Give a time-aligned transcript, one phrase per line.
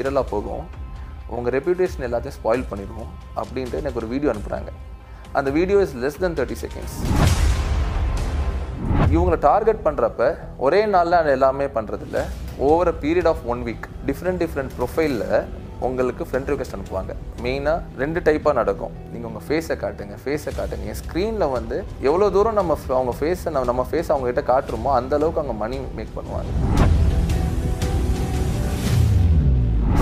[0.00, 0.64] வைரலாக போகும்.
[1.34, 4.70] உங்கள் ரெப்யூட்டேஷன் எல்லாத்தையும் ஸ்பாயில் பண்ணிடுவோம் அப்படின்ட்டு எனக்கு ஒரு வீடியோ அனுப்புகிறாங்க
[5.38, 6.96] அந்த video is less than thirty seconds
[9.14, 10.26] இவங்களை டார்கெட் பண்ணுறப்ப
[10.66, 12.20] ஒரே நாளில் அது எல்லாமே பண்ணுறதில்ல
[12.68, 15.24] over a period of one week different different ப்ரொஃபைலில்
[15.86, 17.14] உங்களுக்கு ஃப்ரெண்ட் ரிக்வெஸ்ட் அனுப்புவாங்க.
[17.46, 18.94] மெயினாக ரெண்டு டைப்பாக நடக்கும்.
[19.14, 20.84] நீங்கள் உங்கள் ஃபேஸை காட்டுங்க ஃபேஸை காட்டுங்க.
[20.92, 21.78] என் ஸ்க்ரீனில் வந்து
[22.08, 26.16] எவ்வளோ தூரம் நம்ம அவங்க ஃபேஸை நம்ம நம்ம ஃபேஸ் அவங்ககிட்ட காட்டுறோமோ அந்த அளவுக்கு அவங்க மணி மேக்
[26.18, 26.52] பண்ணுவாங்க.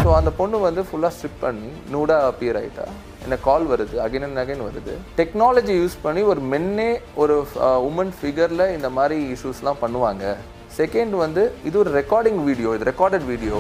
[0.04, 2.84] ஸோ அந்த பொண்ணு வந்து ஃபுல்லாக ஸ்ட்ரிப் பண்ணி நூடாக அப்பியர் ஆகிட்டா
[3.24, 4.94] எனக்கு கால் வருது அகைன் அண்ட் அகைன் வருது.
[5.20, 6.88] டெக்னாலஜி யூஸ் பண்ணி ஒரு மென்னே
[7.22, 7.34] ஒரு
[7.88, 10.24] உமன் ஃபிகரில் இந்த மாதிரி இஷ்யூஸ்லாம் பண்ணுவாங்க.
[10.78, 13.54] செகண்ட் வந்து இது ஒரு ரெக்கார்டிங் வீடியோ இது ரெக்கார்டட் வீடியோ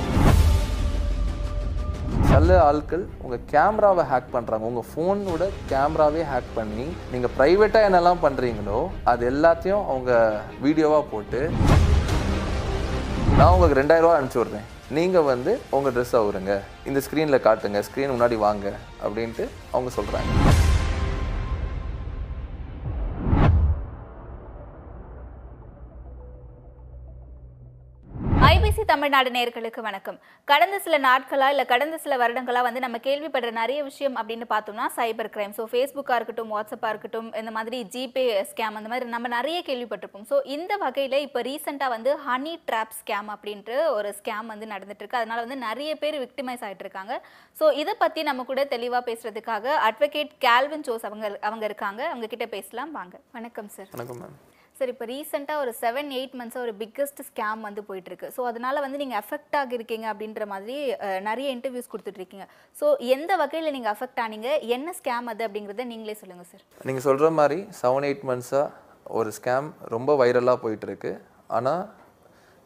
[2.34, 8.78] நல்ல ஆட்கள் உங்கள் கேமராவை ஹேக் பண்ணுறாங்க உங்கள் ஃபோனோட கேமராவே ஹேக் பண்ணி நீங்கள் ப்ரைவேட்டாக என்னெல்லாம் பண்ணுறீங்களோ
[9.14, 10.12] அது எல்லாத்தையும் அவங்க
[10.66, 11.42] வீடியோவாக போட்டு
[13.38, 14.68] நான் உங்களுக்கு ரெண்டாயிரம் ரூபா அனுப்பிச்சி விட்றேன்.
[14.96, 16.52] நீங்கள் வந்து உங்கள் ட்ரெஸ் அவருங்க
[16.88, 17.78] இந்த ஸ்க்ரீனில் காட்டுங்க.
[17.86, 18.66] ஸ்க்ரீன் முன்னாடி வாங்க.
[19.06, 19.44] அப்படின்ட்டு
[19.74, 20.32] அவங்க சொல்கிறாங்க
[28.90, 30.16] தமிழ்நாடு நேயர்களுக்கு வணக்கம்.
[30.48, 35.30] கடந்த சில நாட்களா இல்லை கடந்த சில வருடங்களா வந்து நம்ம கேள்விப்படுற நிறைய விஷயம் அப்படின்னு பார்த்தோம்னா சைபர்
[35.34, 40.26] கிரைம் ஸோ ஃபேஸ்புக்காக இருக்கட்டும் வாட்ஸ்அப்பாக இருக்கட்டும் இந்த மாதிரி ஜிபே ஸ்கேம் அந்த மாதிரி நம்ம நிறைய கேள்விப்பட்டிருப்போம்.
[40.30, 45.20] ஸோ இந்த வகையில் இப்போ ரீசெண்டாக வந்து ஹனி ட்ராப் ஸ்கேம் அப்படின்ட்டு ஒரு ஸ்கேம் வந்து நடந்துட்டுருக்கு.
[45.22, 47.16] அதனால வந்து நிறைய பேர் விக்டிமைஸ் ஆகிட்டு இருக்காங்க
[47.60, 52.02] ஸோ இதை பற்றி நம்ம கூட தெளிவாக பேசுகிறதுக்காக அட்வொகேட் கேல்வின் ஜோஸ் அவங்க அவங்க இருக்காங்க.
[52.14, 52.92] அவங்க கிட்ட பேசலாம்.
[52.98, 53.16] வாங்க.
[53.38, 54.36] வணக்கம் சார் வணக்கம் மேம்
[54.78, 58.28] சார் இப்போ ரீசெண்டாக ஒரு செவன் எயிட் மந்த்ஸாக ஒரு பிக்கஸ்ட் ஸ்கேம் வந்து போயிட்டுருக்கு.
[58.36, 60.76] ஸோ அதனால் வந்து நீங்கள் அஃபெக்ட் ஆகிருக்கீங்க அப்படின்ற மாதிரி
[61.28, 62.46] நிறைய இன்டர்வியூஸ் கொடுத்துட்ருக்கீங்க
[62.80, 62.86] ஸோ
[63.16, 64.48] எந்த வகையில் நீங்கள் அஃபெக்ட் ஆனீங்க?
[64.76, 68.72] என்ன ஸ்கேம் அது அப்படிங்கிறத நீங்களே சொல்லுங்கள் சார் நீங்கள் சொல்கிற மாதிரி செவன் எயிட் மந்த்ஸாக
[69.18, 71.12] ஒரு ஸ்கேம் ரொம்ப வைரலாக போயிட்டுருக்கு.
[71.58, 71.84] ஆனால்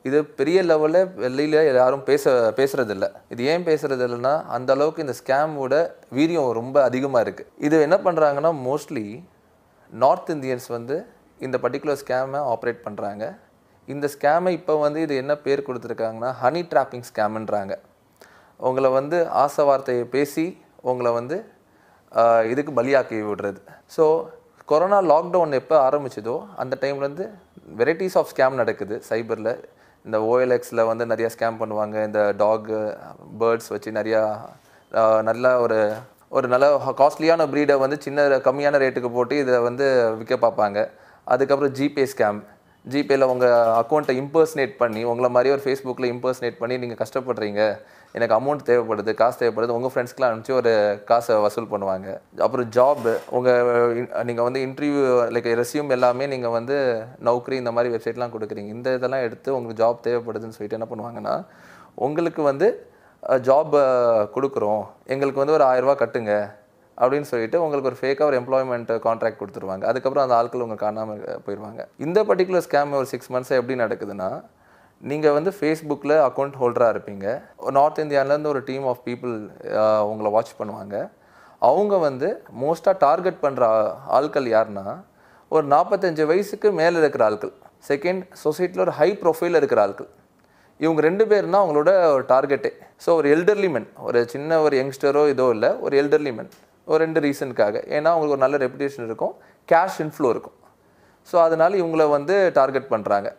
[0.08, 5.74] இது பெரிய லெவலில் வெளியில் யாரும் பேச பேசுகிறதில்ல இது ஏன் பேசுறது இல்லைன்னா அந்த அளவுக்கு இந்த ஸ்கேமோட
[6.18, 9.06] வீரியம் ரொம்ப அதிகமாக இருக்குது இது என்ன பண்ணுறாங்கன்னா மோஸ்ட்லி
[9.92, 10.96] நார்த் இந்தியன்ஸ் வந்து
[11.46, 13.24] இந்த பர்டிகுலர் ஸ்கேமை ஆப்ரேட் பண்ணுறாங்க
[13.92, 17.74] இந்த ஸ்கேமை இப்போ வந்து இது என்ன பேர் கொடுத்துருக்காங்கன்னா ஹனி ட்ராப்பிங் ஸ்கேமுன்றாங்க
[18.68, 20.46] உங்களை வந்து ஆசை வார்த்தையை பேசி
[20.90, 21.36] உங்களை வந்து
[22.52, 23.60] இதுக்கு பலியாக்கி விடுறது.
[23.94, 24.04] ஸோ
[24.70, 27.26] கொரோனா லாக்டவுன் எப்போ ஆரம்பிச்சதோ அந்த டைம்லேருந்து
[27.80, 28.94] வெரைட்டிஸ் ஆஃப் ஸ்கேம் நடக்குது.
[29.08, 29.52] சைபரில்
[30.04, 31.96] இந்த ஓஎல்எக்ஸில் வந்து நிறையா ஸ்கேம் பண்ணுவாங்க.
[32.08, 32.70] இந்த டாக்
[33.40, 34.22] பேர்ட்ஸ் வச்சு நிறையா
[35.28, 35.78] நல்ல ஒரு
[36.36, 36.66] ஒரு நல்ல
[37.00, 39.86] காஸ்ட்லியான ப்ரீடை வந்து சின்ன கம்மியான ரேட்டுக்கு போட்டு இதை வந்து
[40.20, 40.78] விற்க பார்ப்பாங்க.
[41.34, 42.40] அதுக்கப்புறம் ஜிபே ஸ்கேம்
[42.92, 47.62] ஜிபேயில் உங்கள் அக்கௌண்ட்டை இம்பர்ஸ்னேட் பண்ணி உங்களை மாதிரி ஒரு ஃபேஸ்புக்கில் இம்பர்ஸ்னேட் பண்ணி நீங்கள் கஷ்டப்படுறீங்க.
[48.16, 50.72] எனக்கு அமௌண்ட் தேவைப்படுது காசு தேவைப்படுது உங்கள் ஃப்ரெண்ட்ஸ்க்குலாம் அனுப்பிச்சு ஒரு
[51.10, 52.08] காசை வசூல் பண்ணுவாங்க.
[52.44, 55.02] அப்புறம் ஜாப் உங்கள் நீங்கள் வந்து இன்டர்வியூ
[55.36, 56.76] லைக் ரெஸ்யூம் எல்லாமே நீங்கள் வந்து
[57.28, 58.70] நௌக்கரி இந்த மாதிரி வெப்சைட்லாம் கொடுக்குறீங்க.
[58.76, 61.34] இந்த இதெல்லாம் எடுத்து உங்களுக்கு ஜாப் தேவைப்படுதுன்னு சொல்லிட்டு என்ன பண்ணுவாங்கன்னா
[62.06, 62.68] உங்களுக்கு வந்து
[63.48, 63.76] ஜாப்
[64.36, 64.84] கொடுக்குறோம்.
[65.14, 66.34] எங்களுக்கு வந்து ஒரு ஆயிரம் கட்டுங்க.
[67.00, 69.84] அப்படின்னு சொல்லிட்டு உங்களுக்கு ஒரு ஃபேக்காக ஒரு எம்ப்ளாய்மெண்ட் கான்ட்ராக்ட் கொடுத்துருவாங்க.
[69.90, 74.30] அதுக்கப்புறம் அந்த ஆட்கள் உங்கள் காணாமல் போயிடுவாங்க இந்த பர்டிகுலர் ஸ்கேம் ஒரு சிக்ஸ் மந்த்ஸாக எப்படி நடக்குதுன்னா
[75.10, 77.26] நீங்கள் வந்து ஃபேஸ்புக்கில் அக்கௌண்ட் ஹோல்டராக இருப்பீங்க.
[77.78, 79.34] நார்த் இந்தியாவிலேருந்து ஒரு டீம் ஆஃப் பீப்புள்
[80.10, 80.96] உங்களை வாட்ச் பண்ணுவாங்க.
[81.68, 82.28] அவங்க வந்து
[82.62, 83.64] மோஸ்ட்டாக டார்கெட் பண்ணுற
[84.18, 84.86] ஆட்கள் யாருன்னா
[85.54, 87.52] ஒரு நாற்பத்தஞ்சு வயசுக்கு மேலே இருக்கிற ஆட்கள்.
[87.90, 90.10] செகண்ட் சொசைட்டியில் ஒரு ஹை ப்ரொஃபைல் இருக்கிற ஆட்கள்.
[90.84, 92.70] இவங்க ரெண்டு பேர் தான் அவங்களோட ஒரு டார்கெட்டே
[93.04, 96.50] ஸோ ஒரு எல்டர்லி மென் ஒரு சின்ன ஒரு யங்ஸ்டரோ இதோ இல்லை ஒரு எல்டர்லி மென்
[96.90, 99.34] ஒரு ரெண்டு ரீசனுக்காக ஏன்னா அவங்களுக்கு ஒரு நல்ல ரெப்புடேஷன் இருக்கும்.
[99.72, 100.56] கேஷ் இன்ஃப்ளோ இருக்கும்.
[101.28, 103.30] ஸோ அதனால இவங்கள வந்து டார்கெட் பண்ணுறாங்க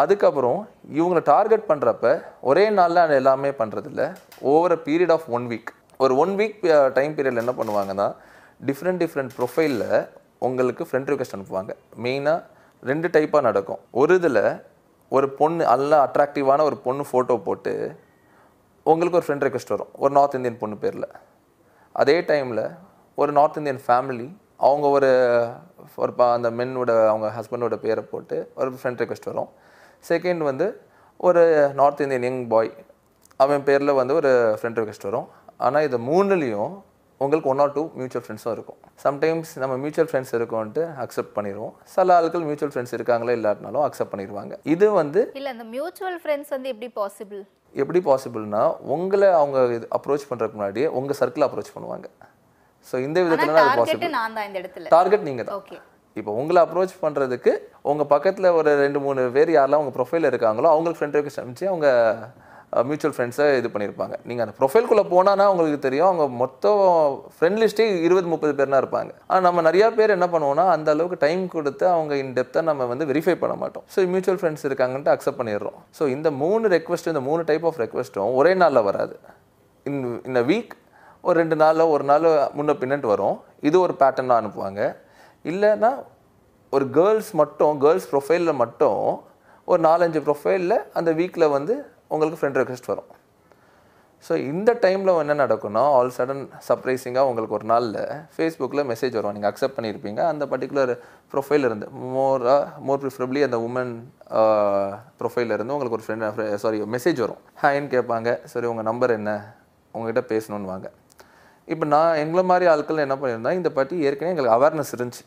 [0.00, 0.60] அதுக்கப்புறம்
[0.98, 2.10] இவங்கள டார்கெட் பண்ணுறப்ப
[2.50, 4.02] ஒரே நாளில் அது எல்லாமே பண்ணுறதில்ல
[4.52, 5.70] over a period of one week
[6.04, 6.62] ஒரு ஒன் வீக்
[6.98, 8.06] டைம் பீரியடில் என்ன பண்ணுவாங்கன்னா
[8.68, 9.90] டிஃப்ரெண்ட் டிஃப்ரெண்ட் ப்ரொஃபைலில்
[10.46, 11.72] உங்களுக்கு ஃப்ரெண்ட் ரிக்வெஸ்ட் அனுப்புவாங்க.
[12.04, 12.40] மெயினாக
[12.90, 13.80] ரெண்டு டைப்பாக நடக்கும்.
[14.02, 14.40] ஒரு இதில்
[15.16, 17.74] ஒரு பொண்ணு நல்ல அட்ராக்டிவான ஒரு பொண்ணு ஃபோட்டோ போட்டு
[18.86, 19.92] உங்களுக்கு ஒரு ஃப்ரெண்ட் ரிக்வஸ்ட் வரும்.
[20.04, 21.08] ஒரு நார்த் இந்தியன் பொண்ணு பேரில்.
[22.00, 22.64] அதே டைமில்
[23.18, 24.28] ஒரு நார்த் இந்தியன் ஃபேமிலி
[24.66, 25.10] அவங்க ஒரு
[26.02, 29.50] ஒரு அந்த மென்னோட அவங்க ஹஸ்பண்டோட பேரை போட்டு ஒரு ஃப்ரெண்ட் ரெக்வெஸ்ட் வரும்.
[30.10, 30.66] செகண்ட் வந்து
[31.28, 31.42] ஒரு
[31.80, 32.72] நார்த் இந்தியன் யங் பாய்
[33.40, 35.28] அவன் பேரில் வந்து ஒரு ஃப்ரெண்ட் ரெக்வெஸ்ட் வரும்.
[35.66, 36.72] ஆனால் இது மூணுலேயும்
[37.20, 38.78] உங்களுக்கு ஒன் ஆர் டூ மியூச்சுவல் ஃப்ரெண்ட்ஸும் இருக்கும்.
[39.04, 44.56] சம்டைம்ஸ் நம்ம மியூச்சுவல் ஃப்ரெண்ட்ஸ் இருக்கோன்ட்டு அக்செப்ட் பண்ணிடுவோம் சில ஆட்கள் மியூச்சுவல் ஃப்ரெண்ட்ஸ் இருக்காங்களோ இல்லாட்டினாலும் அக்செப்ட் பண்ணிடுவாங்க
[44.74, 47.42] இது வந்து இல்லை அந்த மியூச்சுவல் ஃப்ரெண்ட்ஸ் வந்து எப்படி பாசிபிள்
[47.74, 48.62] எப்படி பாசிபிள்னா
[48.94, 49.58] உங்களை அவங்க
[49.98, 52.06] அப்ரோச் பண்ணுறதுக்கு முன்னாடியே உங்கள் சர்க்கிள் அப்ரோச் பண்ணுவாங்க.
[52.88, 54.14] ஸோ இந்த விதத்தில் அது பாசிபிள்
[54.96, 55.78] டார்கெட் நீங்கள் தான் ஓகே
[56.16, 57.52] இப்போ உங்களை அப்ரோச் பண்ணுறதுக்கு
[57.90, 61.88] உங்கள் பக்கத்தில் ஒரு ரெண்டு மூணு பேர் யாரெல்லாம் உங்கள் ப்ரொஃபைல் இருக்காங்களோ அவங்களுக்கு ஃப்ரெண்ட் ரெக்வெஸ்ட் அனுப்பிச்சு அவங்க
[62.88, 64.14] மியூச்சுவல் ஃப்ரெண்ட்ஸை இது பண்ணியிருப்பாங்க.
[64.28, 66.08] நீங்கள் அந்த ப்ரொஃபைல்குள்ளே போனானா உங்களுக்கு தெரியும்.
[66.10, 66.80] அவங்க மொத்தம்
[67.36, 69.10] ஃப்ரெண்ட் லிஸ்ட்டே இருபது முப்பது பேர்னா இருப்பாங்க.
[69.30, 73.06] ஆனால் நம்ம நிறையா பேர் என்ன பண்ணுவோம்னா அந்த அளவுக்கு டைம் கொடுத்து அவங்க இன் டெப்த்தாக நம்ம வந்து
[73.10, 73.84] வெரிஃபை பண்ண மாட்டோம்.
[73.94, 75.78] ஸோ மியூச்சுவல் ஃப்ரெண்ட்ஸ் இருக்காங்கன்ட்டு அக்செப்ட் பண்ணிடுறோம்.
[75.98, 79.16] ஸோ இந்த மூணு ரெக்வஸ்ட் இந்த மூணு டைப் ஆஃப் ரெக்வஸ்ட்டும் ஒரே நாளில் வராது.
[79.90, 80.74] இன் இந்த வீக்
[81.28, 82.28] ஒரு ரெண்டு நாளில் ஒரு நாள்
[82.58, 83.36] முன்ன பின்னட்டு வரும்.
[83.68, 84.80] இது ஒரு பேட்டர்னாக அனுப்புவாங்க.
[85.50, 85.90] இல்லைன்னா
[86.76, 89.00] ஒரு கேர்ள்ஸ் மட்டும் கேர்ள்ஸ் ப்ரொஃபைலில் மட்டும்
[89.68, 91.74] ஒரு நாலஞ்சு ப்ரொஃபைலில் அந்த வீக்கில் வந்து
[92.14, 93.10] உங்களுக்கு ஃப்ரெண்ட் ரெக்வஸ்ட் வரும்.
[94.26, 97.96] ஸோ இந்த டைமில் என்ன நடக்கும்னா ஆல் சடன் சர்ப்ரைசிங்காக உங்களுக்கு ஒரு நாளில்
[98.34, 99.34] ஃபேஸ்புக்கில் மெசேஜ் வரும்.
[99.36, 100.92] நீங்கள் அக்செப்ட் பண்ணியிருப்பீங்க அந்த பர்டிகுலர்
[101.32, 101.86] ப்ரொஃபைல் இருந்து
[102.16, 103.92] மோராக மோர் ப்ரிஃபரபிளி அந்த உமன்
[105.22, 107.42] ப்ரொஃபைலில் இருந்து உங்களுக்கு ஒரு ஃப்ரெண்ட் சாரி மெசேஜ் வரும்.
[107.62, 108.38] ஹாய்ன்னு கேட்பாங்க.
[108.52, 109.32] சரி உங்கள் நம்பர் என்ன?
[109.94, 110.88] உங்ககிட்ட பேசணுன்னு வாங்க
[111.72, 115.24] இப்போ நான் எங்களை மாதிரி ஆட்கள் என்ன பண்ணியிருந்தா இந்த பற்றி ஏற்கனவே எங்களுக்கு அவேர்னஸ் இருந்துச்சு.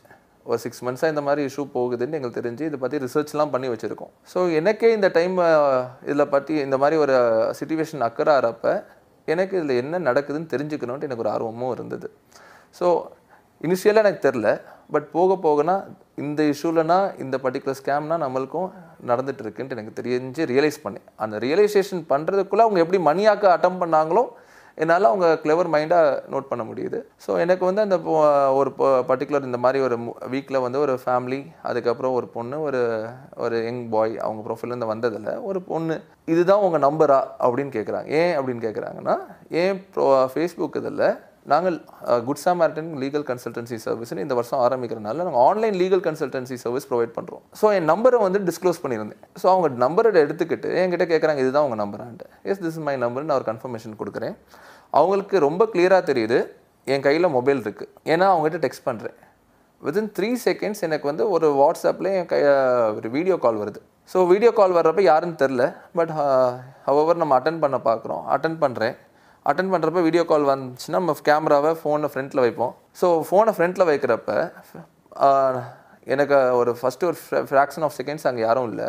[0.50, 4.12] ஒரு சிக்ஸ் மந்த்ஸாக இந்த மாதிரி இஷ்யூ போகுதுன்னு எங்களுக்கு தெரிஞ்சு இதை பற்றி ரிசர்ச்லாம் பண்ணி வச்சுருக்கோம்.
[4.33, 5.36] ஸோ எனக்கே இந்த டைம்
[6.07, 7.15] இதில் பற்றி இந்த மாதிரி ஒரு
[7.59, 8.74] சுச்சுவேஷன் அக்கறை ஆகிறப்ப
[9.33, 12.09] எனக்கு இதில் என்ன நடக்குதுன்னு தெரிஞ்சுக்கணுன்ட்டு எனக்கு ஒரு ஆர்வமும் இருந்தது.
[12.80, 12.88] ஸோ
[13.68, 14.47] இனிஷியலாக எனக்கு தெரில
[14.94, 15.75] பட் போக போகனா
[16.24, 18.68] இந்த இஷ்யூலனா இந்த பர்டிகுலர் ஸ்கேம்னா நம்மளுக்கும்
[19.09, 21.06] நடந்துட்டு இருக்குன்ட்டு எனக்கு தெரிஞ்சு ரியலைஸ் பண்ணேன்.
[21.24, 24.24] அந்த ரியலைசேஷன் பண்ணுறதுக்குள்ளே அவங்க எப்படி மணியாக்க அட்டம் பண்ணாங்களோ
[24.77, 27.00] என்னால் அவங்க கிளவர் மைண்டாக நோட் பண்ண முடியுது.
[27.25, 27.98] ஸோ எனக்கு வந்து அந்த
[28.60, 28.72] ஒரு
[29.10, 29.98] பர்டிகுலர் இந்த மாதிரி ஒரு
[30.33, 31.39] வீக்கில் வந்து ஒரு ஃபேமிலி
[31.69, 32.81] அதுக்கப்புறம் ஒரு பொண்ணு ஒரு
[33.45, 35.98] ஒரு யங் பாய் அவங்க ப்ரொஃபைல்லேருந்து வந்ததில் ஒரு பொண்ணு.
[36.33, 39.16] இதுதான் உங்கள் நம்பரா அப்படின்னு கேட்குறாங்க ஏன் அப்படின்னு கேட்குறாங்கன்னா
[39.63, 41.07] ஏன் ப்ரோ ஃபேஸ்புக் இதில்
[41.51, 41.75] நாங்கள்
[42.27, 47.44] குட் சாமார்டன் லீகல் கன்சல்டன்சி சர்வீஸ்னு இந்த வருஷம் ஆரம்பிக்கிறனால நாங்கள் online legal consultancy service provide பண்ணுறோம்
[47.59, 49.21] ஸோ என் நம்பரை வந்து டிஸ்க்ளோஸ் பண்ணியிருந்தேன்.
[49.42, 53.39] ஸோ அவங்க நம்பரை எடுத்துக்கிட்டு என்கிட்ட கேட்குறாங்க இதுதான் உங்கள் நம்பரான்ட்டு எஸ் திஸ் இஸ் மை நம்பர்னு நான்
[53.42, 54.36] ஒரு கன்ஃபர்மேஷன் கொடுக்குறேன்.
[55.00, 56.39] அவங்களுக்கு ரொம்ப கிளியராக தெரியுது
[56.88, 59.18] என் கையில் மொபைல் இருக்குது ஏன்னா அவங்ககிட்ட டெக்ஸ்ட் பண்ணுறேன்
[59.81, 62.39] வித்தின் த்ரீ செகண்ட்ஸ் எனக்கு வந்து ஒரு வாட்ஸ்அப்பில் என் கை
[62.98, 63.80] ஒரு வீடியோ கால் வருது.
[64.12, 65.63] ஸோ வீடியோ கால் வர்றப்ப யாருன்னு தெரில
[66.00, 66.12] பட்
[66.88, 68.95] ஹவர் நம்ம அட்டன் பண்ண பார்க்குறோம் அட்டன் பண்ணுறேன்
[69.50, 72.75] அட்டன் பண்ணுறப்ப வீடியோ கால் வந்துச்சுன்னா நம்ம கேமராவை ஃபோனை ஃப்ரண்ட்டில் வைப்போம்.
[73.01, 74.31] ஸோ ஃபோனை ஃப்ரண்ட்டில் வைக்கிறப்ப
[76.13, 77.18] எனக்கு ஒரு ஃபஸ்ட்டு ஒரு
[77.50, 78.88] ஃப்ராக்ஷன் ஆஃப் செகண்ட்ஸ் அங்கே யாரும் இல்லை.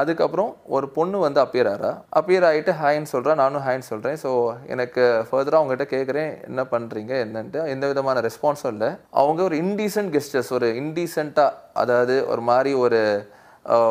[0.00, 4.30] அதுக்கப்புறம் ஒரு பொண்ணு வந்து அப்பியர் ஆகிறா அப்பியர் ஆகிட்டு ஹாய்ன்னு சொல்கிறா நானும் ஹாய்ன்னு சொல்கிறேன் ஸோ
[4.74, 7.60] எனக்கு ஃபர்தராக அவங்ககிட்ட கேட்குறேன் என்ன பண்ணுறீங்க என்னன்ட்டு.
[7.74, 8.90] எந்த விதமான ரெஸ்பான்ஸும் இல்லை.
[9.22, 13.00] அவங்க ஒரு இன்டீசன்ட் கெஸ்டர்ஸ் ஒரு இன்டீசெண்டாக அதாவது ஒரு மாதிரி ஒரு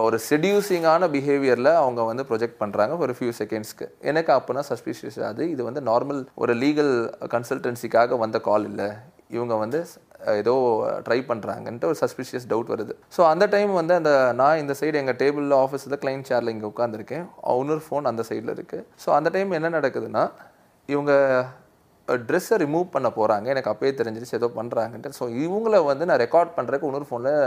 [0.06, 5.44] ஒரு செடியூசிங்கான பிஹேவியரில் அவங்க வந்து ப்ரொஜெக்ட் பண்ணுறாங்க ஒரு ஃபியூ செகண்ட்ஸ்க்கு எனக்கு அப்போனா சஸ்பிஷியஸ் அது.
[5.54, 6.94] இது வந்து நார்மல் ஒரு லீகல்
[7.36, 8.90] கன்சல்டன்சிக்காக வந்த கால் இல்லை.
[9.38, 9.80] இவங்க வந்து
[10.42, 10.54] ஏதோ
[11.06, 12.94] ட்ரை பண்ணுறாங்கன்ட்டு ஒரு சஸ்பிஷியஸ் டவுட் வருது.
[13.16, 17.26] ஸோ அந்த டைம் வந்து அந்த நான் இந்த சைடு எங்கள் டேபிளில் ஆஃபீஸில் கிளைண்ட் சேரில் இங்கே உட்காந்துருக்கேன்
[17.62, 20.24] இன்னொரு ஃபோன் அந்த சைடில் இருக்குது ஸோ அந்த டைம் என்ன நடக்குதுன்னா
[20.90, 21.14] இவங்க
[22.08, 26.90] ட்ரெஸ்ஸை ரிமூவ் பண்ண போகிறாங்க எனக்கு அப்பயே தெரிஞ்சிருச்சு ஏதோ பண்ணுறாங்கன்ட்டு ஸோ இவங்கள வந்து நான் ரெக்கார்ட் பண்ணுறதுக்கு
[26.90, 27.38] இன்னொரு ஃபோனில்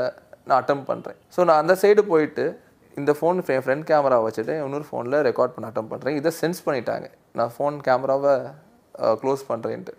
[0.46, 2.44] நான் அட்டம் பண்ணுறேன் ஸோ நான் அந்த சைடு போயிட்டு
[3.00, 7.06] இந்த ஃபோன் என் ஃப்ரண்ட் கேமரா வச்சுட்டு இன்னொரு ஃபோனில் ரெக்கார்ட் பண்ண அட்டம் பண்ணுறேன் இதை சென்ஸ் பண்ணிட்டாங்க.
[7.38, 8.35] நான் ஃபோன் கேமராவை
[9.23, 9.94] க்ளோஸ் பண்ணுறேன்ட்டு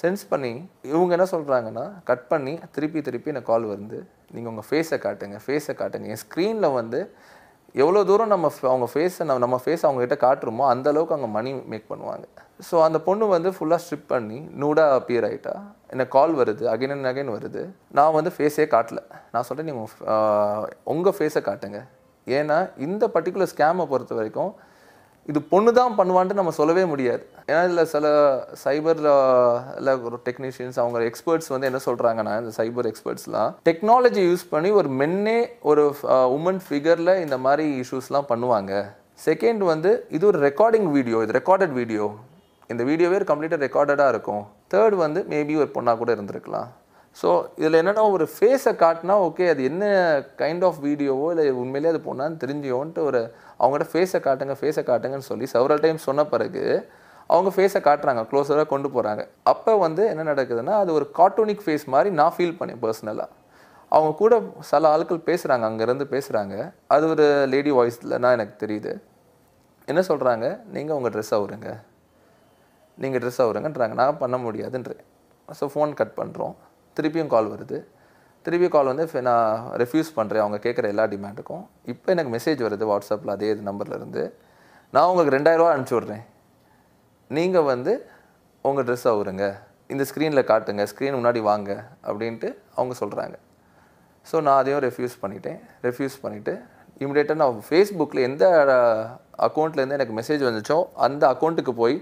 [0.00, 0.52] சென்ஸ் பண்ணி
[0.90, 3.98] இவங்க என்ன சொல்கிறாங்கன்னா கட் பண்ணி திருப்பி திருப்பி எனக்கு கால் வருது.
[4.34, 6.06] நீங்கள் உங்கள் ஃபேஸை காட்டுங்க ஃபேஸை காட்டுங்க.
[6.12, 7.00] என் ஸ்க்ரீனில் வந்து
[7.82, 11.90] எவ்வளோ தூரம் நம்ம அவங்க ஃபேஸை நம்ம நம்ம ஃபேஸ் அவங்ககிட்ட காட்டுறோமோ அந்த அளவுக்கு அவங்க மணி மேக்
[11.92, 12.26] பண்ணுவாங்க.
[12.68, 15.54] ஸோ அந்த பொண்ணு வந்து ஃபுல்லாக ஸ்ட்ரிப் பண்ணி நூடாக அப்பியர் ஆகிட்டா
[15.92, 17.62] எனக்கு கால் வருது அகைன் அண்ட் அகைன் வருது.
[17.98, 19.00] நான் வந்து ஃபேஸே காட்டல.
[19.32, 21.80] நான் சொல்கிறேன் நீங்கள் உங்கள் ஃபேஸை காட்டுங்க.
[22.26, 24.52] ஏன்னா இந்த பர்டிகுலர் ஸ்கேமை பொறுத்த வரைக்கும்
[25.30, 27.22] இது பொண்ணு தான் பண்ணுவான்ட்டு நம்ம சொல்லவே முடியாது.
[27.48, 28.06] ஏன்னா இதில் சில
[28.62, 29.10] சைபரில்
[29.80, 34.90] இல்லை ஒரு டெக்னீஷியன்ஸ் அவங்க எக்ஸ்பர்ட்ஸ் வந்து என்ன சொல்கிறாங்கன்னா இந்த சைபர் எக்ஸ்பர்ட்ஸ்லாம் டெக்னாலஜி யூஸ் பண்ணி ஒரு
[35.00, 35.38] மென்னே
[35.72, 35.84] ஒரு
[36.38, 38.72] உமன் ஃபிகரில் இந்த மாதிரி இஷ்யூஸ்லாம் பண்ணுவாங்க.
[39.28, 42.06] செகண்ட் வந்து இது ஒரு ரெக்கார்டிங் வீடியோ இது ரெக்கார்டட் வீடியோ
[42.74, 44.44] இந்த வீடியோவே கம்ப்ளீட்டாக ரெக்கார்டடாக இருக்கும்.
[44.72, 46.68] தேர்ட் வந்து மேபி ஒரு பொண்ணாக கூட இருந்திருக்கலாம்.
[47.16, 49.84] ஸோ இதில் என்னென்னா ஒரு ஃபேஸை காட்டினா ஓகே அது என்ன
[50.42, 53.20] கைண்ட் ஆஃப் வீடியோவோ இல்லை உண்மையிலேயே அது பொண்ணான்னு தெரிஞ்சியோன்ட்டு ஒரு
[53.60, 56.64] அவங்கள்ட்ட ஃபேஸை காட்டுங்க ஃபேஸை காட்டுங்கன்னு சொல்லி செவரல் டைம் சொன்ன பிறகு
[57.30, 62.10] அவங்க ஃபேஸை காட்டுறாங்க க்ளோஸராக கொண்டு போகிறாங்க அப்போ வந்து என்ன நடக்குதுன்னா அது ஒரு கார்ட்டூனிக் ஃபேஸ் மாதிரி
[62.20, 63.30] நான் ஃபீல் பண்ணேன் பர்சனலாக
[63.92, 64.34] அவங்க கூட
[64.72, 66.54] சில ஆட்கள் பேசுகிறாங்க அங்கேருந்து பேசுகிறாங்க
[66.94, 68.92] அது ஒரு லேடி வாய்ஸில் தான் எனக்கு தெரியுது.
[69.88, 71.70] என்ன சொல்கிறாங்க நீங்கள் உங்கள் ட்ரெஸ் ஆகுறங்க
[73.02, 75.02] நீங்கள் ட்ரெஸ் ஆகுறங்கன்றாங்க நான் பண்ண முடியாதுன்றேன்.
[75.58, 76.54] ஸோ ஃபோன் கட் பண்ணுறோம்
[76.96, 77.78] திருப்பியும் கால் வருது.
[78.46, 83.32] திருப்பி கால் வந்து நான் ரெஃப்யூஸ் பண்ணுறேன் அவங்க கேட்குற எல்லா டிமாண்டுக்கும் இப்போ எனக்கு மெசேஜ் வருது வாட்ஸ்அப்பில்
[83.34, 84.22] அதே இது நம்பர்லேருந்து
[84.94, 86.24] நான் உங்களுக்கு ரெண்டாயிரரூவா அனுப்பிச்சி விட்றேன்.
[87.30, 87.92] நீங்கள் வந்து
[88.64, 89.44] உங்கள் ட்ரெஸ் ஆகுறங்க
[89.92, 90.82] இந்த ஸ்க்ரீனில் காட்டுங்க.
[90.92, 91.70] ஸ்க்ரீன் முன்னாடி வாங்க.
[92.08, 93.36] அப்படின்ட்டு அவங்க சொல்கிறாங்க
[94.26, 95.58] ஸோ நான் அதையும் ரெஃப்யூஸ் பண்ணிட்டேன்.
[95.86, 96.52] ரெஃப்யூஸ் பண்ணிவிட்டு
[97.02, 98.44] இமிடியேட்டாக நான் ஃபேஸ்புக்கில் எந்த
[99.46, 101.96] அக்கௌண்ட்லேருந்து எனக்கு மெசேஜ் வந்துச்சோ அந்த அக்கௌண்ட்டுக்கு போய்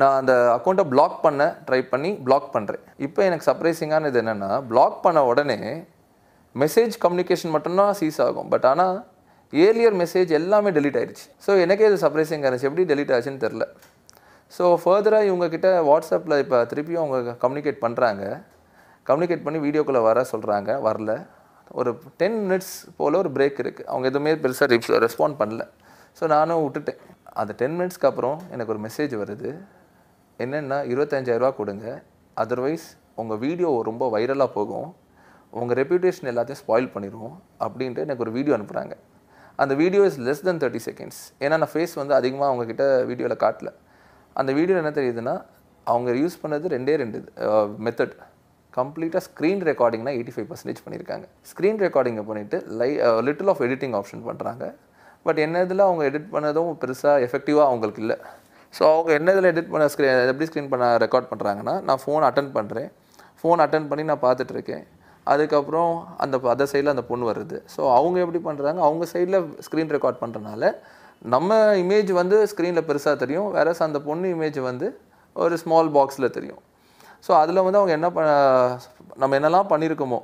[0.00, 5.18] நான் அந்த அக்கௌண்ட்டை பிளாக் பண்ண ட்ரை பண்ணி பிளாக் பண்ணுறேன் இப்போ எனக்கு சர்ப்ரைசிங்கானது என்னென்னா பிளாக் பண்ண
[5.30, 5.58] உடனே
[6.62, 8.48] மெசேஜ் கம்யூனிகேஷன் மட்டும்தான் சீஸ் ஆகும்.
[8.54, 8.96] பட் ஆனால்
[9.52, 12.68] ஏர்லியர் மெசேஜ் எல்லாமே டெலிட் ஆயிடுச்சு ஸோ எனக்கே இது சர்ப்ரைசிங்காக இருந்துச்சு.
[12.70, 13.66] எப்படி டெலிட் ஆச்சுன்னு தெரில
[14.56, 18.24] ஸோ ஃபர்தராக இவங்கக்கிட்ட வாட்ஸ்அப்பில் இப்போ திருப்பியும் அவங்க கம்யூனிகேட் பண்ணுறாங்க
[19.08, 21.12] கம்யூனிகேட் பண்ணி வீடியோக்குள்ளே வர சொல்கிறாங்க வரல.
[21.80, 25.62] ஒரு டென் மினிட்ஸ் போல் ஒரு பிரேக் இருக்குது அவங்க எதுவுமே பெருசாக ரெஸ்பாண்ட் பண்ணல.
[26.18, 27.00] ஸோ நானும் விட்டுட்டேன்.
[27.40, 29.50] அந்த டென் மினிட்ஸ்க்கு அப்புறம் எனக்கு ஒரு மெசேஜ் வருது.
[30.42, 31.86] என்னென்னா இருபத்தஞ்சாயிரரூவா கொடுங்க.
[32.42, 32.86] அதர்வைஸ்
[33.22, 34.88] உங்கள் வீடியோ ரொம்ப வைரலாக போகும்.
[35.60, 38.94] உங்கள் ரெப்யூட்டேஷன் எல்லாத்தையும் ஸ்பாயில் பண்ணிடுவோம் அப்படின்ட்டு எனக்கு ஒரு வீடியோ அனுப்புகிறாங்க
[39.62, 43.70] அந்த video is less than thirty seconds ஏன்னா நான் ஃபேஸ் வந்து அதிகமாக அவங்கக்கிட்ட வீடியோவில் காட்டல.
[44.40, 45.34] அந்த வீடியோ என்ன தெரியுதுன்னா
[45.86, 47.18] அவங்க யூஸ் பண்ணது ரெண்டே ரெண்டு
[47.86, 48.14] மெத்தட்
[48.78, 52.88] கம்ப்ளீட்டாக ஸ்க்ரீன் ரெக்கார்டிங்னா எயிட்டி ஃபைவ் பர்சன்டேஜ் பண்ணியிருக்காங்க ஸ்க்ரீன் ரெக்கார்டிங்கை பண்ணிவிட்டு லை
[53.28, 54.66] லிட்டில் ஆஃப் எடிட்டிங் ஆப்ஷன் பண்ணுறாங்க
[55.26, 58.16] பட் என்ன இதில் அவங்க எடிட் பண்ணதும் பெருசாக எஃபெக்டிவாக அவங்களுக்கு இல்லை.
[58.76, 62.52] ஸோ அவங்க என்ன இதில் எடிட் பண்ண ஸ்க்ரீன் எப்படி ஸ்க்ரீன் பண்ண ரெக்கார்ட் பண்ணுறாங்கன்னா நான் ஃபோன் அட்டன்
[62.58, 62.90] பண்ணுறேன்
[63.40, 64.84] ஃபோன் அட்டன் பண்ணி நான் பார்த்துட்ருக்கேன்
[65.32, 67.58] அதுக்கப்புறம் அந்த அதர் சைடில் அந்த பொண்ணு வருது.
[67.74, 70.72] ஸோ அவங்க எப்படி பண்ணுறாங்க அவங்க சைடில் ஸ்க்ரீன் ரெக்கார்ட் பண்ணுறனால
[71.34, 73.48] நம்ம இமேஜ் வந்து ஸ்க்ரீனில் பெருசாக தெரியும்.
[73.56, 74.86] வேறஸ் அந்த பொண்ணு இமேஜ் வந்து
[75.36, 76.62] ஒரு ஸ்மால் பாக்ஸில் தெரியும்.
[77.26, 78.30] ஸோ அதில் வந்து அவங்க என்ன பண்ண
[79.22, 80.20] நம்ம என்னெல்லாம் பண்ணியிருக்கோமோ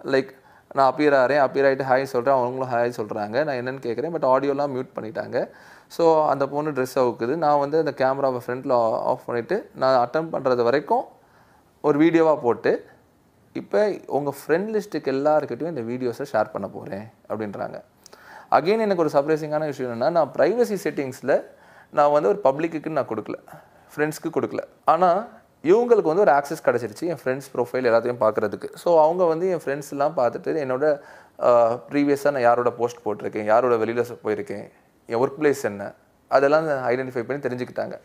[0.00, 0.30] லைக்
[0.76, 4.72] நான் அப்பியர் ஆகிறேன் அப்பியர் ஆகிட்டு ஹாய் சொல்கிறேன் அவங்களும் ஹாய் சொல்கிறாங்க நான் என்னென்னு கேட்குறேன் பட் ஆடியோலாம்
[4.74, 5.36] மியூட் பண்ணிட்டாங்க.
[5.92, 8.74] ஸோ அந்த பொண்ணு ட்ரெஸ் அவுக்குது நான் வந்து அந்த கேமராவை ஃப்ரண்ட்டில்
[9.10, 11.04] ஆஃப் பண்ணிவிட்டு நான் அட்டம் பண்ணுறது வரைக்கும்
[11.84, 12.72] ஒரு வீடியோவாக போட்டு
[13.56, 13.80] இப்போ
[14.16, 17.76] உங்கள் ஃப்ரெண்ட் லிஸ்ட்டுக்கு எல்லாருக்கிட்டையும் இந்த வீடியோஸை ஷேர் பண்ண போகிறேன் அப்படின்றாங்க.
[18.56, 21.34] அகெயின் எனக்கு ஒரு சர்ப்ரைசிங்கான விஷயம் என்னென்னா நான் ப்ரைவசி செட்டிங்ஸில்
[21.98, 23.36] நான் வந்து ஒரு பப்ளிக்குக்கு நான் கொடுக்கல.
[23.92, 24.62] ஃப்ரெண்ட்ஸ்க்கு கொடுக்கல.
[24.92, 25.20] ஆனால்
[25.70, 28.68] இவங்களுக்கு வந்து ஒரு ஆக்சஸ் கிடச்சிருச்சு என் ஃப்ரெண்ட்ஸ் ப்ரொஃபைல் எல்லாத்தையும் பார்க்குறதுக்கு.
[28.82, 30.86] ஸோ அவங்க வந்து என் ஃப்ரெண்ட்ஸ் எல்லாம் பார்த்துட்டு என்னோட
[31.90, 34.66] ப்ரீவியஸாக நான் யாரோட போஸ்ட் போட்டிருக்கேன் யாரோட வெளியில் போயிருக்கேன்
[35.10, 35.84] என் ஒர்க் பிளேஸ் என்ன?
[36.30, 37.96] அதெல்லாம் ஐடென்டிஃபை பண்ணி தெரிஞ்சுக்கிட்டாங்க.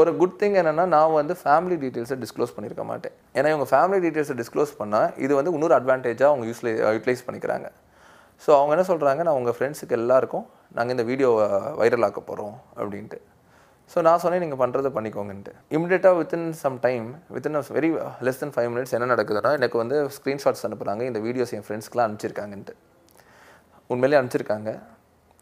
[0.00, 3.14] ஒரு குட் திங் என்னென்னா நான் வந்து ஃபேமிலி டீட்டெயில்ஸை டிஸ்க்ளோஸ் பண்ணியிருக்க மாட்டேன்.
[3.38, 7.68] ஏன்னா இவங்க ஃபேமிலி டீட்டெயில்ஸை டிஸ்க்ளோஸ் பண்ணால் இது வந்து இன்னொரு அட்வான்டேஜாக அவங்க யூஸ்லை யூட்டிலைஸ் பண்ணிக்கிறாங்க.
[8.44, 10.46] ஸோ அவங்க என்ன சொல்கிறாங்க நான் உங்கள் ஃப்ரெண்ட்ஸுக்கு எல்லாருக்கும்
[10.76, 11.44] நாங்கள் இந்த வீடியோவை
[11.80, 13.18] வைரல் ஆக்க போகிறோம் அப்படின்ட்டு.
[13.92, 15.52] ஸோ நான் சொன்னேன் நீங்கள் பண்ணுறதை பண்ணிக்கோங்கன்ட்டு.
[15.76, 17.90] இமிடியேட்டாக within some time within very
[18.26, 22.74] less than five minutes என்ன நடக்குதுன்னா எனக்கு வந்து ஸ்க்ரீன்ஷாட்ஸ் அனுப்புகிறாங்க இந்த வீடியோஸ் என் ஃப்ரெண்ட்ஸ்க்குலாம் அனுப்பிச்சிருக்காங்கன்ட்டு.
[23.92, 24.72] உண்மையிலே அனுப்பிச்சிருக்காங்க.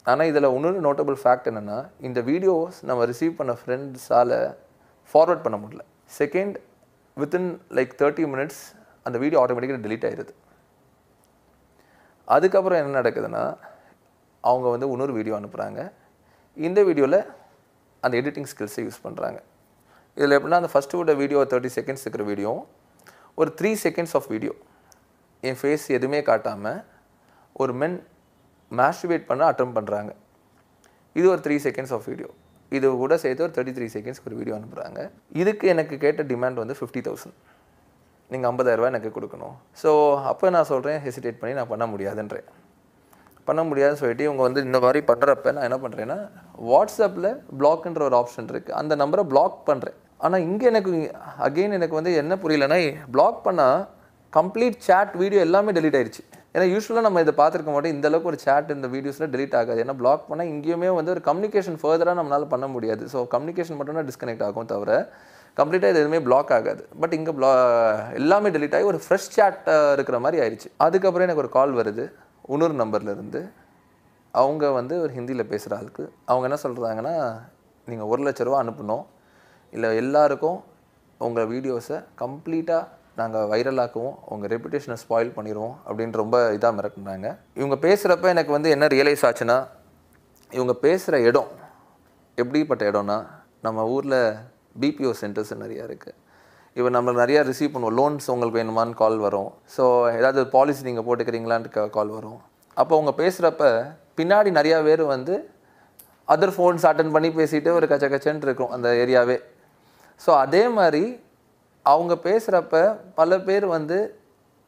[0.07, 1.79] ஆனால் இதில் இன்னொரு நோட்டபிள் ஃபேக்ட் என்னென்னா
[2.09, 4.35] இந்த வீடியோஸ் நம்ம ரிசீவ் பண்ண ஃப்ரெண்ட்ஸால்
[5.15, 5.83] ஃபார்வர்ட் பண்ண முடியல.
[6.21, 6.57] Second
[7.17, 8.63] within like thirty minutes
[9.07, 10.33] அந்த வீடியோ ஆட்டோமேட்டிக்காக டிலீட் ஆயிடுது
[12.29, 13.45] அதுக்கப்புறம் என்ன நடக்குதுன்னா
[14.45, 15.81] அவங்க வந்து இன்னொரு வீடியோ அனுப்புகிறாங்க
[16.57, 17.21] இந்த வீடியோவில்
[18.03, 19.39] அந்த எடிட்டிங் ஸ்கில்ஸை யூஸ் பண்ணுறாங்க
[20.17, 22.51] இதில் எப்படின்னா அந்த ஃபஸ்ட்டு விட வீடியோ தேர்ட்டி செகண்ட்ஸ் இருக்கிற வீடியோ
[23.41, 24.55] ஒரு த்ரீ செகண்ட்ஸ் ஆஃப் வீடியோ
[25.43, 26.81] என் ஃபேஸ் எதுவுமே காட்டாமல்
[27.57, 27.97] ஒரு மென்
[28.81, 30.13] மேஸ்டிவேட் பண்ண அட்டம் பண்ணுறாங்க
[31.17, 32.29] இது ஒரு த்ரீ செகண்ட்ஸ் ஆஃப் வீடியோ
[32.73, 35.01] இது கூட சேர்த்து ஒரு தேர்ட்டி த்ரீ செகண்ட்ஸ்க்கு ஒரு வீடியோ அனுப்புகிறாங்க
[35.43, 37.37] இதுக்கு எனக்கு கேட்ட டிமாண்ட் வந்து ஃபிஃப்டி தௌசண்ட்
[38.31, 39.55] நீங்கள் ஐம்பதாயிரரூபா எனக்கு கொடுக்கணும்.
[39.83, 39.91] ஸோ
[40.31, 42.47] அப்போ நான் சொல்கிறேன் ஹெசிடேட் பண்ணி நான் பண்ண முடியாதுன்றேன்.
[43.49, 46.19] பண்ண முடியாதுன்னு சொல்லிட்டு இவங்க வந்து இந்த மாதிரி பண்ணுறப்ப நான் என்ன பண்ணுறேன்னா
[46.71, 47.29] வாட்ஸ்அப்பில்
[47.61, 50.93] பிளாக்ன்ற ஒரு ஆப்ஷன் இருக்குது அந்த நம்பரை பிளாக் பண்ணுறேன் ஆனால் இங்கே எனக்கு
[51.47, 52.79] அகெயின் எனக்கு வந்து என்ன புரியலன்னா
[53.17, 53.81] பிளாக் பண்ணால்
[54.33, 56.25] கம்ப்ளீட் சேட் வீடியோ எல்லாமே டெலீட் ஆயிடுச்சு
[56.55, 57.95] ஏன்னா யூஸ்வலாக நம்ம இதை பார்த்துருக்க மாட்டோம்.
[57.97, 59.79] இந்த அளவுக்கு ஒரு சேட் இந்த வீடியோஸில் டிலீட் ஆகாது.
[59.85, 63.05] ஏன்னா பிளாக் பண்ணால் இங்கேயுமே வந்து ஒரு கம்யூனிகேஷன் ஃபர்தராக நம்மளால் பண்ண முடியாது.
[63.13, 64.91] ஸோ கம்யூனிகேஷன் மட்டும் தான் டிஸ்கனெக்ட் ஆகும் தவிர
[65.61, 66.83] கம்ப்ளீட்டாக இது எதுவுமே பிளாக் ஆகாது.
[67.01, 67.51] பட் இங்கே ப்ளா
[68.19, 72.05] எல்லாமே delete ஆகி ஒரு ஃப்ரெஷ் சேட்டாக இருக்கிற மாதிரி ஆயிடுச்சு அதுக்கப்புறம் எனக்கு ஒரு கால் வருது.
[72.55, 73.43] உணர் நம்பர்லேருந்து
[74.35, 76.05] அவங்க வந்து ஒரு ஹிந்தியில் பேசுகிற ஆளுக்கு.
[76.31, 77.15] அவங்க என்ன சொல்கிறாங்கன்னா
[77.89, 79.05] நீங்கள் ஒரு லட்ச ரூபா அனுப்பணும்.
[79.73, 80.59] இல்லை எல்லாருக்கும்
[81.27, 82.83] உங்கள் வீடியோஸை கம்ப்ளீட்டாக
[83.21, 87.29] நாங்கள் வைரலாக்குவோம் உங்கள் ரெப்புடேஷனை ஸ்பாயில் பண்ணிடுவோம் அப்படின்னு ரொம்ப இதாக மிரட்டினாங்க.
[87.61, 89.59] இவங்க பேசுகிறப்ப எனக்கு வந்து என்ன ரியலைஸ் ஆச்சுன்னா
[90.53, 91.51] இவங்க பேசுகிற இடம்
[92.39, 93.19] எப்படிப்பட்ட இடம்னா
[93.67, 94.21] நம்ம ஊரில்
[94.83, 96.19] பிபிஓ சென்டர்ஸ் நிறையா இருக்குது
[96.77, 97.97] இப்போ நம்ம நிறையா ரிசீவ் பண்ணுவோம்.
[97.99, 99.51] லோன்ஸ் உங்களுக்கு வேணுமான்னு கால் வரும்.
[99.75, 99.85] ஸோ
[100.19, 102.39] ஏதாவது பாலிசி நீங்கள் போட்டுக்கிறீங்களான்ட்டு கால் வரும்.
[102.77, 103.65] அப்போ அவங்க பேசுகிறப்ப
[104.19, 105.35] பின்னாடி நிறையா பேர் வந்து
[106.33, 109.37] அதர் ஃபோன்ஸ் அட்டன் பண்ணி பேசிகிட்டு ஒரு கச்ச கச்சன்ட்டு இருக்கும் அந்த ஏரியாவே
[110.21, 111.03] ஸோ அதே மாதிரி
[111.91, 112.81] அவங்க பேசுகிறப்ப
[113.21, 113.97] பல பேர் வந்து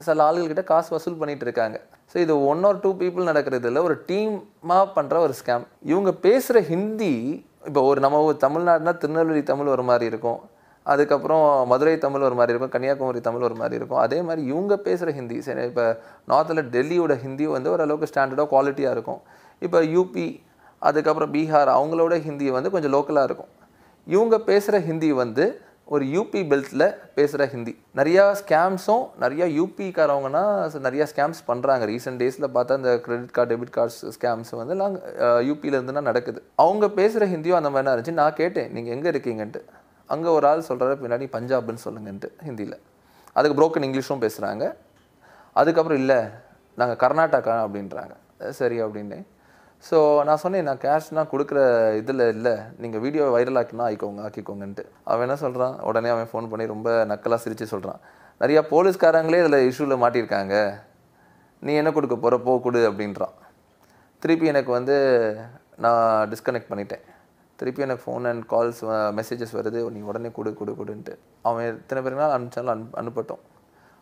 [0.00, 1.76] சில ஆளுகள்கிட்ட காசு வசூல் பண்ணிகிட்டு இருக்காங்க.
[2.10, 6.58] ஸோ இது ஒன் ஆர் டூ பீப்புள் நடக்கிறது இல்லை ஒரு டீமாக பண்ணுற ஒரு ஸ்கேம் இவங்க பேசுகிற
[6.70, 7.12] ஹிந்தி
[7.68, 10.40] இப்போ ஒரு நம்ம ஒரு தமிழ்நாடுனா திருநெல்வேலி தமிழ் ஒரு மாதிரி இருக்கும்.
[10.86, 14.00] அதுக்கப்புறம் மதுரை தமிழ் ஒரு மாதிரி இருக்கும் கன்னியாகுமரி தமிழ் ஒரு மாதிரி இருக்கும்.
[14.06, 15.84] அதே மாதிரி இவங்க பேசுகிற ஹிந்தி சரி இப்போ
[16.32, 19.20] நார்த்தில் டெல்லியோட ஹிந்தி வந்து ஓரளவுக்கு ஸ்டாண்டர்டாக குவாலிட்டியாக இருக்கும்.
[19.66, 20.26] இப்போ யூபி
[20.88, 23.50] அதுக்கப்புறம் பீகார் அவங்களோட ஹிந்தி வந்து கொஞ்சம் லோக்கலாக இருக்கும்.
[24.06, 25.44] இவங்க பேசுகிற ஹிந்தி வந்து
[25.92, 26.84] ஒரு யூபி பெல்ட்டில்
[27.16, 27.72] பேசுகிற ஹிந்தி.
[27.98, 30.42] நிறையா ஸ்கேம்ஸும் நிறையா யூபிக்காரவங்கன்னா
[30.86, 34.94] நிறையா ஸ்கேம்ஸ் பண்ணுறாங்க ரீசெண்ட் டேஸில் பார்த்தா இந்த credit card debit cards scams வந்து எல்லாம்
[35.48, 36.40] யூபியிலேருந்துனா நடக்குது.
[36.64, 38.18] அவங்க பேசுகிற ஹிந்தியும் அந்த மாதிரி இருந்துச்சு.
[38.20, 39.62] நான் கேட்டேன் நீங்கள் எங்கே இருக்கீங்கன்ட்டு?
[40.14, 42.78] அங்கே ஒரு ஆள் சொல்கிறாரு பின்னாடி பஞ்சாப்னு சொல்லுங்கன்ட்டு ஹிந்தியில்.
[43.36, 44.64] அதுக்கு புரோக்கன் இங்கிலீஷும் பேசுகிறாங்க
[45.60, 46.18] அதுக்கப்புறம் இல்லை
[46.80, 48.14] நாங்கள் கர்நாடகா அப்படின்றாங்க.
[48.60, 49.18] சரி அப்படின்னு
[49.82, 51.60] ஸோ நான் சொன்னேன் நான் கேஷ்னால் கொடுக்குற
[52.00, 52.54] இதில் இல்லை.
[52.82, 54.84] நீங்கள் வீடியோ வைரல் ஆக்கினா ஆக்கிக்கோங்க ஆக்கிக்கோங்கன்ட்டு.
[55.10, 58.00] அவன் என்ன சொல்கிறான் உடனே அவன் ஃபோன் பண்ணி ரொம்ப நக்கலாக சிரித்து சொல்கிறான்
[58.42, 60.54] நிறையா போலீஸ்காரங்களே இதில் இஷ்யூவில் மாட்டியிருக்காங்க.
[61.66, 63.34] நீ என்ன கொடுக்க போகிற போ கொடு அப்படின்றான்.
[64.22, 64.96] திருப்பி எனக்கு வந்து
[65.84, 66.02] நான்
[66.32, 67.04] டிஸ்கனெக்ட் பண்ணிட்டேன்.
[67.58, 68.80] திருப்பி எனக்கு ஃபோன் அண்ட் கால்ஸ்
[69.18, 69.80] மெசேஜஸ் வருது.
[69.96, 71.14] நீ உடனே கொடு கொடு கொடுன்ட்டு.
[71.48, 73.42] அவன் எத்தனை பேருனாலும் அனுப்பிச்சாலும் அனு அனுப்பட்டோம்.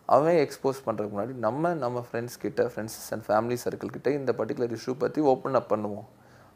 [0.08, 4.74] அவன் எக்ஸ்போஸ் பண்ணுறதுக்கு முன்னாடி நம்ம நம்ம ஃப்ரெண்ட்ஸ் கிட்ட ஃப்ரெண்ட்ஸ் அண்ட் ஃபேமிலி சர்க்கிள் கிட்ட இந்த பர்டிகுலர்
[4.76, 6.06] இஷ்யூ பற்றி ஓப்பன் அப் பண்ணுவோம்.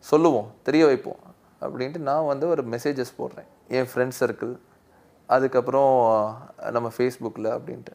[0.04, 1.20] சொல்லுவோம் தெரிய வைப்போம்.
[1.60, 3.48] அப்படின்ட்டு நான் வந்து ஒரு மெசேஜஸ் போடுறேன்.
[3.76, 4.52] என் ஃப்ரெண்ட்ஸ் சர்க்கிள்
[5.28, 5.92] அதுக்கப்புறம்
[6.76, 7.94] நம்ம ஃபேஸ்புக்கில் அப்படின்ட்டு.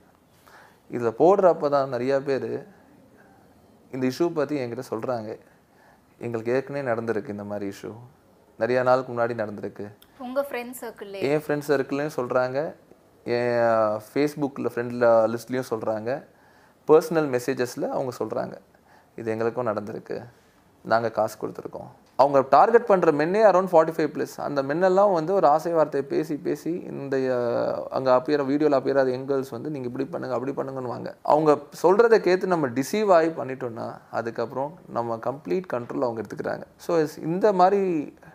[0.90, 2.50] இதில் போடுறப்ப தான் நிறையா பேர்
[3.96, 5.30] இந்த இஷ்யூ பற்றி என்கிட்ட சொல்கிறாங்க
[6.26, 7.92] எங்களுக்கு ஏற்கனவே நடந்திருக்கு இந்த மாதிரி இஷ்யூ
[8.60, 9.86] நிறையா நாளுக்கு முன்னாடி நடந்திருக்கு.
[10.26, 12.60] உங்க ஃப்ரெண்ட்ஸ் சர்க்கிள் என் ஃப்ரெண்ட்ஸ் சர்க்கிள்லையும் சொல்கிறாங்க
[13.38, 13.56] என்
[14.10, 16.12] ஃபேஸ்புக்கில் ஃப்ரெண்டில் லிஸ்ட்லேயும் சொல்கிறாங்க
[16.90, 18.56] பர்சனல் மெசேஜஸில் அவங்க சொல்கிறாங்க
[19.20, 20.18] இது எங்களுக்கும் நடந்திருக்கு.
[20.86, 21.90] நாங்கள் காசு கொடுத்துருக்கோம்.
[22.22, 26.36] அவங்க டார்கெட் பண்ணுற மென்னே அரௌண்ட் ஃபார்ட்டி ஃபைவ் ப்ளஸ் அந்த மென்னெல்லாம் வந்து ஒரு ஆசை வார்த்தையை பேசி
[26.48, 27.16] பேசி இந்த
[27.98, 31.12] அங்கே அப்பியற வீடியோவில் அப்பியறாத எங்கல்ஸ் வந்து நீங்கள் இப்படி பண்ணுங்கள் அப்படி பண்ணுங்கன்னு வாங்க.
[31.34, 31.52] அவங்க
[31.84, 33.88] சொல்கிறத கேத்து நம்ம டிசீவ் ஆகி பண்ணிட்டோம்னா
[34.20, 36.68] அதுக்கப்புறம் நம்ம கம்ப்ளீட் கண்ட்ரோல் அவங்க எடுத்துக்கிறாங்க.
[36.88, 36.92] ஸோ
[37.30, 37.82] இந்த மாதிரி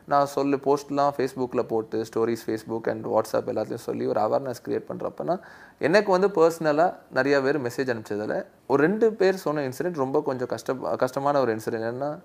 [0.06, 5.40] நான் சொல்லு போஸ்ட்லாம் ஃபேஸ்புக்கில் போட்டு ஸ்டோரிஸ் ஃபேஸ்புக் அண்ட் வாட்ஸ்அப் எல்லாத்தையும் சொல்லி ஒரு அவேர்னஸ் க்ரியேட் பண்ணுறப்பனா
[5.78, 10.74] எனக்கு வந்து பர்சனலாக நிறையா பேர் மெசேஜ் அனுப்பிச்சதில் ஒரு ரெண்டு பேர் சொன்ன இன்சிடென்ட் ரொம்ப கொஞ்சம் கஷ்ட
[10.74, 12.18] கஷ்டமான ஒரு இன்சிடென்ட் என்னன்னா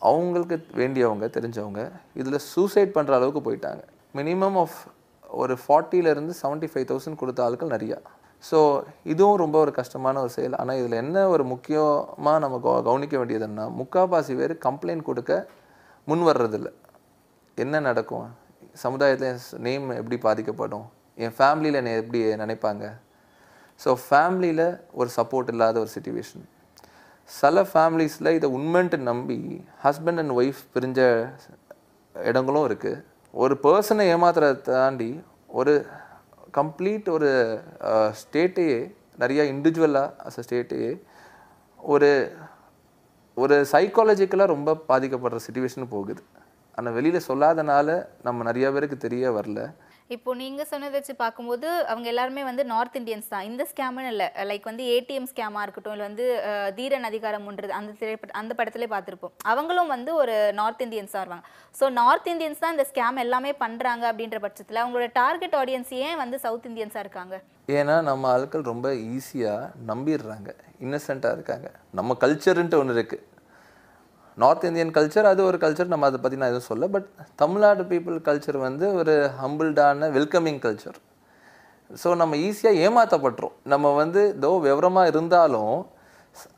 [0.00, 3.82] அவங்களுக்கு வேண்டியவங்க தெரிஞ்சவங்க இதில் சூசைட் பண்ணுற அளவுக்கு போயிட்டாங்க.
[4.14, 4.74] மினிமம் ஆஃப்
[5.30, 7.98] ஒரு ஃபார்ட்டியிலேருந்து செவன்ட்டி ஃபைவ் தௌசண்ட் கொடுத்த ஆட்கள் நிறையா.
[8.50, 10.56] ஸோ இதுவும் ரொம்ப ஒரு கஷ்டமான ஒரு செயல்.
[10.56, 15.46] ஆனால் இதில் என்ன ஒரு முக்கியமாக நம்ம கவ- கவனிக்க வேண்டியதுன்னா முக்கால்வாசி பேர் கம்ப்ளைண்ட் கொடுக்க
[16.04, 16.72] முன் வர்றதில்ல.
[17.62, 18.26] என்ன நடக்கும்?
[18.82, 19.36] சமுதாயத்தில்
[19.66, 20.86] நேம் எப்படி பாதிக்கப்படும்?
[21.24, 22.84] என் ஃபேமிலியில் என்னை எப்படி நினைப்பாங்க?
[23.80, 24.66] ஸோ ஃபேமிலியில்
[25.00, 26.44] ஒரு சப்போர்ட் இல்லாத ஒரு சுச்சுவேஷன்
[27.28, 29.38] சில ஃபேமிலிஸில் இதை உண்மைன்ட்டு நம்பி
[29.84, 31.00] ஹஸ்பண்ட் அண்ட் ஒய்ஃப் பிரிஞ்ச
[32.14, 33.02] இடங்களும் இருக்குது
[33.34, 35.10] ஒரு பர்சனை ஏமாத்துறதை தாண்டி
[35.60, 35.74] ஒரு
[36.58, 37.30] கம்ப்ளீட் ஒரு
[38.20, 38.78] ஸ்டேட்டையே
[39.22, 40.92] நிறையா இண்டிவிஜுவலாக அஸ் அ ஸ்டேட்டையே
[41.80, 42.10] ஒரு
[43.36, 46.22] ஒரு சைக்காலஜிக்கலாக ரொம்ப பாதிக்கப்படுற சுச்சுவேஷன் போகுது.
[46.78, 49.60] ஆனால் வெளியில் சொல்லாதனால நம்ம நிறைய பேருக்கு தெரிய வரல.
[50.14, 53.46] இப்போ நீங்க சொன்னதை வச்சு பார்க்கும்போது அவங்க எல்லாருமே வந்து நார்த் இந்தியன்ஸ் தான்.
[53.50, 54.26] இந்த ஸ்கேம்னு இல்லை.
[54.50, 56.26] லைக் வந்து ஏடிஎம் ஸ்கேமா இருக்கட்டும் இல்லை வந்து
[56.76, 59.32] தீரன் அதிகாரம்ன்றது அந்த திரைப்பட அந்த படத்திலே பார்த்துருப்போம்.
[59.52, 61.46] அவங்களும் வந்து ஒரு நார்த் இந்தியன்ஸாக இருப்பாங்க.
[61.80, 66.38] ஸோ நார்த் இந்தியன்ஸ் தான் இந்த ஸ்கேம் எல்லாமே பண்றாங்க அப்படின்ற பட்சத்தில் அவங்களோட டார்கெட் ஆடியன்ஸ் ஏன் வந்து
[66.44, 67.36] சவுத் இந்தியன்ஸாக இருக்காங்க?
[67.78, 70.50] ஏன்னா நம்ம ஆட்கள் ரொம்ப ஈஸியாக நம்பிடுறாங்க.
[70.86, 71.68] இன்னசென்ட்டாக இருக்காங்க.
[72.00, 73.24] நம்ம கல்ச்சருன்ட்டு ஒன்று இருக்குது
[74.38, 77.08] நார்த் இந்தியன் கல்ச்சர் அது ஒரு கல்ச்சர் நம்ம அதை பற்றி நான் எதுவும் சொல்ல பட்
[77.42, 80.98] தமிழ்நாடு பீப்புள் கல்ச்சர் வந்து ஒரு ஹம்பிள்டான வெல்கமிங் கல்ச்சர்
[81.90, 85.76] ஸோ நம்ம ஈஸியாக ஏமாற்றப்பட்டுரும் நம்ம வந்து தோ விவரமாக இருந்தாலும்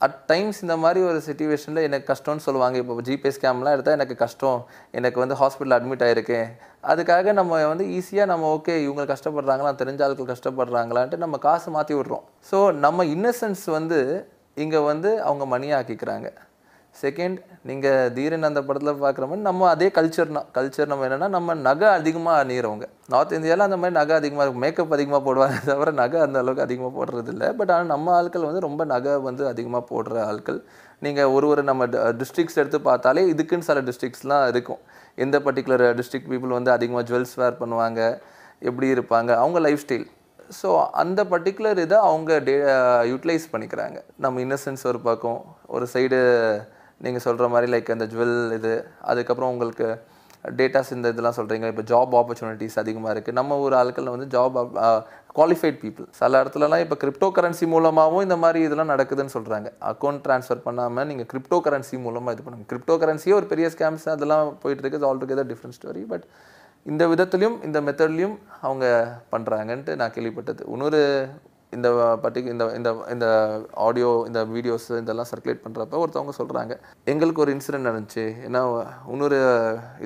[0.05, 2.77] அட் டைம்ஸ் இந்த மாதிரி ஒரு சுச்சுவேஷனில் எனக்கு கஷ்டம்னு சொல்லுவாங்க.
[2.83, 4.59] இப்போ ஜிபே ஸ்கேம்லாம் எடுத்தால் எனக்கு கஷ்டம்.
[4.99, 6.49] எனக்கு வந்து ஹாஸ்பிட்டல் அட்மிட் ஆயிருக்கேன்
[6.93, 12.25] அதுக்காக நம்ம வந்து ஈஸியாக நம்ம ஓகே இவங்க கஷ்டப்படுறாங்களா தெரிஞ்ச ஆட்கள் கஷ்டப்படுறாங்களான்ட்டு நம்ம காசு மாற்றி விட்றோம்.
[12.51, 14.01] ஸோ நம்ம இன்னசென்ஸ் வந்து
[14.65, 16.29] இங்கே வந்து அவங்க மணியாக்கிக்கிறாங்க
[16.95, 21.89] செகண்ட் நீங்கள் தீரன் அந்த படத்தில் பார்க்குற மாதிரி நம்ம அதே கல்ச்சர்னா கல்ச்சர் நம்ம என்னென்னா நம்ம நகை
[21.99, 24.65] அதிகமாக அணிகிறவங்க நார்த் இந்தியாவில் அந்த மாதிரி நகை அதிகமாக இருக்கும்.
[24.65, 27.49] மேக்கப் அதிகமாக போடுவாங்க தவிர நகை அந்த அளவுக்கு அதிகமாக போடுறது இல்லை.
[27.59, 30.61] பட் ஆனால் நம்ம ஆட்கள் வந்து ரொம்ப நகை வந்து அதிகமாக போடுற ஆட்கள்.
[31.07, 31.87] நீங்கள் ஒரு ஒரு நம்ம
[32.21, 34.81] டிஸ்ட்ரிக்ஸ் எடுத்து பார்த்தாலே இதுக்குன்னு சில டிஸ்ட்ரிக்ஸ்லாம் இருக்கும்.
[35.25, 38.01] எந்த பர்டிகுலர் டிஸ்ட்ரிக்ட் பீப்புள் வந்து அதிகமாக ஜுவல்ஸ் வேர் பண்ணுவாங்க.
[38.69, 39.31] எப்படி இருப்பாங்க?
[39.43, 40.09] அவங்க லைஃப் ஸ்டைல்
[40.59, 40.69] ஸோ
[41.01, 42.55] அந்த பர்டிகுலர் இதை அவங்க டே
[43.11, 43.99] யூட்டிலைஸ் பண்ணிக்கிறாங்க.
[44.25, 45.41] நம்ம இன்னசென்ஸ் ஒரு பக்கம்
[45.77, 46.19] ஒரு சைடு
[47.01, 48.73] நீங்கள் சொல்கிற மாதிரி லைக் அந்த ஜுவல் இது
[49.11, 49.89] அதுக்கப்புறம் உங்களுக்கு
[50.59, 54.57] டேட்டாஸ் இந்த இதெல்லாம் சொல்கிறீங்க இப்போ ஜாப் ஆப்பர்ச்சுனிட்டிஸ் அதிகமாக இருக்குது நம்ம ஊர் ஆட்களில் வந்து ஜாப்
[55.37, 60.63] குவாலிஃபைட் பீப்புள் சில இடத்துலலாம் இப்போ கிரிப்டோ கரன்சி மூலமாகவும் இந்த மாதிரி இதெல்லாம் நடக்குதுன்னு சொல்கிறாங்க அக்கௌண்ட் ட்ரான்ஸ்ஃபர்
[60.67, 62.67] பண்ணாமல் நீங்கள் கிரிப்டோ கரன்சி மூலமாக இது பண்ணுங்க.
[62.73, 66.27] கிரிப்டோ கரன்சியே ஒரு பெரிய ஸ்கேம்ஸ் அதெல்லாம் போயிட்டுருக்கு all together different story but
[66.87, 68.87] இந்த விதத்துலையும் இந்த மெத்தட்லேயும் அவங்க
[69.33, 70.63] பண்ணுறாங்கன்ட்டு நான் கேள்விப்பட்டது.
[70.75, 71.01] இன்னொரு
[71.77, 71.89] இந்த
[72.23, 73.27] பர்டிகு இந்த இந்த இந்த
[73.87, 76.75] ஆடியோ இந்த வீடியோஸ் இதெல்லாம் சர்க்குலேட் பண்ணுறப்ப ஒருத்தவங்க சொல்கிறாங்க
[77.13, 78.25] எங்களுக்கு ஒரு இன்சிடென்ட் நடந்துச்சு.
[78.47, 78.61] ஏன்னா
[79.13, 79.39] இன்னொரு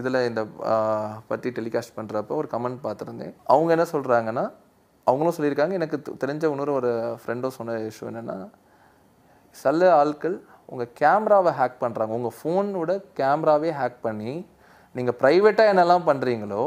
[0.01, 0.43] இதில் இந்த
[1.31, 3.35] பற்றி டெலிகாஸ்ட் பண்ணுறப்ப ஒரு கமெண்ட் பார்த்துருந்தேன்.
[3.55, 4.45] அவங்க என்ன சொல்கிறாங்கன்னா
[5.07, 5.77] அவங்களும் சொல்லியிருக்காங்க.
[5.81, 6.91] எனக்கு தெரிஞ்ச இன்னொரு ஒரு
[7.23, 8.39] ஃப்ரெண்டும் சொன்ன இஷ்யூ என்னென்னா
[9.57, 10.37] சில ஆட்கள்
[10.73, 14.33] உங்கள் கேமராவை ஹேக் பண்ணுறாங்க உங்கள் ஃபோனோட கேமராவே ஹேக் பண்ணி
[14.95, 16.65] நீங்கள் ப்ரைவேட்டாக என்னெல்லாம் பண்ணுறீங்களோ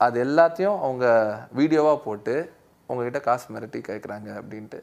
[0.00, 1.06] அது எல்லாத்தையும் அவங்க
[1.58, 2.34] வீடியோவாக போட்டு
[2.90, 4.80] உங்ககிட்ட காசு மிரட்டி கேட்குறாங்க அப்படின்ட்டு.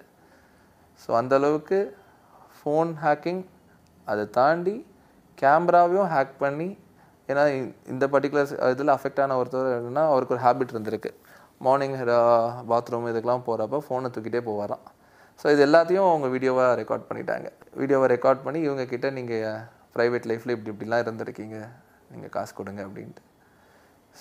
[1.02, 1.80] ஸோ அந்த அளவுக்கு
[2.58, 3.41] ஃபோன் ஹேக்கிங்
[4.12, 4.76] அதை தாண்டி
[5.41, 6.70] கேமராவையும் ஹேக் பண்ணி
[7.30, 7.43] ஏன்னா
[7.93, 11.12] இந்த பர்டிகுலர் இதில் அஃபெக்ட் ஆன ஒருத்தர் என்னென்னா அவருக்கு ஒரு ஹேபிட் இருந்திருக்கு.
[11.65, 11.96] மார்னிங்
[12.72, 14.86] பாத்ரூம் இதுக்கெலாம் போகிறப்ப ஃபோனை தூக்கிட்டே போவாராம்.
[15.41, 17.48] ஸோ இது எல்லாத்தையும் அவங்க வீடியோவாக ரெக்கார்ட் பண்ணிட்டாங்க.
[17.82, 19.63] வீடியோவை ரெக்கார்ட் பண்ணி இவங்கக்கிட்ட நீங்கள்
[19.96, 21.58] ப்ரைவேட் லைஃப்பில் இப்படி இப்படிலாம் இருந்திருக்கீங்க.
[22.12, 23.24] நீங்கள் காசு கொடுங்க அப்படின்ட்டு.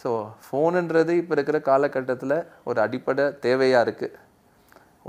[0.01, 0.11] ஸோ
[0.45, 2.37] ஃபோனுன்றது இப்போ இருக்கிற காலகட்டத்தில்
[2.69, 4.19] ஒரு அடிப்படை தேவையாக இருக்குது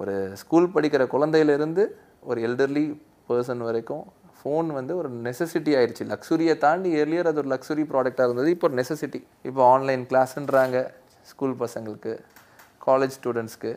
[0.02, 1.84] ஒரு ஸ்கூல் படிக்கிற குழந்தையிலேருந்து
[2.30, 2.86] ஒரு எல்டர்லி
[3.30, 4.04] பர்சன் வரைக்கும்
[4.40, 6.04] ஃபோன் வந்து ஒரு நெசசிட்டி ஆயிடுச்சு.
[6.12, 8.50] லக்ஸுரியை தாண்டி ஏர்லியர் அது ஒரு லக்ஸுரி ப்ராடக்டாக இருந்தது.
[8.56, 9.20] இப்போ ஒரு நெசசிட்டி
[9.50, 10.80] இப்போ ஆன்லைன் கிளாஸ்ன்றாங்க
[11.32, 12.14] ஸ்கூல் பசங்களுக்கு
[12.88, 13.72] காலேஜ் ஸ்டூடெண்ட்ஸ்க்கு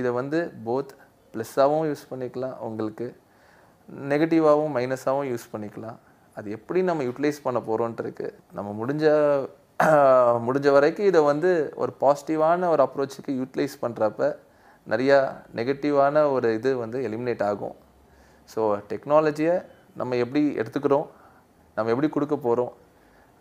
[0.00, 0.92] இதை வந்து போத்
[1.34, 3.06] ப்ளஸ்ஸாகவும் யூஸ் பண்ணிக்கலாம் உங்களுக்கு.
[4.12, 5.98] நெகட்டிவாகவும் மைனஸாகவும் யூஸ் பண்ணிக்கலாம்.
[6.38, 9.04] அது எப்படி நம்ம யூட்டிலைஸ் பண்ண போகிறோன்ட்டு இருக்குது நம்ம முடிஞ்ச
[10.46, 11.50] முடிஞ்ச வரைக்கும் இதை வந்து
[11.82, 14.28] ஒரு பாசிட்டிவான ஒரு அப்ரோச்சுக்கு யூட்டிலைஸ் பண்ணுறப்ப
[14.92, 15.18] நிறையா
[15.58, 17.74] நெகட்டிவான ஒரு இது வந்து எலிமினேட் ஆகும்.
[18.52, 18.60] ஸோ
[18.90, 19.54] டெக்னாலஜியை
[20.00, 21.06] நம்ம எப்படி எடுத்துக்கிறோம்?
[21.76, 22.72] நம்ம எப்படி கொடுக்க போகிறோம்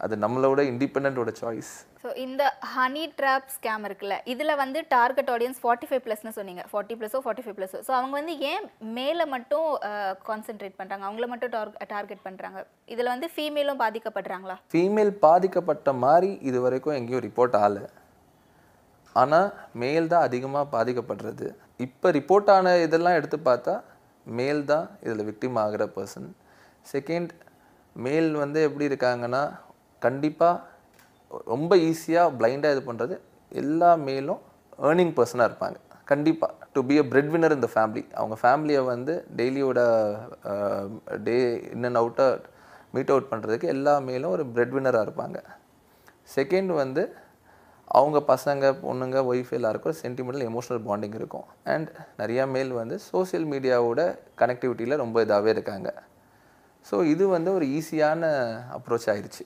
[0.03, 1.69] அது நம்மளோட இண்டிபெண்டோட சாய்ஸ்
[2.03, 6.63] ஸோ இந்த ஹனி ட்ராப் ஸ்கேம் இருக்குல்ல இதில் வந்து டார்கெட் ஆடியன்ஸ் ஃபார்ட்டி ஃபைவ் ப்ளஸ்னு சொன்னீங்க.
[6.71, 8.65] ஃபார்ட்டி ப்ளஸோ ஃபார்ட்டி ஃபைவ் ப்ளஸோ ஸோ அவங்க வந்து ஏன்
[8.97, 9.67] மேலே மட்டும்
[10.29, 11.53] கான்சென்ட்ரேட் பண்ணுறாங்க அவங்கள மட்டும்
[11.93, 12.62] டார்கெட் பண்ணுறாங்க
[12.95, 14.58] இதில் வந்து ஃபீமேலும் பாதிக்கப்படுறாங்களா?
[14.73, 17.84] ஃபீமேல் பாதிக்கப்பட்ட மாதிரி இது வரைக்கும் எங்கேயும் ரிப்போர்ட் ஆகலை.
[19.15, 19.49] ஆனால்
[19.84, 21.47] மேல் தான் அதிகமாக பாதிக்கப்படுறது.
[21.88, 23.75] இப்போ ரிப்போர்ட் ஆன இதெல்லாம் எடுத்து பார்த்தா
[24.27, 26.29] மேல் தான் இதில் விக்டிம் ஆகிற பர்சன்
[26.91, 27.31] செகண்ட்
[27.95, 29.41] மேல் வந்து எப்படி இருக்காங்கன்னா
[30.05, 33.15] கண்டிப்பாக ரொம்ப ஈஸியாக பிளைண்டாக இது பண்ணுறது
[33.61, 34.41] எல்லா மேலும்
[34.87, 35.77] ஏர்னிங் பர்சனாக இருப்பாங்க.
[36.11, 39.79] கண்டிப்பாக to be a bread winner இந்த ஃபேமிலி அவங்க ஃபேமிலியை வந்து டெய்லியோட
[41.27, 41.37] டே
[41.75, 42.41] இன் அண்ட் அவுட்டாக
[42.95, 45.37] மீட் அவுட் பண்ணுறதுக்கு எல்லா மேலும் ஒரு பிரெட் வின்னராக இருப்பாங்க.
[46.35, 47.03] செகண்ட் வந்து
[47.97, 51.47] அவங்க பசங்க பொண்ணுங்க ஒய்ஃப் எல்லாருக்கும் ஒரு சென்டிமெண்டல் எமோஷனல் பாண்டிங் இருக்கும்.
[51.73, 51.89] அண்ட்
[52.21, 54.01] நிறையா மேல் வந்து சோஷியல் மீடியாவோட
[54.41, 55.89] கனெக்டிவிட்டியில் ரொம்ப இதாகவே இருக்காங்க.
[56.89, 58.23] ஸோ இது வந்து ஒரு ஈஸியான
[58.77, 59.45] அப்ரோச் ஆயிடுச்சு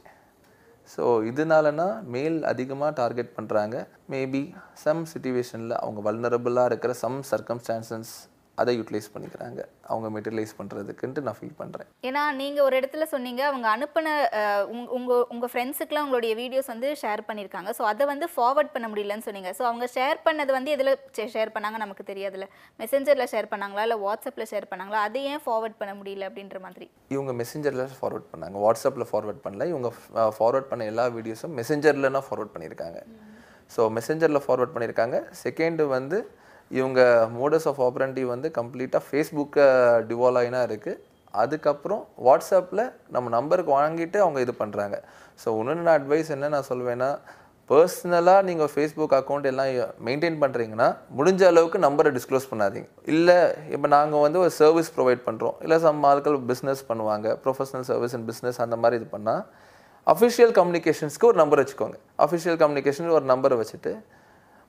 [0.90, 3.76] ஸோ இதனாலனா மேல் அதிகமாக டார்கெட் பண்ணுறாங்க
[4.10, 4.44] மேபி
[4.84, 8.14] சம் சுச்சுவேஷனில் அவங்க வல்னரபுளாக இருக்கிற சம் சர்க்கம்ஸ்டான்சஸ்
[8.62, 9.60] அதை யூட்டிலைஸ் பண்ணிக்கிறாங்க.
[9.92, 14.08] அவங்க மெட்டீரியலைஸ் பண்ணுறதுக்குன்ட்டு நான் ஃபீல் பண்ணுறேன் ஏன்னா நீங்கள் ஒரு இடத்துல சொன்னீங்க அவங்க அனுப்பின
[14.76, 17.72] உங்க உங்கள் உங்கள் ஃப்ரெண்ட்ஸுக்குலாம் உங்களுடைய வீடியோஸ் வந்து ஷேர் பண்ணியிருக்காங்க.
[17.80, 19.52] ஸோ அதை வந்து ஃபார்வர்ட் பண்ண முடியலன்னு சொன்னீங்க.
[19.60, 20.94] ஸோ அவங்க ஷேர் பண்ணது வந்து எதில்
[21.36, 22.48] ஷேர் பண்ணாங்க நமக்கு தெரியாதுல்ல.
[22.84, 23.86] மெசேஞ்சரில் ஷேர் பண்ணாங்களா?
[23.88, 25.02] இல்லை வாட்ஸ்அப்பில் ஷேர் பண்ணாங்களா?
[25.10, 26.88] அதை ஏன் ஃபார்வர்ட் பண்ண முடியல அப்படின்ற மாதிரி.
[27.16, 28.58] இவங்க மெசேஞ்சரில் ஃபார்வர்ட் பண்ணாங்க.
[28.66, 29.66] வாட்ஸ்அப்பில் ஃபார்வர்ட் பண்ணல.
[29.74, 29.90] இவங்க
[30.40, 33.00] ஃபார்வர்ட் பண்ண எல்லா வீடியோஸும் மெசேஞ்சர்லனா ஃபார்வர்ட் பண்ணியிருக்காங்க.
[33.74, 35.18] ஸோ மெசேஞ்சரில் ஃபார்வர்ட் பண்ணியிருக்காங்க.
[35.44, 36.20] செகண்டு வந்து
[36.72, 37.02] இவங்க
[37.40, 39.68] மோடஸ் ஆஃப் ஆப்ரண்டி வந்து கம்ப்ளீட்டாக ஃபேஸ்புக்கை
[40.10, 41.02] டிவாலாயினாக இருக்குது
[41.34, 44.98] அதுக்கப்புறம் வாட்ஸ்அப்பில் நம்ம நம்பருக்கு வாங்கிட்டு அவங்க இது பண்ணுறாங்க
[45.42, 47.10] ஸோ ஒன்று அட்வைஸ் என்ன நான் சொல்வேன்னா
[47.70, 49.68] பர்சனலாக நீங்கள் ஃபேஸ்புக் அக்கௌண்ட் எல்லாம்
[50.06, 52.88] மெயின்டைன் பண்ணுறீங்கன்னா முடிஞ்ச அளவுக்கு நம்பரை டிஸ்க்ளோஸ் பண்ணாதீங்க.
[53.14, 53.36] இல்லை
[53.74, 57.28] இப்போ நாங்கள் வந்து ஒரு சர்வீஸ் ப்ரொவைட் பண்ணுறோம் இல்லை சம் ஆட்கள் பிஸ்னஸ் பண்ணுவாங்க.
[57.44, 59.44] ப்ரொஃபஷனல் சர்வீஸ் அண்ட் பிஸ்னஸ் அந்த மாதிரி இது பண்ணால்
[60.08, 61.98] அஃபிஷியல் கம்யூனிகேஷன்ஸ்க்கு ஒரு நம்பர் வச்சுக்கோங்க.
[62.26, 63.94] அஃபிஷியல் கம்யூனிகேஷன் ஒரு நம்பரை வச்சுட்டு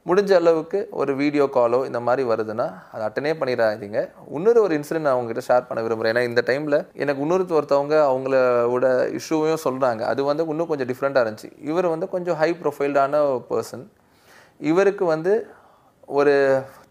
[0.09, 3.99] முடிஞ்ச அளவுக்கு ஒரு வீடியோ காலோ இந்த மாதிரி வருதுன்னா அதை அட்டனே பண்ணிடாதீங்க.
[4.37, 8.87] இன்னொரு ஒரு இன்சிடென்ட் நான் உங்ககிட்ட ஷேர் பண்ண விரும்புகிறேன் ஏன்னா இந்த டைமில் எனக்கு இன்னொரு ஒருத்தவங்க அவங்களோட
[9.19, 11.51] இஷ்யூவையும் சொல்கிறாங்க அது வந்து இன்னும் கொஞ்சம் டிஃப்ரெண்ட்டாக இருந்துச்சு.
[11.71, 13.85] இவர் வந்து கொஞ்சம் ஹை ப்ரொஃபைல்டான பர்சன்
[14.71, 15.35] இவருக்கு வந்து
[16.21, 16.35] ஒரு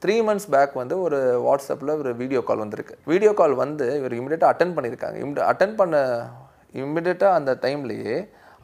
[0.03, 1.17] த்ரீ மந்த்ஸ் பேக் வந்து ஒரு
[1.47, 2.95] வாட்ஸ்அப்பில் ஒரு வீடியோ கால் வந்திருக்கு.
[3.11, 5.17] வீடியோ கால் வந்து இவர் இமிடியேட்டாக அட்டன் பண்ணியிருக்காங்க.
[5.23, 5.95] இமிடி அட்டன் பண்ண
[6.83, 8.17] இமிடியேட்டாக அந்த டைம்லேயே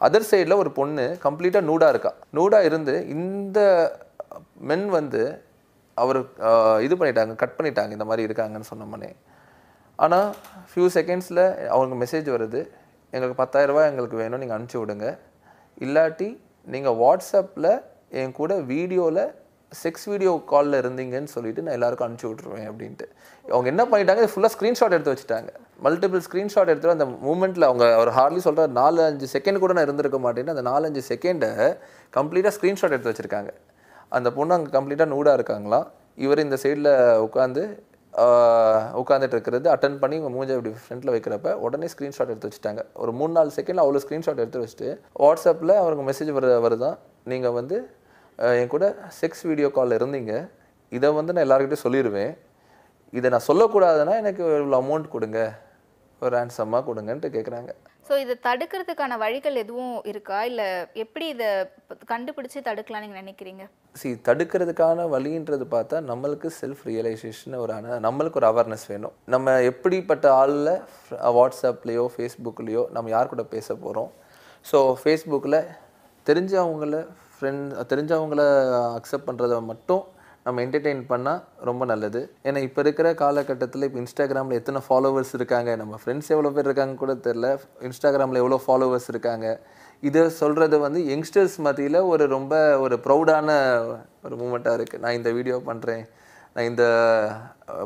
[0.06, 2.12] அதர் சைடில் ஒரு பொண்ணு கம்ப்ளீட்டாக நூடாக இருக்கா.
[2.38, 3.60] நூடாக இருந்து இந்த
[4.70, 5.22] மென் வந்து
[5.98, 6.20] அவர்
[6.86, 9.12] இது பண்ணிட்டாங்க கட் பண்ணிட்டாங்க இந்த மாதிரி இருக்காங்கன்னு சொன்னோம்னே
[10.06, 10.30] ஆனால்
[10.70, 12.62] ஃபியூ செகண்ட்ஸில் அவங்களுக்கு மெசேஜ் வருது.
[13.14, 15.08] எங்களுக்கு பத்தாயிரரூபா எங்களுக்கு வேணும் நீங்கள் அனுப்பிச்சி விடுங்க.
[15.86, 16.30] இல்லாட்டி
[16.74, 17.72] நீங்கள் வாட்ஸ்அப்பில்
[18.22, 19.24] என் கூட வீடியோவில்
[19.72, 23.06] செக்ஸ் வீடியோ காலில் இருந்தீங்கன்னு சொல்லிட்டு நான் எல்லாருக்கும் அனுப்பிச்சி விட்ருவேன் அப்படின்ட்டு.
[23.46, 25.50] அவங்க என்ன பண்ணிட்டாங்க ஃபுல்லாக ஸ்க்ரீன்ஷாட் எடுத்து வச்சுட்டாங்க.
[25.86, 30.20] மல்டிபிள் ஸ்க்ரீன்ஷாட் எடுத்து அந்த மூமெண்ட்டில் அவங்க அவர் ஹார்ட்லி சொல்கிற நாலு அஞ்சு செகண்ட் கூட நான் இருந்திருக்க
[30.26, 31.52] மாட்டேன்னு அந்த நாலஞ்சு செகண்டை
[32.18, 33.52] கம்ப்ளீட்டாக ஸ்க்ரீன்ஷாட் எடுத்து வச்சுருக்காங்க.
[34.12, 35.86] அந்த பொண்ணு அங்கே கம்ப்ளீட்டாக நூடாக இருக்காங்களாம்
[36.24, 36.90] இவர் இந்த சைடில்
[37.28, 37.64] உட்காந்து
[39.00, 42.82] உட்காந்துட்டு இருக்கிறது அட்டன் பண்ணி உங்கள் மூஞ்ச இப்படி ஃப்ரண்ட்டில் வைக்கிறப்ப உடனே ஸ்க்ரீன்ஷாட் எடுத்து வச்சுட்டாங்க.
[43.02, 44.90] ஒரு மூணு நாலு செகண்டில் அவ்வளோ ஸ்க்ரீன்ஷாட் எடுத்து வச்சுட்டு
[45.24, 46.98] வாட்ஸ்அப்பில் அவருக்கு மெசேஜ் வர வருதான்
[47.32, 47.78] நீங்கள் வந்து
[48.60, 48.86] என் கூட
[49.20, 50.34] செக்ஸ் வீடியோ காலில் இருந்தீங்க.
[50.92, 52.34] இதை வந்து நான் எல்லாருக்கிட்டையும் சொல்லிடுவேன்
[53.18, 55.40] இதை நான் சொல்லக்கூடாதுன்னா எனக்கு இவ்வளோ அமௌண்ட் கொடுங்க.
[56.22, 57.72] ஒரு ரேன்சமாக கொடுங்கன்ட்டு கேட்குறாங்க
[58.06, 60.44] ஸோ இதை தடுக்கிறதுக்கான வழிகள் எதுவும் இருக்கா?
[60.44, 60.66] இல்லை
[60.96, 61.48] எப்படி இதை
[62.08, 63.64] கண்டுபிடிச்சி தடுக்கலாம் நீங்கள் நினைக்கிறீங்க?
[63.96, 69.16] சி தடுக்கிறதுக்கான வழின்றது பார்த்தா நம்மளுக்கு செல்ஃப் ரியலைசேஷன் ஒரு அன- நம்மளுக்கு ஒரு அவேர்னஸ் வேணும்.
[69.26, 70.72] நம்ம எப்படிப்பட்ட ஆளில்
[71.38, 74.12] வாட்ஸ்அப்லேயோ ஃபேஸ்புக்லேயோ நம்ம யார் கூட பேச போகிறோம்
[74.66, 75.60] ஸோ ஃபேஸ்புக்கில்
[76.28, 77.00] தெரிஞ்சவங்கள
[77.34, 78.42] ஃப்ரெண்ட் தெரிஞ்சவங்கள
[78.96, 80.04] அக்செப்ட் பண்ணுறத மட்டும்
[80.46, 82.20] நம்ம என்டர்டெயின் பண்ணால் ரொம்ப நல்லது.
[82.48, 87.14] ஏன்னா இப்போ இருக்கிற காலகட்டத்தில் இப்போ இன்ஸ்டாகிராமில் எத்தனை ஃபாலோவர்ஸ் இருக்காங்க நம்ம ஃப்ரெண்ட்ஸ் எவ்வளோ பேர் இருக்காங்க கூட
[87.28, 87.48] தெரில
[87.88, 89.48] இன்ஸ்டாகிராமில் எவ்வளோ ஃபாலோவர்ஸ் இருக்காங்க.
[90.08, 92.54] இதை சொல்கிறது வந்து யங்ஸ்டர்ஸ் மத்தியில் ஒரு ரொம்ப
[92.84, 93.50] ஒரு ப்ரௌடான
[94.26, 96.04] ஒரு மூமெண்ட்டாக இருக்குது நான் இந்த வீடியோ பண்ணுறேன்
[96.56, 96.84] நான் இந்த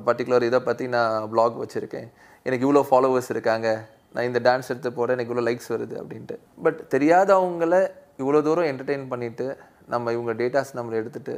[0.08, 2.10] பர்டிகுலர் இதை பற்றி நான் ப்ளாக் வச்சுருக்கேன்.
[2.48, 3.70] எனக்கு இவ்வளோ ஃபாலோவர்ஸ் இருக்காங்க.
[4.16, 6.36] நான் இந்த டான்ஸ் எடுத்து போகிறேன் எனக்கு இவ்வளோ லைக்ஸ் வருது அப்படின்ட்டு.
[6.66, 7.80] பட் தெரியாதவங்கள
[8.22, 9.48] இவ்வளோ தூரம் என்டர்டெயின் பண்ணிட்டு
[9.94, 11.38] நம்ம இவங்க டேட்டாஸ் நம்மளை எடுத்துகிட்டு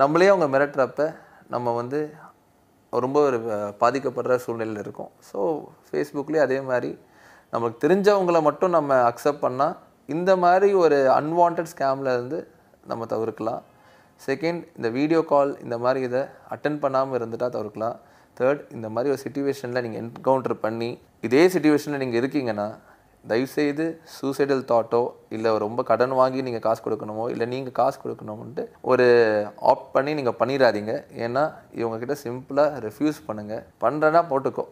[0.00, 1.04] நம்மளே அவங்க மிரட்டுறப்ப
[1.54, 2.00] நம்ம வந்து
[3.04, 3.38] ரொம்ப ஒரு
[3.82, 5.10] பாதிக்கப்படுற சூழ்நிலையில் இருக்கும்.
[5.28, 5.38] ஸோ
[5.86, 6.90] ஃபேஸ்புக்லேயே அதே மாதிரி
[7.54, 9.74] நமக்கு தெரிஞ்சவங்கள மட்டும் நம்ம அக்செப்ட் பண்ணால்
[10.14, 12.38] இந்த மாதிரி ஒரு அன்வான்ட் ஸ்கேமில் இருந்து
[12.90, 13.62] நம்ம தவிர்க்கலாம்.
[14.26, 16.22] செகண்ட் இந்த வீடியோ கால் இந்த மாதிரி இதை
[16.54, 17.96] அட்டன் பண்ணாமல் இருந்துட்டா தவிர்க்கலாம்.
[18.40, 20.90] தேர்ட் இந்த மாதிரி ஒரு சுச்சுவேஷனில் நீங்கள் என்கவுண்டர் பண்ணி
[21.26, 22.68] இதே சுச்சுவேஷனில் நீங்கள் இருக்கீங்கன்னா
[23.28, 23.86] தயவுசெய்து
[24.16, 29.06] சூசைடல் தாட்டோ இல்லை ரொம்ப கடன் வாங்கி நீங்கள் காசு கொடுக்கணுமோ இல்லை நீங்கள் காசு கொடுக்கணும்ன்ட்டு ஒரு
[29.72, 34.64] ஆப்ட் பண்ணி நீங்கள் பண்ணிடாதீங்க ஏன்னா இவங்கக்கிட்ட சிம்பிளாக ரெஃப்யூஸ் பண்ணுங்கள் பண்ணுறேன்னா போட்டுக்கோ.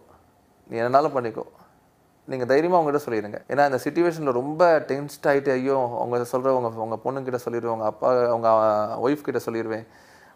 [0.71, 1.45] நீ என்னாலும் பண்ணிக்கோ.
[2.29, 7.03] நீங்கள் தைரியமாக அவங்ககிட்ட சொல்லிடுங்க ஏன்னா இந்த சுச்சுவேஷனில் ரொம்ப டென்ஸ்ட் ஆகிட்டு ஐயோ அவங்க சொல்கிற உங்கள் உங்கள்
[7.05, 8.49] பொண்ணுக்கிட்ட சொல்லிடுவேன் உங்கள் அப்பா உங்க
[9.07, 9.85] ஒய்ஃப் கிட்ட சொல்லிடுவேன்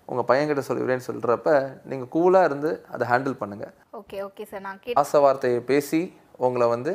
[0.08, 1.50] உங்கள் பையன்கிட்ட சொல்லிடுவேன்னு சொல்கிறப்ப
[1.84, 6.00] நீங்கள் கூலாக இருந்து அதை ஹேண்டில் பண்ணுங்கள் ஓகே ஓகே சார் நான் ஆசை வார்த்தையை பேசி
[6.38, 6.92] உங்களை வந்து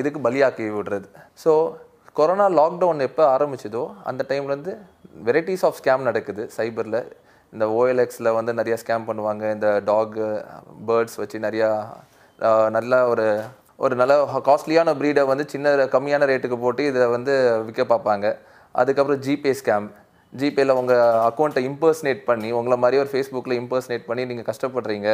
[0.00, 1.08] இதுக்கு பலியாக்கி விடுறது.
[1.42, 1.52] ஸோ
[2.18, 4.72] கொரோனா லாக்டவுன் எப்போ ஆரம்பிச்சதோ அந்த டைம்லேருந்து
[5.26, 6.42] வெரைட்டிஸ் ஆஃப் ஸ்கேம் நடக்குது.
[6.56, 7.00] சைபரில்
[7.52, 9.44] இந்த ஓஎல்எக்ஸில் வந்து நிறையா ஸ்கேம் பண்ணுவாங்க.
[9.56, 10.16] இந்த டாக்
[10.88, 11.68] பேர்ட்ஸ் வச்சு நிறையா
[12.76, 13.26] நல்ல ஒரு
[13.84, 14.14] ஒரு நல்ல
[14.48, 17.34] காஸ்ட்லியான ப்ரீடை வந்து சின்ன கம்மியான ரேட்டுக்கு போட்டு இதை வந்து
[17.66, 18.26] விற்க பார்ப்பாங்க.
[18.80, 19.86] அதுக்கப்புறம் ஜிபே ஸ்கேம்
[20.40, 25.08] ஜிபேயில் உங்கள் அக்கௌண்ட்டை இம்பர்ஸ்னேட் பண்ணி உங்களை மாதிரி ஒரு ஃபேஸ்புக்கில் இம்பர்ஸ்னேட் பண்ணி நீங்கள் கஷ்டப்படுறீங்க.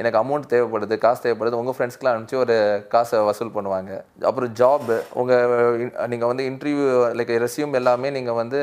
[0.00, 2.56] எனக்கு அமௌண்ட் தேவைப்படுது காசு தேவைப்படுது உங்கள் ஃப்ரெண்ட்ஸ்க்குலாம் அனுப்பிச்சு ஒரு
[2.94, 3.92] காசை வசூல் பண்ணுவாங்க.
[4.28, 8.60] அப்புறம் ஜாப் உங்கள் நீங்கள் வந்து இன்டர்வியூ லைக் ரெஸ்யூம் எல்லாமே நீங்கள் வந்து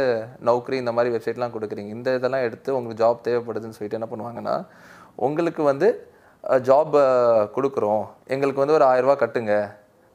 [0.50, 1.94] நௌக்கரி இந்த மாதிரி வெப்சைட்லாம் கொடுக்குறீங்க.
[1.98, 4.58] இந்த இதெல்லாம் எடுத்து உங்களுக்கு ஜாப் தேவைப்படுதுன்னு சொல்லிட்டு என்ன பண்ணுவாங்கன்னா
[5.28, 5.90] உங்களுக்கு வந்து
[6.70, 6.96] ஜாப்
[7.58, 8.06] கொடுக்குறோம்.
[8.34, 9.54] எங்களுக்கு வந்து ஒரு ஆயிரரூவா கட்டுங்க.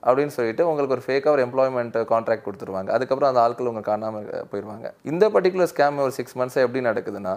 [0.02, 2.90] அப்படின்னு சொல்லிட்டு உங்களுக்கு ஒரு ஃபேக்காக ஒரு எம்ப்ளாய்மெண்ட் கான்ட்ராக்ட் கொடுத்துருவாங்க.
[2.96, 7.34] அதுக்கப்புறம் அந்த ஆட்கள் உங்கள் காணாமல் போயிடுவாங்க இந்த பர்டிகுலர் ஸ்கேம் ஒரு சிக்ஸ் மந்த்ஸ் எப்படி நடக்குதுன்னா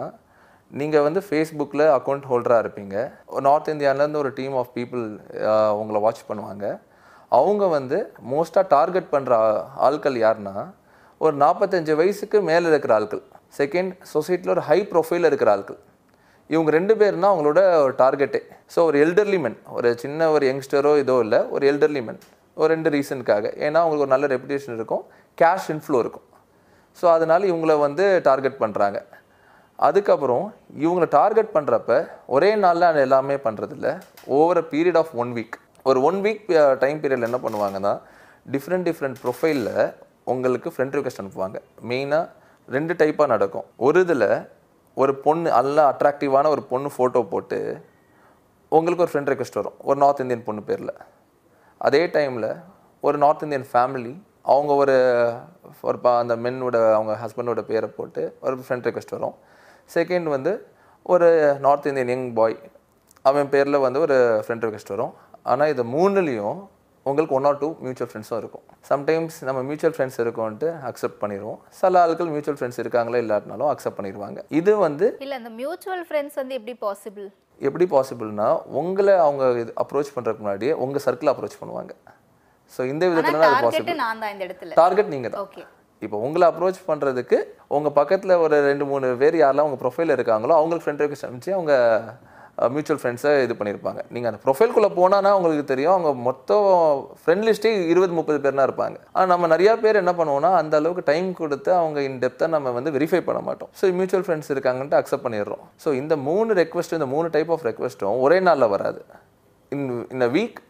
[0.70, 2.96] நீங்கள் வந்து ஃபேஸ்புக்கில் அக்கௌண்ட் ஹோல்டராக இருப்பீங்க.
[3.46, 5.04] நார்த் இந்தியாவிலேருந்து ஒரு டீம் ஆஃப் பீப்புள்
[5.80, 6.66] உங்களை வாட்ச் பண்ணுவாங்க.
[7.38, 7.98] அவங்க வந்து
[8.32, 9.34] மோஸ்ட்டாக டார்கெட் பண்ணுற
[9.86, 10.56] ஆட்கள் யாருன்னா
[11.24, 13.22] ஒரு நாற்பத்தஞ்சு வயசுக்கு மேலே இருக்கிற ஆட்கள்.
[13.58, 15.80] செகண்ட் சொசைட்டியில் ஒரு ஹை ப்ரொஃபைல் இருக்கிற ஆட்கள்.
[16.54, 18.40] இவங்க ரெண்டு பேர்னா அவங்களோட ஒரு டார்கெட்டே
[18.74, 22.20] ஸோ ஒரு எல்டர்லி மென் ஒரு சின்ன ஒரு யங்ஸ்டரோ இதோ இல்லை ஒரு எல்டர்லி மென்
[22.56, 25.04] ஒரு ரெண்டு ரீசனுக்காக ஏன்னா அவங்களுக்கு ஒரு நல்ல ரெப்புடேஷன் இருக்கும்.
[25.38, 26.26] கேஷ் இன்ஃப்ளோ இருக்கும்.
[27.00, 28.98] ஸோ அதனால இவங்கள வந்து டார்கெட் பண்ணுறாங்க
[29.78, 30.44] அதுக்கப்புறம்
[30.78, 31.92] இவங்களை டார்கெட் பண்ணுறப்ப
[32.26, 33.88] ஒரே நாளில் அது எல்லாமே பண்ணுறதில்ல
[34.36, 36.44] over a period of one week ஒரு ஒன் வீக்
[36.78, 37.92] டைம் பீரியடில் என்ன பண்ணுவாங்கன்னா
[38.54, 39.94] டிஃப்ரெண்ட் டிஃப்ரெண்ட் ப்ரொஃபைலில்
[40.32, 41.56] உங்களுக்கு ஃப்ரெண்ட் ரிக்வெஸ்ட் அனுப்புவாங்க.
[41.88, 42.28] மெயினாக
[42.68, 43.66] ரெண்டு டைப்பாக நடக்கும்.
[43.76, 44.28] ஒரு இதில்
[44.94, 47.58] ஒரு பொண்ணு நல்லா அட்ராக்டிவான ஒரு பொண்ணு ஃபோட்டோ போட்டு
[48.68, 49.76] உங்களுக்கு ஒரு ஃப்ரெண்ட் ரிக்வெஸ்ட் வரும்.
[49.88, 50.94] ஒரு நார்த் இந்தியன் பொண்ணு பேரில்.
[51.78, 52.48] அதே டைமில்
[53.00, 54.14] ஒரு நார்த் இந்தியன் ஃபேமிலி
[54.52, 54.96] அவங்க ஒரு
[55.88, 59.36] ஒரு அந்த மென்னோட அவங்க ஹஸ்பண்டோட பேரை போட்டு ஒரு ஃப்ரெண்ட் ரெக்வெஸ்ட் வரும்.
[59.96, 60.52] செகண்ட் வந்து
[61.14, 61.28] ஒரு
[61.64, 62.56] நார்த் இந்தியன் யங் பாய்
[63.30, 65.12] அவன் பேரில் வந்து ஒரு ஃப்ரெண்ட் ரெக்வெஸ்ட் வரும்.
[65.52, 66.58] ஆனால் இது மூணுலேயும்
[67.08, 68.64] உங்களுக்கு ஒன் ஆர் டூ மியூச்சுவல் ஃப்ரெண்ட்ஸும் இருக்கும்.
[68.90, 74.44] சம்டைம்ஸ் நம்ம மியூச்சுவல் ஃப்ரெண்ட்ஸ் இருக்கோன்ட்டு அக்செப்ட் பண்ணிடுவோம் சில ஆட்கள் மியூச்சுவல் ஃப்ரெண்ட்ஸ் இருக்காங்களா இல்லாட்டினாலும் அக்செப்ட் பண்ணிடுவாங்க
[74.60, 77.28] இது வந்து இல்ல அந்த மியூச்சுவல் ஃப்ரெண்ட்ஸ் வந்து எப்படி பாசிபிள்
[77.68, 78.48] எப்படி பாசிபிள்னா
[78.82, 81.92] உங்களை அவங்க இது அப்ரோச் பண்ணுறதுக்கு முன்னாடியே உங்கள் சர்க்கிள் அப்ரோச் பண்ணுவாங்க.
[82.74, 83.40] ஸோ இந்த விதத்தில்
[84.02, 84.74] நான் தான் இந்த இடத்துல.
[84.82, 85.44] டார்கெட் நீங்கள் தான்.
[85.46, 85.62] ஓகே
[86.04, 87.40] இப்போ உங்களை அப்ரோச் பண்ணுறதுக்கு
[87.78, 91.74] உங்கள் பக்கத்தில் ஒரு ரெண்டு மூணு பேர் யாரெல்லாம் உங்கள் ப்ரொஃபைல் இருக்காங்களோ அவங்களுக்கு ஃப்ரெண்ட் ரெக்வஸ்ட் அனுப்பிச்சு அவங்க
[92.74, 94.00] மியூச்சுவல் ஃப்ரெண்ட்ஸை இது பண்ணியிருப்பாங்க.
[94.14, 95.94] நீங்கள் அந்த ப்ரொஃபைல்குள்ளே போனான்னா உங்களுக்கு தெரியும்.
[95.94, 96.66] அவங்க மொத்தம்
[97.22, 98.96] ஃப்ரெண்ட் லிஸ்ட்டே இருபது முப்பது பேர்னா இருப்பாங்க.
[99.14, 102.92] ஆனால் நம்ம நிறையா பேர் என்ன பண்ணுவோம்னா அந்த அளவுக்கு டைம் கொடுத்து அவங்க இன் டெப்த்தாக நம்ம வந்து
[102.96, 103.70] வெரிஃபை பண்ண மாட்டோம்.
[103.80, 105.64] ஸோ மியூச்சுவல் ஃப்ரெண்ட்ஸ் இருக்காங்கன்ட்டு அக்செப்ட் பண்ணிடுறோம்.
[105.84, 109.02] ஸோ இந்த மூணு ரெக்வஸ்ட்டும் இந்த மூணு டைப் ஆஃப் ரெக்வஸ்ட்டும் ஒரே நாளில் வராது.
[109.72, 110.60] இன் இந்த வீக்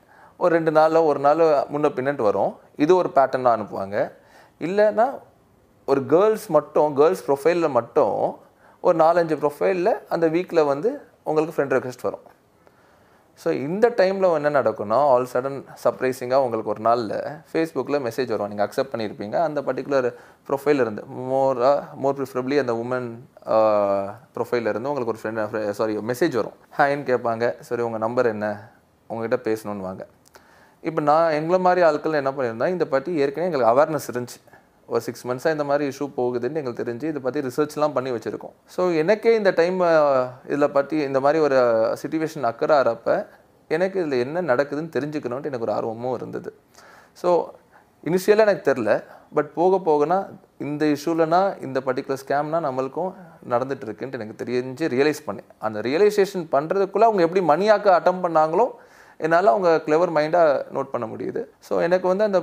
[0.43, 1.43] ஒரு ரெண்டு நாளில் ஒரு நாள்
[1.75, 2.53] முன்ன பின்னட்டு வரும்.
[2.85, 3.99] இது ஒரு பேட்டர்னாக அனுப்புவாங்க.
[4.61, 5.07] இல்லைன்னா
[5.89, 8.17] ஒரு கேர்ள்ஸ் மட்டும் கேர்ள்ஸ் ப்ரொஃபைலில் மட்டும்
[8.85, 10.91] ஒரு நாலஞ்சு ப்ரொஃபைலில் அந்த வீக்கில் வந்து
[11.29, 12.25] உங்களுக்கு ஃப்ரெண்ட் ரெக்வெஸ்ட் வரும்.
[13.43, 17.15] ஸோ இந்த டைமில் என்ன நடக்கும்னா ஆல் சடன் சர்ப்ரைசிங்காக உங்களுக்கு ஒரு நாளில்
[17.51, 18.51] ஃபேஸ்புக்கில் மெசேஜ் வரும்.
[18.53, 20.09] நீங்கள் அக்செப்ட் பண்ணியிருப்பீங்க அந்த பர்டிகுலர்
[20.49, 23.09] ப்ரொஃபைல் இருந்து மோராக மோர் ப்ரிஃபரபிளி அந்த உமன்
[24.37, 26.57] ப்ரொஃபைல இருந்து உங்களுக்கு ஒரு ஃப்ரெண்ட் சாரி மெசேஜ் வரும்.
[26.79, 27.47] ஹாய்ன்னு கேட்பாங்க.
[27.71, 28.49] சரி உங்கள் நம்பர் என்ன?
[29.11, 30.05] உங்ககிட்ட பேசணுன்னு வாங்க
[30.89, 34.39] இப்போ நான் எங்களை மாதிரி ஆட்கள் என்ன பண்ணியிருந்தா இந்த பற்றி ஏற்கனவே எங்களுக்கு அவேர்னஸ் இருந்துச்சு.
[34.93, 38.55] ஒரு சிக்ஸ் மந்த்ஸாக இந்த மாதிரி இஷ்யூ போகுதுன்னு எங்களுக்கு தெரிஞ்சு இதை பற்றி ரிசர்ச்லாம் பண்ணி வச்சுருக்கோம்.
[38.75, 39.79] ஸோ எனக்கே இந்த டைம்
[40.51, 41.59] இதில் பற்றி இந்த மாதிரி ஒரு
[42.03, 43.17] சுச்சுவேஷன் அக்கறை ஆகிறப்ப
[43.71, 46.51] எனக்கு இதில் என்ன நடக்குதுன்னு தெரிஞ்சுக்கணுன்ட்டு எனக்கு ஒரு ஆர்வமும் இருந்தது.
[47.21, 47.31] ஸோ
[48.09, 48.91] இனிஷியலாக எனக்கு தெரில
[49.37, 50.19] பட் போக போகனா
[50.65, 53.13] இந்த இஷ்யூலனா இந்த பர்டிகுலர் ஸ்கேம்னா நம்மளுக்கும்
[53.53, 55.49] நடந்துட்டு இருக்குன்ட்டு எனக்கு தெரிஞ்சு ரியலைஸ் பண்ணேன்.
[55.67, 58.67] அந்த ரியலைசேஷன் பண்ணுறதுக்குள்ளே அவங்க எப்படி மணியாக்க அட்டம் பண்ணாங்களோ
[59.19, 61.43] என்னால் அவங்க கிளவர் மைண்டாக நோட் பண்ண முடியுது.
[61.69, 62.41] ஸோ எனக்கு வந்து அந்த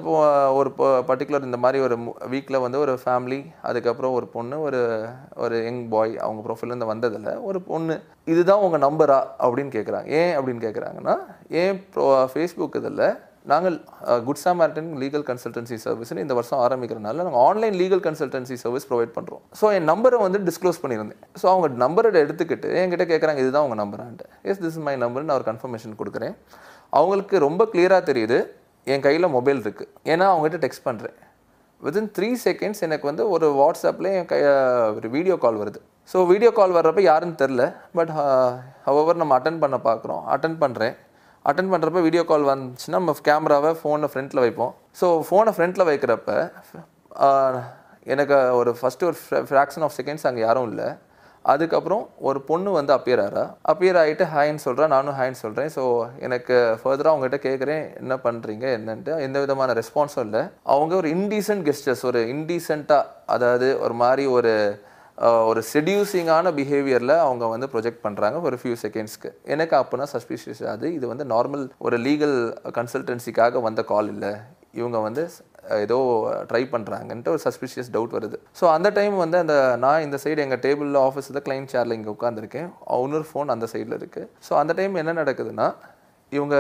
[0.60, 0.70] ஒரு
[1.10, 1.98] பர்டிகுலர் இந்த மாதிரி ஒரு
[2.34, 4.82] வீக்கில் வந்து ஒரு ஃபேமிலி அதுக்கப்புறம் ஒரு பொண்ணு ஒரு
[5.36, 7.98] ஒரு யங் பாய் அவங்க ப்ரொஃபைல்லேருந்து வந்ததில் ஒரு பொண்ணு.
[8.26, 11.18] இதுதான் உங்கள் நம்பரா அப்படின்னு கேட்குறாங்க ஏன் அப்படின்னு கேட்குறாங்கன்னா
[11.64, 13.06] ஏன் ப்ரோ ஃபேஸ்புக் இதில்
[13.46, 13.76] நாங்கள்
[14.26, 19.42] குட் சாமார்டன் லீகல் கன்சல்டன்சி சர்வீஸ்னு இந்த வருஷம் ஆரம்பிக்கிறனால நாங்கள் online legal consultancy service provide பண்ணுறோம்
[19.60, 21.22] ஸோ என் நம்பரை வந்து டிஸ்க்ளோஸ் பண்ணியிருந்தேன்.
[21.42, 25.40] ஸோ அவங்க நம்பரை எடுத்துக்கிட்டு என்கிட்ட கேட்குறாங்க இதுதான் உங்கள் நம்பரான்ட்டு எஸ் திஸ் இஸ் மை நம்பர்னு நான்
[25.42, 26.36] ஒரு கன்ஃபர்மேஷன் கொடுக்குறேன்.
[27.00, 28.40] அவங்களுக்கு ரொம்ப கிளியராக தெரியுது
[28.88, 31.18] என் கையில் மொபைல் இருக்குது ஏன்னா அவங்ககிட்ட டெக்ஸ்ட் பண்ணுறேன்
[31.82, 34.40] வித்தின் த்ரீ செகண்ட்ஸ் எனக்கு வந்து ஒரு வாட்ஸ்அப்பில் என் கை
[34.98, 35.80] ஒரு வீடியோ கால் வருது.
[36.12, 37.64] ஸோ வீடியோ கால் வர்றப்ப யாருன்னு தெரில
[37.98, 38.12] பட்
[38.88, 40.96] ஹவர் நம்ம அட்டன் பண்ண பார்க்குறோம் அட்டன் பண்ணுறேன்
[41.50, 44.74] அட்டன் பண்ணுறப்ப வீடியோ கால் வந்துச்சுன்னா நம்ம கேமராவை ஃபோனை ஃப்ரண்ட்டில் வைப்போம்.
[45.00, 46.34] ஸோ ஃபோனை ஃப்ரண்ட்டில் வைக்கிறப்ப
[48.14, 50.90] எனக்கு ஒரு ஃபஸ்ட்டு ஒரு ஃப்ராக்ஷன் ஆஃப் செகண்ட்ஸ் அங்கே யாரும் இல்லை.
[51.52, 55.84] அதுக்கப்புறம் ஒரு பொண்ணு வந்து அப்பியர் ஆகிறா அப்பியர் ஆகிட்டு ஹாய்ன்னு சொல்கிறேன் நானும் ஹாய்ன்னு சொல்கிறேன் ஸோ
[56.26, 59.14] எனக்கு ஃபர்தராக அவங்ககிட்ட கேட்குறேன் என்ன பண்ணுறீங்க என்னன்ட்டு.
[59.28, 60.44] எந்த விதமான ரெஸ்பான்ஸும் இல்லை.
[60.74, 64.54] அவங்க ஒரு இன்டீசன்ட் கெஸ்டர்ஸ் ஒரு இன்டீசெண்டாக அதாவது ஒரு மாதிரி ஒரு
[65.50, 71.06] ஒரு செடியூசிங்கான பிஹேவியரில் அவங்க வந்து ப்ரொஜெக்ட் பண்ணுறாங்க ஒரு ஃபியூ செகண்ட்ஸ்க்கு எனக்கு அப்போனா சஸ்பிஷியஸ் அது இது
[71.12, 72.38] வந்து நார்மல் ஒரு லீகல்
[72.78, 74.32] கன்சல்டன்சிக்காக வந்த கால் இல்லை.
[74.80, 75.24] இவங்க வந்து
[75.86, 75.98] ஏதோ
[76.50, 78.38] ட்ரை பண்ணுறாங்கன்ட்டு ஒரு சஸ்பிஷியஸ் டவுட் வருது.
[78.60, 82.68] ஸோ அந்த டைம் வந்து அந்த நான் இந்த சைடு எங்கள் டேபிளில் ஆஃபீஸில் கிளைண்ட் சேரில் இங்கே உட்காந்துருக்கேன்
[83.04, 85.68] இன்னொரு ஃபோன் அந்த சைடில் இருக்குது ஸோ அந்த டைம் என்ன நடக்குதுன்னா
[86.32, 86.58] இவங்க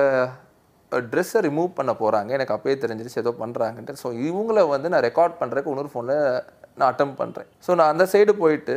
[0.91, 5.71] ட்ரெஸ்ஸை ரிமூவ் பண்ண போகிறாங்க எனக்கு அப்பயே தெரிஞ்சிருச்சு ஏதோ பண்ணுறாங்கன்ட்டு ஸோ இவங்கள வந்து நான் ரெக்கார்ட் பண்ணுறதுக்கு
[5.73, 6.25] இன்னொரு ஃபோனில்
[6.77, 8.75] நான் அட்டம் பண்ணுறேன் ஸோ நான் அந்த சைடு போயிட்டு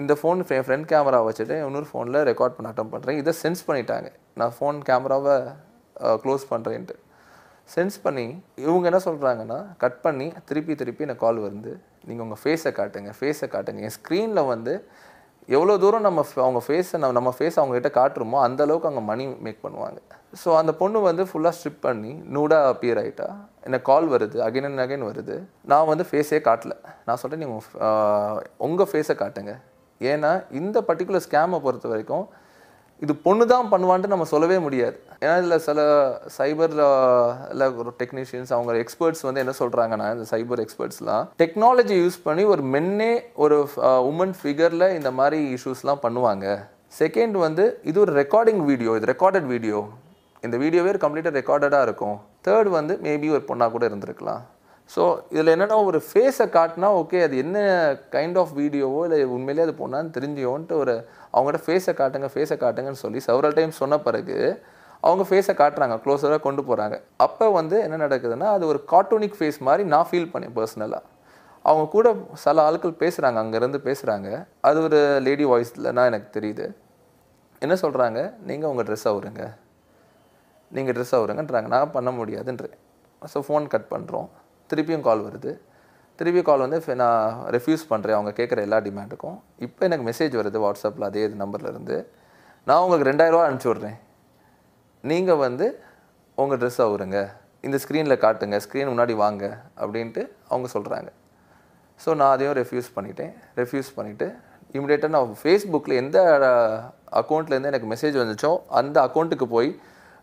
[0.00, 4.08] இந்த ஃபோன் என் ஃப்ரண்ட் கேமரா வச்சுட்டு இன்னொரு ஃபோனில் ரெக்கார்ட் பண்ண அட்டம் பண்ணுறேன் இதை சென்ஸ் பண்ணிட்டாங்க.
[4.40, 5.34] நான் ஃபோன் கேமராவை
[6.22, 6.96] க்ளோஸ் பண்ணுறேன்ட்டு
[7.74, 8.26] சென்ஸ் பண்ணி
[8.66, 11.72] இவங்க என்ன சொல்கிறாங்கன்னா கட் பண்ணி திருப்பி திருப்பி எனக்கு கால் வருது.
[12.08, 13.82] நீங்கள் உங்கள் ஃபேஸை காட்டுங்க ஃபேஸை காட்டுங்க.
[13.88, 14.74] என் ஸ்க்ரீனில் வந்து
[15.56, 19.64] எவ்வளோ தூரம் நம்ம அவங்க ஃபேஸை நம்ம நம்ம ஃபேஸ் அவங்ககிட்ட காட்டுறோமோ அந்த அளவுக்கு அவங்க மணி மேக்
[19.66, 20.00] பண்ணுவாங்க.
[20.42, 23.28] ஸோ அந்த பொண்ணு வந்து ஃபுல்லாக ஸ்ட்ரிப் பண்ணி நூடாக அப்பியர் ஆகிட்டா
[23.66, 25.34] எனக்கு கால் வருது அகைன் அண்ட் அகைன் வருது.
[25.72, 26.74] நான் வந்து ஃபேஸே காட்டல.
[27.06, 29.54] நான் சொல்கிறேன் நீங்கள் உங்கள் ஃபேஸை காட்டுங்க.
[30.12, 32.24] ஏன்னா இந்த பர்டிகுலர் ஸ்கேமை பொறுத்த வரைக்கும்
[33.04, 34.96] இது பொண்ணு தான் பண்ணுவான்ட்டு நம்ம சொல்லவே முடியாது.
[35.22, 35.78] ஏன்னா இதில் சில
[36.36, 36.82] சைபரில்
[37.52, 42.64] இல்லை ஒரு டெக்னீஷியன்ஸ் அவங்க எக்ஸ்பர்ட்ஸ் வந்து என்ன சொல்கிறாங்கன்னா இந்த சைபர் எக்ஸ்பர்ட்ஸ்லாம் டெக்னாலஜி யூஸ் பண்ணி ஒரு
[42.74, 43.12] மென்னே
[43.44, 43.58] ஒரு
[44.10, 46.46] உமன் ஃபிகரில் இந்த மாதிரி இஷ்யூஸ்லாம் பண்ணுவாங்க.
[47.00, 49.80] செகண்ட் வந்து இது ஒரு ரெக்கார்டிங் வீடியோ இது ரெக்கார்டட் வீடியோ
[50.46, 52.18] இந்த வீடியோவே கம்ப்ளீட்டாக ரெக்கார்டடாக இருக்கும்.
[52.46, 54.42] தேர்ட் வந்து மேபி ஒரு பொண்ணாக கூட இருந்திருக்கலாம்.
[54.90, 57.58] ஸோ இதில் என்னென்னா ஒரு ஃபேஸை காட்டினா ஓகே அது என்ன
[58.14, 60.94] கைண்ட் ஆஃப் வீடியோவோ இல்லை உண்மையிலேயே அது பொண்ணான்னு தெரிஞ்சியோன்ட்டு ஒரு
[61.34, 64.36] அவங்ககிட்ட ஃபேஸை காட்டுங்க ஃபேஸை காட்டுங்கன்னு சொல்லி செவரல் டைம் சொன்ன பிறகு
[65.00, 69.84] அவங்க ஃபேஸை காட்டுறாங்க க்ளோஸராக கொண்டு போகிறாங்க அப்போ வந்து என்ன நடக்குதுன்னா அது ஒரு கார்ட்டூனிக் ஃபேஸ் மாதிரி
[69.88, 71.02] நான் ஃபீல் பண்ணேன் பர்சனலாக
[71.64, 72.08] அவங்க கூட
[72.44, 76.66] சில ஆட்கள் பேசுகிறாங்க அங்கேருந்து பேசுகிறாங்க அது ஒரு லேடி வாய்ஸ்லனா எனக்கு தெரியுது.
[77.58, 79.42] என்ன சொல்கிறாங்க நீங்கள் உங்கள் ட்ரெஸ் அவருங்க
[80.76, 82.76] நீங்கள் ட்ரெஸ் ஆகுறங்கன்றாங்க நான் பண்ண முடியாதுன்றேன்.
[83.32, 84.28] ஸோ ஃபோன் கட் பண்ணுறோம்
[84.70, 85.52] திருப்பியும் கால் வருது.
[86.18, 87.22] திருப்பி கால் வந்து நான்
[87.56, 91.96] ரெஃப்யூஸ் பண்ணுறேன் அவங்க கேட்குற எல்லா டிமாண்டுக்கும் இப்போ எனக்கு மெசேஜ் வருது வாட்ஸ்அப்பில் அதே இது நம்பர்லேருந்து
[92.68, 93.96] நான் உங்களுக்கு ரெண்டாயிரரூவா அனுப்பிச்சி விட்றேன்.
[95.04, 95.66] நீங்கள் வந்து
[96.38, 97.18] உங்கள் ட்ரெஸ் ஆகுறங்க
[97.66, 98.56] இந்த ஸ்க்ரீனில் காட்டுங்க.
[98.64, 99.44] ஸ்க்ரீன் முன்னாடி வாங்க.
[99.82, 101.10] அப்படின்ட்டு அவங்க சொல்கிறாங்க
[102.00, 103.32] ஸோ நான் அதையும் ரெஃப்யூஸ் பண்ணிட்டேன்.
[103.60, 104.28] ரெஃப்யூஸ் பண்ணிவிட்டு
[104.76, 106.18] இமிடியேட்டாக நான் ஃபேஸ்புக்கில் எந்த
[107.20, 109.70] அக்கௌண்ட்லேருந்து எனக்கு மெசேஜ் வந்துச்சோ அந்த அக்கௌண்ட்டுக்கு போய்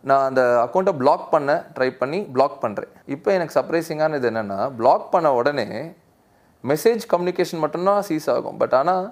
[0.07, 5.29] நான் அந்த அக்கௌண்ட்டை பிளாக் பண்ண ட்ரை பண்ணி பிளாக் பண்ணுறேன் இப்போ எனக்கு சர்ப்ரைசிங்கானது என்னென்னா பிளாக் பண்ண
[5.39, 5.67] உடனே
[6.63, 8.57] மெசேஜ் கம்யூனிகேஷன் மட்டும்தான் சீஸ் ஆகும்.
[8.61, 9.05] பட் ஆனால்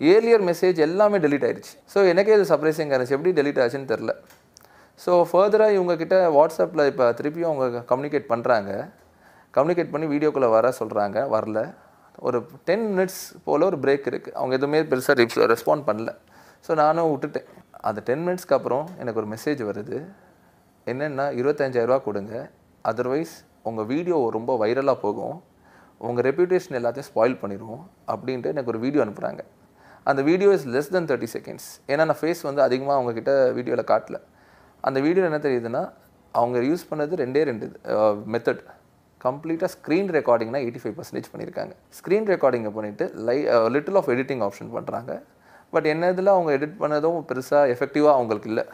[0.00, 3.16] ஏர்லியர் மெசேஜ் எல்லாமே டெலிட் ஆயிடுச்சு ஸோ எனக்கே இது சர்ப்ரைசிங்காக இருந்துச்சு.
[3.18, 4.14] எப்படி டெலிட் ஆச்சுன்னு தெரில
[5.04, 8.70] ஸோ ஃபர்தராக இவங்கக்கிட்ட வாட்ஸ்அப்பில் இப்போ திருப்பியும் அவங்க கம்யூனிகேட் பண்ணுறாங்க
[9.56, 11.58] கம்யூனிகேட் பண்ணி வீடியோக்குள்ளே வர சொல்கிறாங்க வரல.
[12.28, 16.12] ஒரு டென் மினிட்ஸ் போல் ஒரு பிரேக் இருக்குது அவங்க எதுவுமே பெருசாக ரெஸ்பாண்ட் பண்ணல.
[16.66, 17.48] ஸோ நானும் விட்டுட்டேன்.
[17.88, 19.98] அந்த டென் மினிட்ஸ்க்கு அப்புறம் எனக்கு ஒரு மெசேஜ் வருது.
[20.92, 22.32] என்னென்னா இருபத்தஞ்சாயிரரூவா கொடுங்க.
[22.90, 23.34] அதர்வைஸ்
[23.68, 25.36] உங்கள் வீடியோ ரொம்ப வைரலாக போகும்.
[26.08, 29.42] உங்கள் ரெப்யூட்டேஷன் எல்லாத்தையும் ஸ்பாயில் பண்ணிடுவோம் அப்படின்ட்டு எனக்கு ஒரு வீடியோ அனுப்புகிறாங்க
[30.10, 34.18] அந்த video is less than thirty seconds ஏன்னா நான் ஃபேஸ் வந்து அதிகமாக அவங்கக்கிட்ட வீடியோவில் காட்டல.
[34.84, 35.82] அந்த வீடியோவில் என்ன தெரியுதுன்னா
[36.34, 37.66] அவங்க யூஸ் பண்ணது ரெண்டே ரெண்டு
[38.34, 38.62] மெத்தட்
[39.20, 43.36] கம்ப்ளீட்டாக ஸ்க்ரீன் ரெக்கார்டிங்னா எயிட்டி ஃபைவ் பர்சன்டேஜ் பண்ணியிருக்காங்க ஸ்க்ரீன் ரெக்கார்டிங்கை பண்ணிவிட்டு லை
[43.76, 45.12] லிட்டில் ஆஃப் எடிட்டிங் ஆப்ஷன் பண்ணுறாங்க
[45.74, 48.64] பட் என்ன இதில் அவங்க எடிட் பண்ணதும் பெருசாக எஃபெக்டிவாக அவங்களுக்கு இல்லை.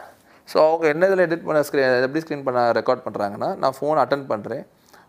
[0.51, 4.25] ஸோ அவங்க என்ன இதில் எடிட் பண்ண ஸ்க்ரீன் எப்படி ஸ்க்ரீன் பண்ண ரெக்கார்ட் பண்ணுறாங்கன்னா நான் ஃபோன் அட்டன்
[4.31, 4.63] பண்ணுறேன்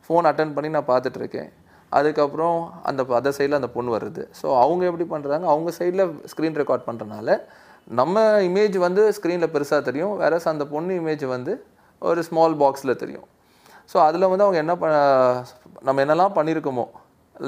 [0.07, 1.51] ஃபோன் அட்டன் பண்ணி நான் பார்த்துட்ருக்கேன்
[1.97, 4.23] அதுக்கப்புறம் அந்த அதர் சைடில் அந்த பொண்ணு வருது.
[4.41, 7.39] ஸோ அவங்க எப்படி பண்ணுறாங்க அவங்க சைடில் ஸ்க்ரீன் ரெக்கார்ட் பண்ணுறனால
[7.99, 10.15] நம்ம இமேஜ் வந்து ஸ்க்ரீனில் பெருசாக தெரியும்.
[10.23, 11.53] வேற அந்த பொண்ணு இமேஜ் வந்து
[12.03, 13.27] ஒரு ஸ்மால் பாக்ஸில் தெரியும்.
[13.93, 14.97] ஸோ அதில் வந்து அவங்க என்ன பண்ண
[15.89, 16.87] நம்ம என்னெல்லாம் பண்ணியிருக்கோமோ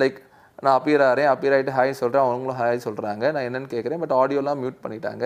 [0.00, 0.18] லைக்
[0.64, 4.60] நான் அப்பியர் ஆகிறேன் அப்பியர் ஆகிட்டு ஹாய் சொல்கிறேன் அவங்களும் ஹாய் சொல்கிறாங்க நான் என்னென்னு கேட்குறேன் பட் ஆடியோலாம்
[4.62, 5.24] மியூட் பண்ணிட்டாங்க.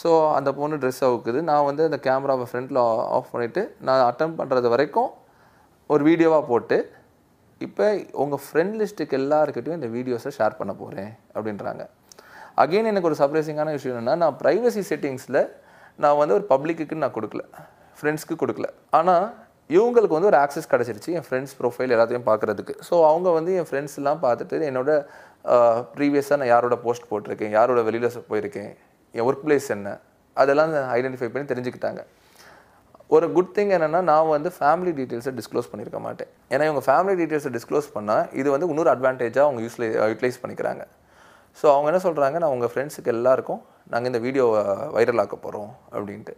[0.00, 1.38] ஸோ அந்த பொண்ணு ட்ரெஸ் அவுக்குது.
[1.50, 2.80] நான் வந்து அந்த கேமராவை ஃப்ரண்ட்டில்
[3.16, 5.10] ஆஃப் பண்ணிவிட்டு நான் அட்டம் பண்ணுறது வரைக்கும்
[5.90, 6.78] ஒரு வீடியோவாக போட்டு
[7.60, 7.86] இப்போ
[8.22, 11.82] உங்கள் ஃப்ரெண்ட் லிஸ்ட்டுக்கு எல்லாருக்கிட்டையும் இந்த வீடியோஸை ஷேர் பண்ண போகிறேன் அப்படின்றாங்க.
[12.62, 15.40] அகெயின் எனக்கு ஒரு சர்ப்ரைசிங்கான விஷயம் என்னென்னா நான் ப்ரைவசி செட்டிங்ஸில்
[16.02, 17.42] நான் வந்து ஒரு பப்ளிக்குக்குன்னு நான் கொடுக்கல.
[17.98, 18.68] ஃப்ரெண்ட்ஸ்க்கு கொடுக்கல.
[18.98, 19.24] ஆனால்
[19.76, 22.74] இவங்களுக்கு வந்து ஒரு ஆக்சஸ் கிடச்சிருச்சு என் ஃப்ரெண்ட்ஸ் ப்ரொஃபைல் எல்லாத்தையும் பார்க்குறதுக்கு.
[22.88, 24.90] ஸோ அவங்க வந்து என் ஃப்ரெண்ட்ஸ் எல்லாம் பார்த்துட்டு என்னோட
[25.96, 28.70] ப்ரீவியஸாக நான் யாரோட போஸ்ட் போட்டிருக்கேன் யாரோட வெளியில் போயிருக்கேன்
[29.14, 29.90] என் ஒர்க் பிளேஸ் என்ன?
[30.42, 32.00] அதெல்லாம் ஐடென்டிஃபை பண்ணி தெரிஞ்சுக்கிட்டாங்க.
[33.14, 36.30] ஒரு குட் திங் என்னென்னா நான் வந்து ஃபேமிலி டீட்டெயில்ஸை டிஸ்க்ளோஸ் பண்ணியிருக்க மாட்டேன்.
[36.52, 40.84] ஏன்னா இவங்க ஃபேமிலி டீட்டெயில்ஸை டிஸ்க்ளோஸ் பண்ணால் இது வந்து இன்னொரு அட்வான்டேஜாக அவங்க யூஸ்லே யூட்டிலைஸ் பண்ணிக்கிறாங்க.
[41.58, 43.60] ஸோ அவங்க என்ன சொல்கிறாங்க நான் உங்கள் ஃப்ரெண்ட்ஸுக்கு எல்லாருக்கும்
[43.92, 44.62] நாங்கள் இந்த வீடியோவை
[44.96, 46.34] வைரல் ஆக்க போகிறோம் அப்படின்ட்டு.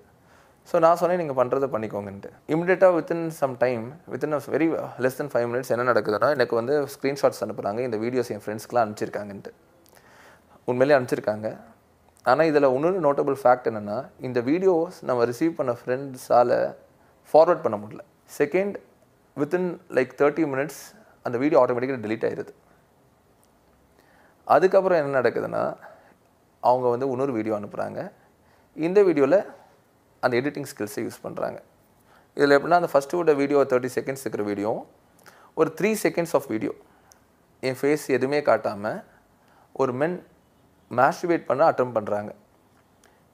[0.71, 2.31] ஸோ நான் சொன்னேன் நீங்கள் பண்ணுறதை பண்ணிக்கோங்கன்ட்டு.
[2.55, 4.67] இமிடியேட்டாக within some time within a very
[5.05, 9.53] less than five minutes என்ன நடக்குதுன்னா எனக்கு வந்து ஸ்க்ரீன்ஷாட்ஸ் அனுப்புகிறாங்க இந்த வீடியோஸ் என் ஃப்ரெண்ட்ஸ்க்குலாம் அனுப்பிச்சிருக்காங்கன்ட்டு.
[10.71, 11.49] உண்மையிலே அனுப்பிச்சிருக்காங்க.
[12.29, 16.55] ஆனால் இதில் இன்னொரு நோட்டபிள் ஃபேக்ட் என்னென்னா இந்த வீடியோஸ் நம்ம ரிசீவ் பண்ண ஃப்ரெண்ட்ஸால்
[17.35, 18.03] ஃபார்வர்ட் பண்ண முடியல.
[18.39, 18.75] Second
[19.37, 20.81] within like thirty minutes
[21.27, 22.53] அந்த வீடியோ ஆட்டோமேட்டிக்காக டெலீட் ஆயிடுது
[24.47, 25.63] அதுக்கப்புறம் என்ன நடக்குதுன்னா
[26.63, 28.01] அவங்க வந்து இன்னொரு வீடியோ அனுப்புகிறாங்க
[28.77, 29.41] இந்த வீடியோவில்
[30.23, 31.59] அந்த எடிட்டிங் ஸ்கில்ஸை யூஸ் பண்ணுறாங்க
[32.37, 34.73] இதில் எப்படின்னா அந்த ஃபஸ்ட்டு வீடியோ தேர்ட்டி செகண்ட்ஸ் இருக்கிற வீடியோ
[35.57, 36.73] ஒரு த்ரீ செகண்ட்ஸ் ஆஃப் வீடியோ
[37.63, 38.99] என் ஃபேஸ் எதுவுமே காட்டாமல்
[39.75, 40.17] ஒரு மென்
[40.91, 42.31] மாஸ்டிவேட் பண்ண அட்டம் பண்ணுறாங்க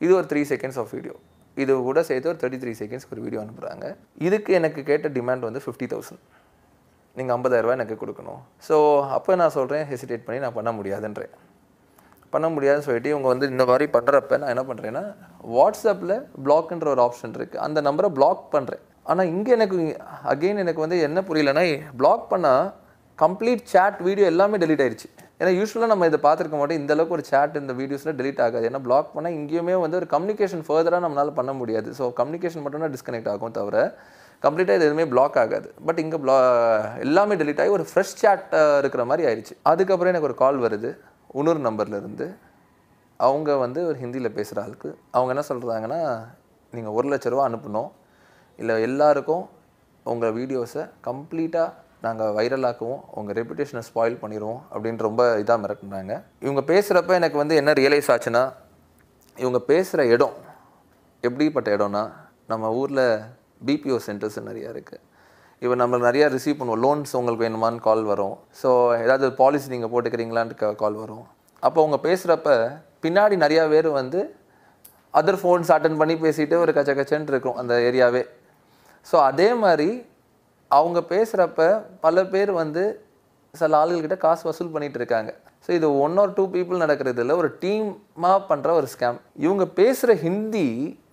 [0.00, 1.14] இது ஒரு த்ரீ செகண்ட்ஸ் ஆஃப் வீடியோ
[1.56, 3.86] இது கூட சேர்த்து ஒரு தேர்ட்டி த்ரீ செகண்ட்ஸ் ஒரு வீடியோ அனுப்புகிறாங்க
[4.26, 6.22] இதுக்கு எனக்கு கேட்ட டிமாண்ட் வந்து ஃபிஃப்டி தௌசண்ட்
[7.16, 8.40] நீங்கள் ஐம்பதாயிரரூபா எனக்கு கொடுக்கணும்.
[8.68, 8.76] ஸோ
[9.16, 11.34] அப்போ நான் சொல்கிறேன் ஹெசிடேட் பண்ணி நான் பண்ண முடியாதுன்றேன்.
[12.32, 15.02] பண்ண முடியாதுன்னு சொல்லிட்டு இவங்க வந்து இந்த மாதிரி பண்ணுறப்ப நான் என்ன பண்ணுறேன்னா
[15.56, 16.14] வாட்ஸ்அப்பில்
[16.46, 19.78] பிளாக்ன்ற ஒரு ஆப்ஷன் இருக்குது அந்த நம்பரை பிளாக் பண்ணுறேன் ஆனால் இங்கே எனக்கு
[20.32, 21.64] அகெயின் எனக்கு வந்து என்ன புரியலன்னா
[22.00, 22.66] பிளாக் பண்ணால்
[23.18, 25.08] கம்ப்ளீட் சேட் வீடியோ எல்லாமே டெலீட் ஆயிடுச்சு
[25.40, 26.80] ஏன்னா யூஸ்வலாக நம்ம இதை பார்த்துருக்க மாட்டோம்.
[26.80, 28.64] இந்த அளவுக்கு ஒரு சேட் இந்த வீடியோஸில் delete ஆகாது.
[28.70, 31.88] ஏன்னா பிளாக் பண்ணால் இங்கேயுமே வந்து ஒரு கம்யூனிகேஷன் ஃபர்தராக நம்மளால் பண்ண முடியாது.
[31.98, 33.78] ஸோ கம்யூனிகேஷன் மட்டும் தான் டிஸ்கனெக்ட் ஆகும் தவிர
[34.44, 35.68] கம்ப்ளீட்டாக இது எதுவுமே பிளாக் ஆகாது.
[35.86, 36.36] பட் இங்கே ப்ளா
[37.06, 40.92] எல்லாமே delete ஆகி ஒரு ஃப்ரெஷ் சேட் இருக்கிற மாதிரி ஆயிடுச்சு அதுக்கப்புறம் எனக்கு ஒரு கால் வருது.
[41.40, 42.26] உணர் நம்பர்லேருந்து
[43.20, 44.90] அவங்க வந்து ஒரு ஹிந்தியில் பேசுகிற ஆளுக்கு.
[45.16, 46.00] அவங்க என்ன சொல்கிறாங்கன்னா
[46.72, 47.90] நீங்கள் ஒரு லட்ச ரூபா அனுப்பணும்.
[48.58, 49.44] இல்லை எல்லாருக்கும்
[50.12, 51.70] உங்கள் வீடியோஸை கம்ப்ளீட்டாக
[52.06, 56.12] நாங்கள் வைரலாக்குவோம் உங்கள் ரெப்புடேஷனை ஸ்பாயில் பண்ணிடுவோம் அப்படின்னு ரொம்ப இதாக மிரட்டினாங்க.
[56.44, 58.42] இவங்க பேசுகிறப்ப எனக்கு வந்து என்ன ரியலைஸ் ஆச்சுன்னா
[59.42, 60.36] இவங்க பேசுகிற இடம்
[61.22, 62.04] எப்படிப்பட்ட இடம்னா
[62.52, 63.06] நம்ம ஊரில்
[63.66, 65.02] பிபிஓ சென்டர்ஸ் நிறையா இருக்குது
[65.62, 66.82] இப்போ நம்ம நிறையா ரிசீவ் பண்ணுவோம்.
[66.84, 68.34] லோன்ஸ் உங்களுக்கு வேணுமான்னு கால் வரும்.
[68.60, 68.70] ஸோ
[69.04, 71.26] ஏதாவது பாலிசி நீங்கள் போட்டுக்கிறீங்களான்ட்டு கால் வரும்.
[71.66, 72.50] அப்போ அவங்க பேசுகிறப்ப
[73.04, 74.20] பின்னாடி நிறையா பேர் வந்து
[75.18, 78.22] அதர் ஃபோன்ஸ் அட்டன் பண்ணி பேசிட்டு ஒரு கச்ச கச்சன்னு இருக்கும் அந்த ஏரியாவே
[79.06, 79.88] ஸோ அதே மாதிரி
[80.76, 81.62] அவங்க பேசுகிறப்ப
[82.04, 82.84] பல பேர் வந்து
[83.54, 85.30] சில ஆளுகள்கிட்ட காசு வசூல் பண்ணிட்டு இருக்காங்க.
[85.64, 90.14] ஸோ இது ஒன் ஆர் டூ பீப்புள் நடக்கிறது இல்லை ஒரு டீமாக பண்ணுற ஒரு ஸ்கேம் இவங்க பேசுகிற
[90.24, 90.66] ஹிந்தி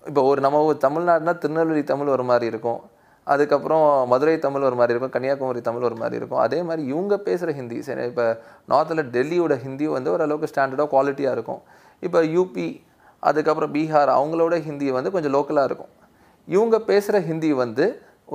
[0.09, 2.81] இப்போ ஒரு நம்ம ஒரு தமிழ்நாடுனா திருநெல்வேலி தமிழ் ஒரு மாதிரி இருக்கும்.
[3.27, 5.13] அதுக்கப்புறம் மதுரை தமிழ் ஒரு மாதிரி இருக்கும்.
[5.15, 6.41] கன்னியாகுமரி தமிழ் ஒரு மாதிரி இருக்கும்.
[6.45, 8.25] அதே மாதிரி இவங்க பேசுகிற ஹிந்தி சரி இப்போ
[8.71, 11.61] நார்த்தில் டெல்லியோட ஹிந்தி வந்து ஓரளவுக்கு ஸ்டாண்டர்டாக குவாலிட்டியாக இருக்கும்.
[12.07, 12.67] இப்போ யூபி
[13.29, 15.91] அதுக்கப்புறம் பீகார் அவங்களோட ஹிந்தி வந்து கொஞ்சம் லோக்கலாக இருக்கும்.
[16.47, 17.85] இவங்க பேசுகிற ஹிந்தி வந்து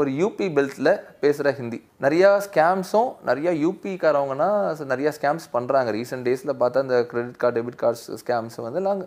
[0.01, 0.91] ஒரு யூபி பெல்ட்டில்
[1.21, 1.79] பேசுகிற ஹிந்தி.
[2.05, 4.49] நிறையா ஸ்கேம்ஸும் நிறையா யூபிக்காரவங்கன்னா
[4.93, 9.01] நிறையா ஸ்கேம்ஸ் பண்ணுறாங்க ரீசெண்ட் டேஸில் பார்த்தா இந்த credit card debit cards scams வந்து எல்லாம்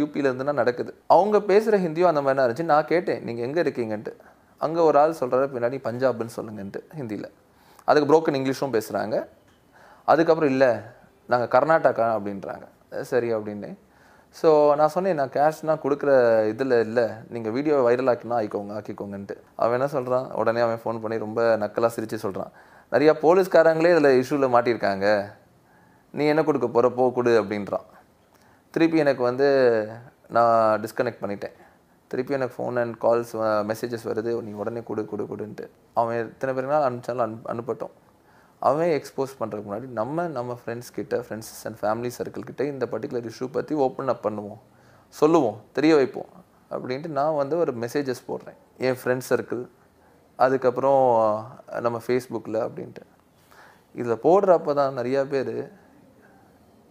[0.00, 0.92] யூபியிலேருந்துனா நடக்குது.
[1.16, 2.66] அவங்க பேசுகிற ஹிந்தியும் அந்த மாதிரி இருந்துச்சு.
[2.72, 4.14] நான் கேட்டேன் நீங்கள் எங்கே இருக்கீங்கன்ட்டு?
[4.66, 7.30] அங்கே ஒரு ஆள் சொல்கிறாரு பின்னாடி பஞ்சாப்னு சொல்லுங்கன்ட்டு ஹிந்தியில்.
[7.90, 9.16] அதுக்கு புரோக்கன் இங்கிலீஷும் பேசுகிறாங்க
[10.12, 10.72] அதுக்கப்புறம் இல்லை
[11.32, 12.66] நாங்கள் கர்நாடகா அப்படின்றாங்க.
[13.12, 13.72] சரி அப்படின்னே
[14.40, 16.10] ஸோ நான் சொன்னேன் நான் கேஷ்னால் கொடுக்குற
[16.50, 17.04] இதில் இல்லை.
[17.34, 19.34] நீங்கள் வீடியோ வைரல் ஆக்கினா ஆக்கிக்கோங்க ஆக்கிக்கோங்கன்ட்டு.
[19.62, 22.52] அவன் என்ன சொல்கிறான் உடனே அவன் ஃபோன் பண்ணி ரொம்ப நக்கலாக சிரித்து சொல்கிறான்
[22.94, 25.06] நிறையா போலீஸ்காரங்களே இதில் இஷ்யூவில் மாட்டியிருக்காங்க.
[26.18, 27.86] நீ என்ன கொடுக்க போகிற போ கொடு அப்படின்றான்.
[28.74, 29.48] திருப்பி எனக்கு வந்து
[30.36, 31.56] நான் டிஸ்கனெக்ட் பண்ணிட்டேன்.
[32.10, 33.32] திருப்பி எனக்கு ஃபோன் அண்ட் கால்ஸ்
[33.70, 34.30] மெசேஜஸ் வருது.
[34.46, 35.66] நீ உடனே கொடு கொடு கொடுன்ட்டு.
[36.00, 37.94] அவன் எத்தனை பேருனா அனுப்பிச்சாலும் அனு அனுப்பட்டும்.
[38.68, 43.26] அவன் எக்ஸ்போஸ் பண்ணுறதுக்கு முன்னாடி நம்ம நம்ம ஃப்ரெண்ட்ஸ் கிட்ட ஃப்ரெண்ட்ஸ் அண்ட் ஃபேமிலி சர்க்கிள் கிட்ட இந்த பர்டிகுலர்
[43.30, 44.60] இஷ்யூ பற்றி ஓப்பன் அப் பண்ணுவோம்.
[45.20, 46.30] சொல்லுவோம் தெரிய வைப்போம்.
[46.74, 48.58] அப்படின்ட்டு நான் வந்து ஒரு மெசேஜஸ் போடுறேன்.
[48.86, 49.62] என் ஃப்ரெண்ட்ஸ் சர்க்கிள்
[50.44, 51.02] அதுக்கப்புறம்
[51.86, 53.04] நம்ம ஃபேஸ்புக்கில் அப்படின்ட்டு.
[54.00, 55.54] இதில் போடுறப்ப தான் நிறையா பேர்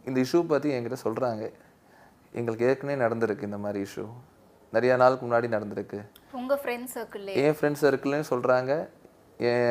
[0.07, 1.43] இந்த இஷ்யூ பற்றி என்கிட்ட சொல்கிறாங்க
[2.39, 4.05] எங்களுக்கு ஏற்கனவே நடந்திருக்கு இந்த மாதிரி இஷ்யூ
[4.75, 5.99] நிறையா நாளுக்கு முன்னாடி நடந்திருக்கு.
[6.39, 8.73] உங்க ஃப்ரெண்ட் சர்க்கிள் என் ஃப்ரெண்ட்ஸ் சர்க்கிள்லையும் சொல்கிறாங்க
[9.49, 9.67] என்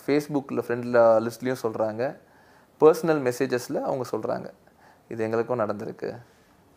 [0.00, 2.02] ஃபேஸ்புக்கில் ஃப்ரெண்டில் லிஸ்ட்லேயும் சொல்கிறாங்க
[2.80, 4.48] பர்சனல் மெசேஜஸில் அவங்க சொல்கிறாங்க
[5.12, 6.10] இது எங்களுக்கும் நடந்திருக்கு.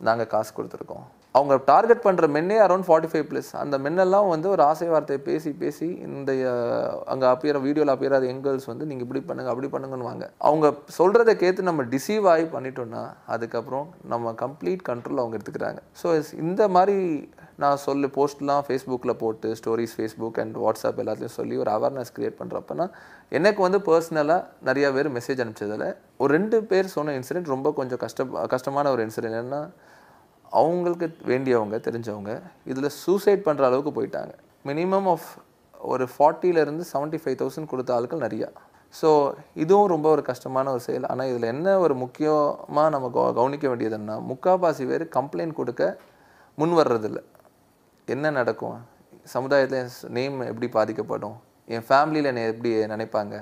[0.07, 1.03] நாங்கள் காசு கொடுத்துருக்கோம்.
[1.37, 5.51] அவங்க டார்கெட் பண்ணுற மென்னே அரௌண்ட் ஃபார்ட்டி ஃபைவ் ப்ளஸ் அந்த மென்னெல்லாம் வந்து ஒரு ஆசை வார்த்தையை பேசி
[5.61, 6.31] பேசி இந்த
[7.13, 11.67] அங்கே அப்பியற வீடியோவில் அப்பியறாத எங்கேர்ஸ் வந்து நீங்கள் இப்படி பண்ணுங்க அப்படி பண்ணுங்கன்னு வாங்க அவங்க சொல்கிறத கேட்டு
[11.69, 13.03] நம்ம டிசீவ் ஆகி பண்ணிட்டோம்னா
[13.35, 15.81] அதுக்கப்புறம் நம்ம கம்ப்ளீட் கண்ட்ரோல் அவங்க எடுத்துக்கிறாங்க.
[16.01, 16.09] ஸோ
[16.45, 16.97] இந்த மாதிரி
[17.63, 22.91] நான் சொல்லு போஸ்ட்லாம் ஃபேஸ்புக்கில் போட்டு ஸ்டோரிஸ் ஃபேஸ்புக் அண்ட் வாட்ஸ்அப் எல்லாத்தையும் சொல்லி ஒரு அவேர்னஸ் க்ரியேட் பண்ணுறப்பனா
[23.29, 28.23] எனக்கு வந்து பர்சனலாக நிறையா பேர் மெசேஜ் அனுப்பிச்சதில் ஒரு ரெண்டு பேர் சொன்ன இன்சிடென்ட் ரொம்ப கொஞ்சம் கஷ்ட
[28.23, 29.69] கஷ்டமான ஒரு இன்சிடென்ட் என்னென்னா
[30.49, 34.33] அவங்களுக்கு வேண்டியவங்க தெரிஞ்சவங்க இதில் சூசைட் பண்ணுற அளவுக்கு போயிட்டாங்க.
[34.65, 35.25] மினிமம் ஆஃப்
[35.79, 38.51] ஒரு ஃபார்ட்டியிலேருந்து செவன்ட்டி ஃபைவ் தௌசண்ட் கொடுத்த ஆட்கள் நிறையா.
[39.01, 41.05] ஸோ இதுவும் ரொம்ப ஒரு கஷ்டமான ஒரு செயல்.
[41.05, 45.97] ஆனால் இதில் என்ன ஒரு முக்கியமாக நம்ம கவ- கவனிக்க வேண்டியதுன்னா முக்கால்வாசி பேர் கம்ப்ளைண்ட் கொடுக்க
[46.55, 47.23] முன் வர்றதில்ல.
[48.07, 48.77] என்ன நடக்கும்?
[49.33, 51.35] சமுதாயத்தில் என் நேம் எப்படி பாதிக்கப்படும்?
[51.73, 53.35] என் ஃபேமிலியில் என்னை எப்படி நினைப்பாங்க?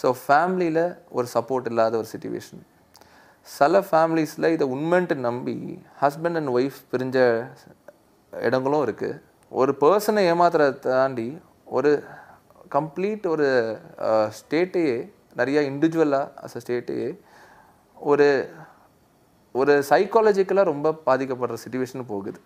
[0.00, 0.84] ஸோ ஃபேமிலியில்
[1.18, 2.62] ஒரு சப்போர்ட் இல்லாத ஒரு சுச்சுவேஷன்
[3.46, 5.56] சில ஃபேமிலிஸில் இதை உண்மைன்ட்டு நம்பி
[6.02, 7.18] ஹஸ்பண்ட் அண்ட் ஒய்ஃப் பிரிஞ்ச
[8.32, 9.20] இடங்களும் இருக்குது
[9.52, 11.28] ஒரு பர்சனை ஏமாத்துறதை தாண்டி
[11.78, 11.90] ஒரு
[12.76, 13.48] கம்ப்ளீட் ஒரு
[14.38, 14.96] ஸ்டேட்டையே
[15.40, 17.08] நிறையா இண்டிவிஜுவலாக அஸ் அ ஸ்டேட்டையே
[17.96, 18.28] ஒரு
[19.54, 22.40] ஒரு சைக்காலஜிக்கலாக ரொம்ப பாதிக்கப்படுற சுச்சுவேஷன் போகுது.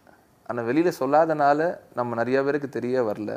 [0.49, 1.61] ஆனால் வெளியில் சொல்லாதனால
[1.99, 3.35] நம்ம நிறைய பேருக்கு தெரிய வரல.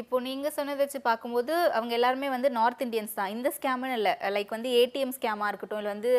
[0.00, 3.30] இப்போ நீங்க சொன்னதை வச்சு பார்க்கும்போது அவங்க எல்லாருமே வந்து நார்த் இந்தியன்ஸ் தான்.
[3.34, 4.12] இந்த ஸ்கேம்னு இல்லை.
[4.34, 6.10] லைக் வந்து ஏடிஎம் ஸ்கேமா இருக்கட்டும் இல்லை வந்து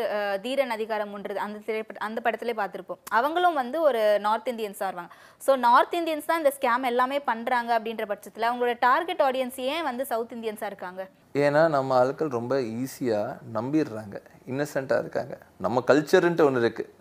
[0.46, 3.00] தீரன் அதிகாரம் ஒன்றது அந்த திரைப்பட அந்த படத்திலே பார்த்துருப்போம்.
[3.20, 5.14] அவங்களும் வந்து ஒரு நார்த் இந்தியன்ஸ் தான் இருப்பாங்க
[5.46, 10.06] ஸோ நார்த் இந்தியன்ஸ் தான் இந்த ஸ்கேம் எல்லாமே பண்றாங்க அப்படின்ற பட்சத்தில் அவங்களோட டார்கெட் ஆடியன்ஸ் ஏன் வந்து
[10.12, 11.04] சவுத் இந்தியன்ஸாக இருக்காங்க?
[11.46, 14.18] ஏன்னா நம்ம ஆட்கள் ரொம்ப ஈஸியாக நம்பிடுறாங்க.
[14.54, 15.36] இன்னசென்ட்டாக இருக்காங்க.
[15.68, 16.92] நம்ம கல்ச்சருன்ட்டு ஒன்று இருக்குது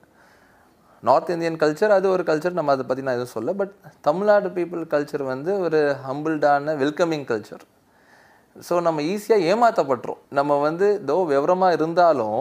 [1.02, 4.84] நார்த் இந்தியன் கல்ச்சர் அது ஒரு கல்ச்சர் நம்ம அதை பற்றி நான் எதுவும் சொல்ல பட் தமிழ்நாடு பீப்புள்
[4.94, 7.64] கல்ச்சர் வந்து ஒரு ஹம்பிள்டான வெல்கமிங் கல்ச்சர்
[8.68, 12.40] ஸோ நம்ம ஈஸியாக ஏமாற்றப்பட்டுரும் நம்ம வந்து தோ விவரமாக இருந்தாலும்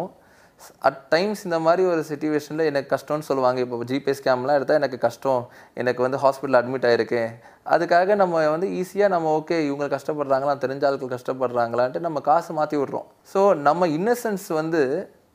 [0.87, 3.59] அட் டைம்ஸ் இந்த மாதிரி ஒரு சுச்சுவேஷனில் எனக்கு கஷ்டம்னு சொல்லுவாங்க.
[3.65, 5.41] இப்போ ஜிபே ஸ்கேம்லாம் எடுத்தால் எனக்கு கஷ்டம்.
[5.81, 7.29] எனக்கு வந்து ஹாஸ்பிட்டல் அட்மிட் ஆயிருக்கேன்
[7.73, 10.55] அதுக்காக நம்ம வந்து ஈஸியாக நம்ம ஓகே இவங்க கஷ்டப்படுறாங்களா?
[10.63, 13.07] தெரிஞ்ச ஆட்கள் கஷ்டப்படுறாங்களான்ட்டு நம்ம காசு மாற்றி விட்றோம்.
[13.33, 14.81] ஸோ நம்ம இன்னசென்ஸ் வந்து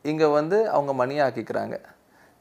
[0.04, 1.76] இங்கே வந்து அவங்க மணியாக்கிக்கிறாங்க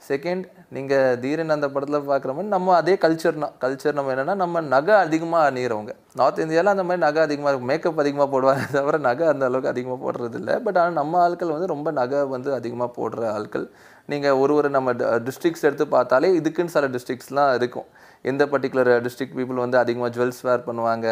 [0.02, 0.45] செகண்ட்
[0.76, 5.49] நீங்கள் தீரன் அந்த படத்தில் பார்க்குற மாதிரி நம்ம அதே கல்ச்சர்னா கல்ச்சர் நம்ம என்னென்னா நம்ம நகை அதிகமாக
[5.49, 9.72] அணிகிறவங்க நார்த் இந்தியாவில் அந்த மாதிரி நகை அதிகமாக இருக்கும் மேக்கப் அதிகமாக போடுவாங்க தவிர நகை அந்த அளவுக்கு
[9.74, 10.56] அதிகமாக போடுறது இல்லை.
[10.66, 13.66] பட் ஆனால் நம்ம ஆட்கள் வந்து ரொம்ப நகை வந்து அதிகமாக போடுற ஆட்கள்.
[14.12, 14.93] நீங்கள் ஒரு ஒரு நம்ம
[15.28, 17.88] டிஸ்ட்ரிக்ஸ் எடுத்து பார்த்தாலே இதுக்குன்னு சில டிஸ்ட்ரிக்ஸ்லாம் இருக்கும்.
[18.26, 21.08] எந்த பர்டிகுலர் டிஸ்ட்ரிக்ட் பீப்புள் வந்து அதிகமாக ஜுவல்ஸ் வேர் பண்ணுவாங்க.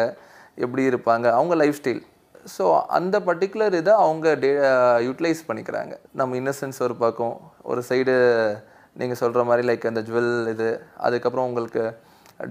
[0.64, 1.26] எப்படி இருப்பாங்க?
[1.38, 2.02] அவங்க லைஃப் ஸ்டைல்
[2.56, 2.64] ஸோ
[2.98, 4.50] அந்த பர்டிகுலர் இதை அவங்க டே
[5.06, 5.94] யூட்டிலைஸ் பண்ணிக்கிறாங்க.
[6.20, 7.34] நம்ம இன்னசென்ஸ் ஒரு பக்கம்
[7.70, 8.14] ஒரு சைடு
[8.96, 10.68] நீங்கள் சொல்கிற மாதிரி லைக் அந்த ஜுவல் இது
[11.06, 11.82] அதுக்கப்புறம் உங்களுக்கு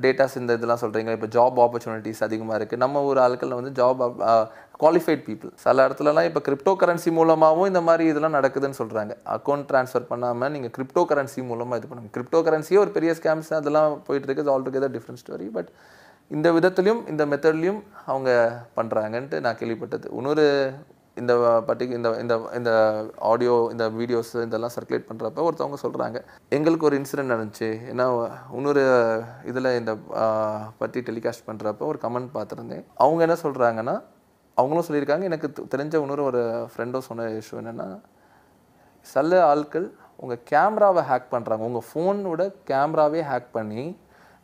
[0.04, 4.02] டேட்டாஸ் இந்த இதெல்லாம் சொல்கிறீங்க இப்போ ஜாப் ஆப்பர்ச்சுனிட்டிஸ் அதிகமாக இருக்குது நம்ம ஊர் ஆட்களில் வந்து ஜாப்
[4.82, 10.06] குவாலிஃபைட் பீப்புள் சில இடத்துலலாம் இப்போ கிரிப்டோ கரன்சி மூலமாகவும் இந்த மாதிரி இதெல்லாம் நடக்குதுன்னு சொல்கிறாங்க அக்கௌண்ட் ட்ரான்ஸ்ஃபர்
[10.12, 12.12] பண்ணாமல் நீங்கள் கிரிப்டோ கரன்சி மூலமாக இது பண்ணுங்க.
[12.18, 14.46] கிரிப்டோ கரன்சியே ஒரு பெரிய ஸ்கேம்ஸ் அதெல்லாம் போயிட்டுருக்கு.
[14.54, 15.72] All together different story but
[16.32, 17.82] இந்த விதத்துலையும் இந்த மெத்தட்லேயும்
[18.12, 18.30] அவங்க
[18.78, 20.08] பண்ணுறாங்கன்ட்டு நான் கேள்விப்பட்டது.
[20.20, 20.48] இன்னொரு
[21.22, 21.34] இந்த
[21.68, 22.72] பர்டிகு இந்த இந்த இந்த
[23.32, 26.18] ஆடியோ இந்த வீடியோஸ் இதெல்லாம் சர்க்குலேட் பண்ணுறப்ப ஒருத்தவங்க சொல்கிறாங்க
[26.58, 27.70] எங்களுக்கு ஒரு இன்சிடென்ட் நடந்துச்சு.
[27.92, 28.06] ஏன்னா
[28.58, 28.84] இன்னொரு
[29.52, 29.94] இதில் இந்த
[30.82, 32.84] பற்றி டெலிகாஸ்ட் பண்ணுறப்ப ஒரு கமெண்ட் பார்த்துருந்தேன்.
[33.06, 33.96] அவங்க என்ன சொல்கிறாங்கன்னா
[34.58, 35.26] அவங்களும் சொல்லியிருக்காங்க.
[35.32, 36.42] எனக்கு தெரிஞ்ச இன்னொரு ஒரு
[36.72, 37.90] ஃப்ரெண்டும் சொன்ன இஷ்யூ என்னென்னா
[39.06, 39.88] சில ஆட்கள்
[40.24, 43.84] உங்கள் கேமராவை ஹேக் பண்ணுறாங்க உங்கள் ஃபோனோட கேமராவே ஹேக் பண்ணி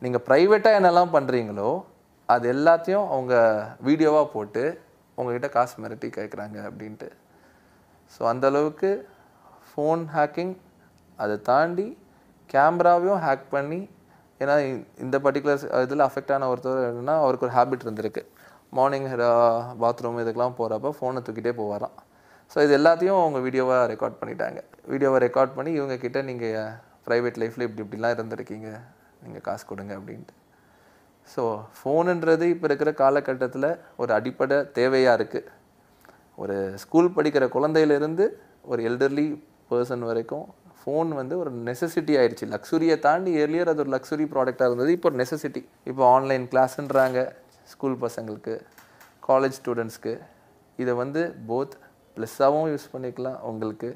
[0.01, 1.69] நீங்கள் ப்ரைவேட்டாக என்னெல்லாம் பண்ணுறீங்களோ
[2.29, 3.33] அது எல்லாத்தையும் அவங்க
[3.87, 4.63] வீடியோவாக போட்டு
[5.17, 7.09] உங்ககிட்ட காசு மிரட்டி கேட்குறாங்க அப்படின்ட்டு.
[8.13, 8.91] ஸோ அந்த அளவுக்கு
[9.69, 10.55] ஃபோன் ஹேக்கிங்
[11.19, 11.87] அதை தாண்டி
[12.53, 13.81] கேமராவையும் ஹேக் பண்ணி
[14.41, 14.55] ஏன்னா
[15.03, 18.23] இந்த பர்டிகுலர் இதில் அஃபெக்ட் ஆன ஒருத்தர் என்னன்னா அவருக்கு ஒரு ஹேபிட் இருந்திருக்கு.
[18.77, 19.07] மார்னிங்
[19.83, 21.95] பாத்ரூம் uh, இதுக்கெல்லாம் போகிறப்ப ஃபோனை தூக்கிட்டே போவாராம்.
[22.51, 24.59] ஸோ இது எல்லாத்தையும் அவங்க வீடியோவாக ரெக்கார்ட் பண்ணிட்டாங்க.
[24.91, 26.73] வீடியோவை ரெக்கார்ட் பண்ணி இவங்கக்கிட்ட நீங்கள்
[27.07, 28.69] ப்ரைவேட் லைஃப்பில் இப்படி இப்படிலாம் இருந்திருக்கீங்க
[29.23, 30.35] நீங்கள் காசு கொடுங்க அப்படின்ட்டு.
[31.33, 31.43] ஸோ
[31.77, 33.69] ஃபோனுன்றது இப்போ இருக்கிற காலகட்டத்தில்
[34.01, 35.49] ஒரு அடிப்படை தேவையாக இருக்குது
[36.43, 38.25] ஒரு ஸ்கூல் படிக்கிற குழந்தையிலேருந்து
[38.71, 39.25] ஒரு எல்டர்லி
[39.71, 40.45] பர்சன் வரைக்கும்
[40.79, 42.45] ஃபோன் வந்து ஒரு நெசசிட்டி ஆயிடுச்சு.
[42.53, 44.91] லக்ஸுரியை தாண்டி ஏர்லியர் அது ஒரு லக்ஸுரி ப்ராடக்டாக இருந்தது.
[44.97, 47.19] இப்போ ஒரு நெசசிட்டி இப்போ ஆன்லைன் கிளாஸ்ன்றாங்க
[47.71, 48.55] ஸ்கூல் பசங்களுக்கு
[49.29, 50.13] காலேஜ் ஸ்டூடெண்ட்ஸ்க்கு
[50.83, 51.75] இதை வந்து போத்
[52.17, 53.89] ப்ளஸ்ஸாகவும் யூஸ் பண்ணிக்கலாம் உங்களுக்கு.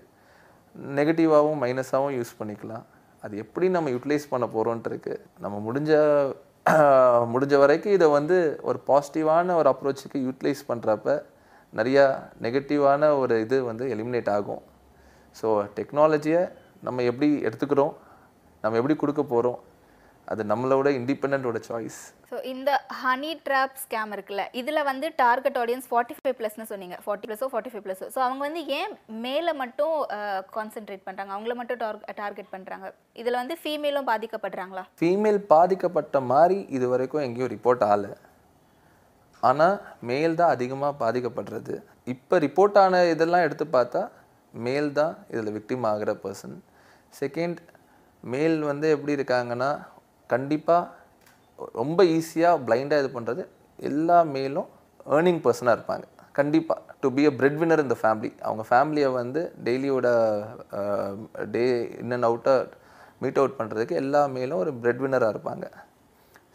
[0.97, 2.85] நெகட்டிவாகவும் மைனஸாகவும் யூஸ் பண்ணிக்கலாம்.
[3.23, 5.91] அது எப்படி நம்ம யூட்டிலைஸ் பண்ண போகிறோன்ட்டு இருக்குது நம்ம முடிஞ்ச
[7.33, 8.37] முடிஞ்ச வரைக்கும் இதை வந்து
[8.69, 11.15] ஒரு பாசிட்டிவான ஒரு அப்ரோச்சுக்கு யூட்டிலைஸ் பண்ணுறப்ப
[11.79, 12.03] நிறையா
[12.45, 14.61] நெகட்டிவான ஒரு இது வந்து எலிமினேட் ஆகும்.
[15.39, 15.47] ஸோ
[15.77, 16.41] டெக்னாலஜியை
[16.87, 17.93] நம்ம எப்படி எடுத்துக்கிறோம்?
[18.63, 19.59] நம்ம எப்படி கொடுக்க போகிறோம்
[20.31, 22.01] அது நம்மளோட இண்டிபெண்டோட சாய்ஸ்
[22.31, 22.71] ஸோ இந்த
[23.01, 26.97] ஹனி ட்ராப் ஸ்கேம் இருக்குல்ல இதில் வந்து டார்கெட் ஆடியன்ஸ் ஃபார்ட்டி ஃபைவ் ப்ளஸ்னு சொன்னீங்க.
[27.05, 28.93] ஃபார்ட்டி ப்ளஸோ ஃபார்ட்டி ஃபைவ் ப்ளஸோ ஸோ அவங்க வந்து ஏன்
[29.25, 29.93] மேலே மட்டும்
[30.57, 31.79] கான்சென்ட்ரேட் பண்ணுறாங்க அவங்கள மட்டும்
[32.21, 32.89] டார்கெட் பண்ணுறாங்க
[33.21, 34.83] இதில் வந்து ஃபீமேலும் பாதிக்கப்படுறாங்களா?
[35.01, 38.11] ஃபீமேல் பாதிக்கப்பட்ட மாதிரி இது வரைக்கும் எங்கேயும் ரிப்போர்ட் ஆகலை.
[39.49, 39.75] ஆனால்
[40.11, 41.75] மேல் தான் அதிகமாக பாதிக்கப்படுறது.
[42.13, 44.03] இப்போ ரிப்போர்ட் ஆன இதெல்லாம் எடுத்து பார்த்தா
[44.53, 46.55] மேல் தான் இதில் விக்டிம் ஆகிற பர்சன்
[47.21, 47.59] செகண்ட்
[48.23, 49.71] மேல் வந்து எப்படி இருக்காங்கன்னா
[50.29, 50.85] கண்டிப்பாக
[51.81, 53.43] ரொம்ப ஈஸியாக பிளைண்டாக இது பண்ணுறது
[53.89, 54.67] எல்லா மேலும்
[55.17, 56.05] ஏர்னிங் பர்சனாக இருப்பாங்க.
[56.39, 60.07] கண்டிப்பாக to be a bread winner இந்த ஃபேமிலி அவங்க ஃபேமிலியை வந்து டெய்லியோட
[61.55, 61.63] டே
[62.01, 62.77] இன் அண்ட் அவுட்டாக
[63.23, 65.65] மீட் அவுட் பண்ணுறதுக்கு எல்லா மேலும் ஒரு பிரெட் வின்னராக இருப்பாங்க.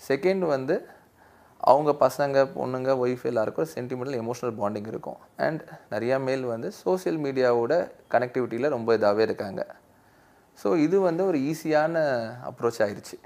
[0.08, 0.76] செகண்ட் வந்து
[1.72, 5.20] அவங்க பசங்க பொண்ணுங்க ஒய்ஃப் எல்லாருக்கும் சென்டிமெண்டல் எமோஷனல் பாண்டிங் இருக்கும்.
[5.46, 5.62] அண்ட்
[5.94, 7.74] நிறையா மேல் வந்து சோஷியல் மீடியாவோட
[8.14, 9.62] கனெக்டிவிட்டியில் ரொம்ப இதாகவே இருக்காங்க.
[10.58, 11.94] ஸோ இது வந்து ஒரு ஈஸியான
[12.50, 13.16] அப்ரோச் ஆயிடுச்சு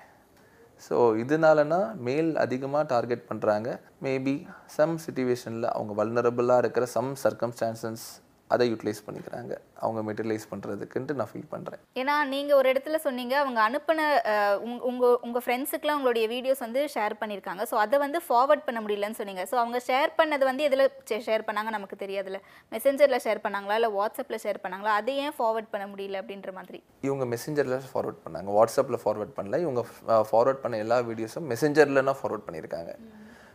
[0.81, 3.69] ஸோ இதனாலனா மேல் அதிகமாக டார்கெட் பண்ணுறாங்க
[4.03, 4.35] மேபி
[4.77, 8.07] சம் சுச்சுவேஷனில் அவங்க வல்னரபுளாக இருக்கிற சம் சர்க்கம்ஸ்டான்சஸ்
[8.51, 9.53] அதை யூட்டிலைஸ் பண்ணிக்கிறாங்க.
[9.79, 14.85] அவங்க மெட்டீரியலைஸ் பண்ணுறதுக்குன்ட்டு நான் ஃபீல் பண்ணுறேன் ஏன்னா நீங்க ஒரு இடத்துல சொன்னீங்க அவங்க அனுப்பின அஹ், உங்க-
[14.85, 19.45] உங்க உங்க ஃப்ரெண்ட்ஸுக்குலாம் உங்களுடைய வீடியோஸ் வந்து ஷேர் பண்ணியிருக்காங்க ஸோ அதை வந்து ஃபார்வர்ட் பண்ண முடியலன்னு சொன்னீங்க.
[19.51, 20.85] ஸோ அவங்க ஷேர் பண்ணது வந்து எதில்
[21.27, 22.41] ஷேர் பண்ணாங்க நமக்கு தெரியாதுல்ல.
[22.73, 24.95] மெசேஞ்சரில் ஷேர் பண்ணாங்களா இல்லை வாட்ஸ்அப்பில் ஷேர் பண்ணாங்களா?
[24.95, 26.81] அதை ஏன் ஃபார்வர்ட் பண்ண முடியல அப்படின்ற மாதிரி.
[27.03, 28.51] இவங்க மெசேஞ்சரில் ஃபார்வர்ட் பண்ணாங்க.
[28.57, 29.59] வாட்ஸ்அப்பில் ஃபார்வர்ட் பண்ணல.
[29.59, 29.85] இவங்க
[30.31, 32.93] ஃபார்வர்ட் பண்ண எல்லா வீடியோஸும் மெசேஞ்சர்லனா ஃபார்வர்ட் பண்ணியிருக்காங்க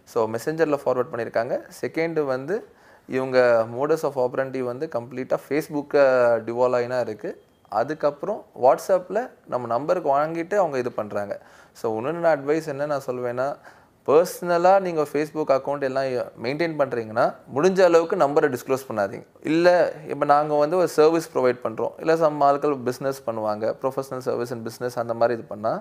[0.08, 2.56] ஸோ மெசேஞ்சரில் ஃபார்வர்ட் பண்ணியிருக்காங்க செகண்டு வந்து
[3.10, 3.40] இவங்க
[3.76, 6.04] மோடஸ் ஆஃப் ஆப்ரண்டி வந்து கம்ப்ளீட்டாக ஃபேஸ்புக்கை
[6.48, 7.40] டிவாலாயினாக இருக்குது
[7.72, 11.36] அதுக்கப்புறம் வாட்ஸ்அப்பில் நம்ம நம்பருக்கு வாங்கிட்டு அவங்க இது பண்ணுறாங்க
[11.80, 13.48] ஸோ இன்னொன்று அட்வைஸ் என்ன நான் சொல்வேன்னா
[14.08, 16.08] பர்சனலாக நீங்கள் ஃபேஸ்புக் அக்கௌண்ட் எல்லாம்
[16.46, 17.26] மெயின்டைன் பண்ணுறீங்கன்னா
[17.56, 19.26] முடிஞ்ச அளவுக்கு நம்பரை டிஸ்க்ளோஸ் பண்ணாதீங்க.
[19.52, 19.76] இல்லை
[20.12, 23.66] இப்போ நாங்கள் வந்து ஒரு சர்வீஸ் ப்ரொவைட் பண்ணுறோம் இல்லை சம் ஆட்கள் பிஸ்னஸ் பண்ணுவாங்க.
[23.82, 25.80] ப்ரொஃபஷனல் சர்வீஸ் அண்ட் பிஸ்னஸ் அந்த மாதிரி இது பண்ணால்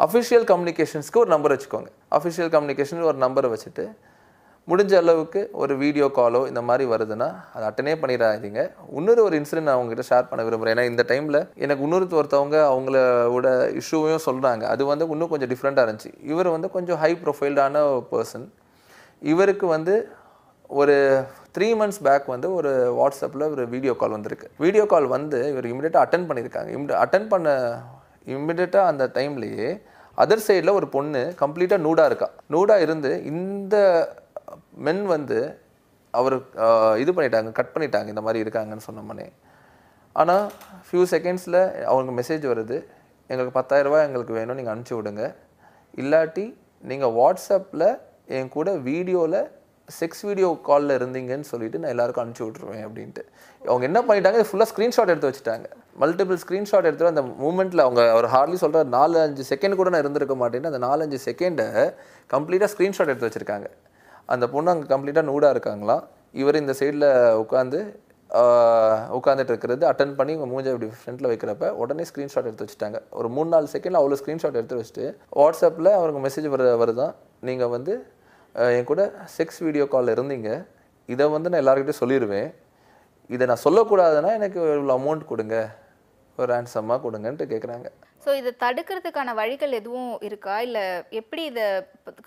[0.00, 1.90] அஃபிஷியல் கம்யூனிகேஷன்ஸ்க்கு ஒரு நம்பர் வச்சுக்கோங்க.
[2.18, 3.86] அஃபிஷியல் கம்யூனிகேஷன் ஒரு நம்பரை வச்சுட்டு
[4.70, 8.62] முடிஞ்ச அளவுக்கு ஒரு வீடியோ காலோ இந்த மாதிரி வருதுன்னா அதை அட்டனே பண்ணிடாதீங்க.
[8.98, 13.46] இன்னொரு ஒரு இன்சிடென்ட் நான் உங்ககிட்ட ஷேர் பண்ண விரும்புகிறேன் ஏன்னா இந்த டைமில் எனக்கு இன்னொரு ஒருத்தவங்க அவங்களோட
[13.80, 16.12] இஷ்யூவையும் சொல்கிறாங்க அது வந்து இன்னும் கொஞ்சம் டிஃப்ரெண்ட்டாக இருந்துச்சு.
[16.32, 18.46] இவர் வந்து கொஞ்சம் ஹை ப்ரொஃபைல்டான பர்சன்
[19.32, 19.94] இவருக்கு வந்து
[20.80, 20.96] ஒரு
[21.56, 24.46] த்ரீ மந்த்ஸ் பேக் வந்து ஒரு வாட்ஸ்அப்பில் ஒரு வீடியோ கால் வந்திருக்கு.
[24.64, 26.70] வீடியோ கால் வந்து இவர் இமிடியேட்டாக அட்டன் பண்ணியிருக்காங்க.
[26.76, 27.48] இம் அட்டன் பண்ண
[28.36, 29.70] இமிடியேட்டாக அந்த டைம்லேயே
[30.22, 32.28] அதர் சைடில் ஒரு பொண்ணு கம்ப்ளீட்டாக நூடாக இருக்கா.
[32.54, 33.76] நூடாக இருந்து இந்த
[34.86, 35.38] மென் வந்து
[36.14, 36.36] அவர்
[37.02, 39.28] இது பண்ணிட்டாங்க கட் பண்ணிட்டாங்க இந்த மாதிரி இருக்காங்கன்னு சொன்னோம்னே
[40.20, 40.46] ஆனால்
[40.86, 42.76] ஃபியூ செகண்ட்ஸில் அவங்களுக்கு மெசேஜ் வருது.
[43.30, 45.24] எங்களுக்கு பத்தாயிரரூபா எங்களுக்கு வேணும் நீங்கள் அனுப்பிச்சி விடுங்க.
[46.02, 46.46] இல்லாட்டி
[46.90, 47.88] நீங்கள் வாட்ஸ்அப்பில்
[48.36, 49.40] என் கூட வீடியோவில்
[49.98, 53.22] செக்ஸ் வீடியோ காலில் இருந்தீங்கன்னு சொல்லிட்டு நான் எல்லாருக்கும் அனுப்பிச்சி விட்ருவேன் அப்படின்ட்டு.
[53.62, 55.68] அவங்க என்ன பண்ணிட்டாங்க ஃபுல்லாக ஸ்க்ரீன்ஷாட் எடுத்து வச்சுட்டாங்க.
[56.02, 60.36] மல்டிபிள் ஸ்க்ரீன்ஷாட் எடுத்து அந்த மூமெண்ட்டில் அவங்க அவர் ஹார்ட்லி சொல்கிற நாலு அஞ்சு செகண்ட் கூட நான் இருந்திருக்க
[60.42, 61.68] மாட்டேன்னு அந்த நாலஞ்சு செகண்டை
[62.34, 63.68] கம்ப்ளீட்டாக ஸ்க்ரீன்ஷாட் எடுத்து வச்சுருக்காங்க.
[64.34, 66.04] அந்த பொண்ணு அங்கே கம்ப்ளீட்டாக நூடாக இருக்காங்களாம்
[66.40, 67.08] இவர் இந்த சைடில்
[67.42, 67.80] உட்காந்து
[69.18, 72.98] உட்காந்துட்டு இருக்கிறது அட்டன் பண்ணி இவங்க மூஞ்சை இப்படி ஃப்ரண்ட்டில் வைக்கிறப்ப உடனே ஸ்க்ரீன்ஷாட் எடுத்து வச்சுட்டாங்க.
[73.18, 75.06] ஒரு மூணு நாலு செகண்ட் அவ்வளோ ஸ்க்ரீன்ஷாட் எடுத்து வச்சுட்டு
[75.40, 77.14] வாட்ஸ்அப்பில் அவருக்கு மெசேஜ் வர வருதான்
[77.48, 77.94] நீங்கள் வந்து
[78.76, 79.02] என் கூட
[79.36, 80.50] செக்ஸ் வீடியோ காலில் இருந்தீங்க.
[81.14, 82.50] இதை வந்து நான் எல்லாருக்கிட்டையும் சொல்லிடுவேன்
[83.34, 85.56] இதை நான் சொல்லக்கூடாதுன்னா எனக்கு இவ்வளோ அமௌண்ட் கொடுங்க.
[86.38, 87.88] ஒரு ஹேண்ட்ஸம்மாக கொடுங்கன்ட்டு கேட்குறாங்க
[88.24, 90.54] ஸோ இதை தடுக்கிறதுக்கான வழிகள் எதுவும் இருக்கா?
[90.66, 90.82] இல்லை
[91.20, 91.66] எப்படி இதை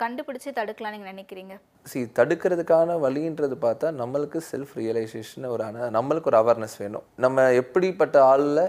[0.02, 1.54] கண்டுபிடிச்சி தடுக்கலாம் நீங்கள் நினைக்கிறீங்க?
[1.90, 7.04] சி தடுக்கிறதுக்கான வழின்றது பார்த்தா நம்மளுக்கு செல்ஃப் ரியலைசேஷன் ஒரு ஆன நம்மளுக்கு ஒரு அவேர்னஸ் வேணும்.
[7.24, 8.64] நம்ம எப்படிப்பட்ட ஆளில்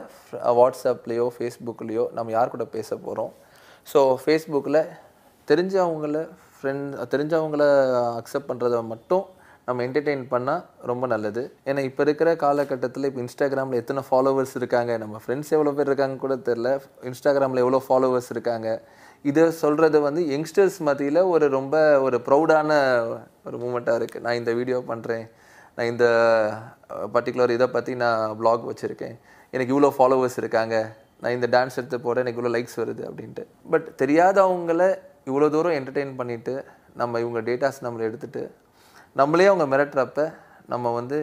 [0.60, 3.32] வாட்ஸ்அப்லேயோ ஃபேஸ்புக்லேயோ நம்ம யார் கூட பேச போகிறோம்
[3.88, 4.82] ஸோ ஃபேஸ்புக்கில்
[5.48, 6.18] தெரிஞ்சவங்கள
[6.58, 7.64] ஃப்ரெண்ட் தெரிஞ்சவங்கள
[8.20, 9.24] அக்செப்ட் பண்ணுறத மட்டும்
[9.68, 11.41] நம்ம என்டர்டெயின் பண்ணால் ரொம்ப நல்லது.
[11.70, 14.91] ஏன்னா இப்போ இருக்கிற காலகட்டத்தில் இப்போ இன்ஸ்டாகிராமில் எத்தனை ஃபாலோவர்ஸ் இருக்காங்க?
[15.03, 16.70] நம்ம ஃப்ரெண்ட்ஸ் எவ்வளோ பேர் இருக்காங்க கூட தெரில
[17.09, 18.70] இன்ஸ்டாகிராமில் எவ்வளோ ஃபாலோவர்ஸ் இருக்காங்க?
[19.30, 22.72] இதை சொல்கிறது வந்து யங்ஸ்டர்ஸ் மத்தியில் ஒரு ரொம்ப ஒரு ப்ரௌடான
[23.47, 25.26] ஒரு மூமெண்ட்டாக இருக்குது நான் இந்த வீடியோ பண்ணுறேன்
[25.76, 26.05] நான் இந்த
[27.14, 29.16] பர்டிகுலர் இதை பற்றி நான் ப்ளாக் வச்சுருக்கேன்.
[29.53, 30.76] எனக்கு இவ்வளோ ஃபாலோவர்ஸ் இருக்காங்க.
[31.22, 33.45] நான் இந்த டான்ஸ் எடுத்து போகிறேன் எனக்கு இவ்வளோ லைக்ஸ் வருது அப்படின்ட்டு.
[33.74, 34.82] பட் தெரியாதவங்கள
[35.30, 36.55] இவ்வளோ தூரம் என்டர்டெயின் பண்ணிவிட்டு
[37.01, 38.43] நம்ம இவங்க டேட்டாஸ் நம்மளை எடுத்துகிட்டு
[39.20, 40.22] நம்மளே அவங்க மிரட்டுறப்ப
[40.74, 41.18] நம்ம வந்து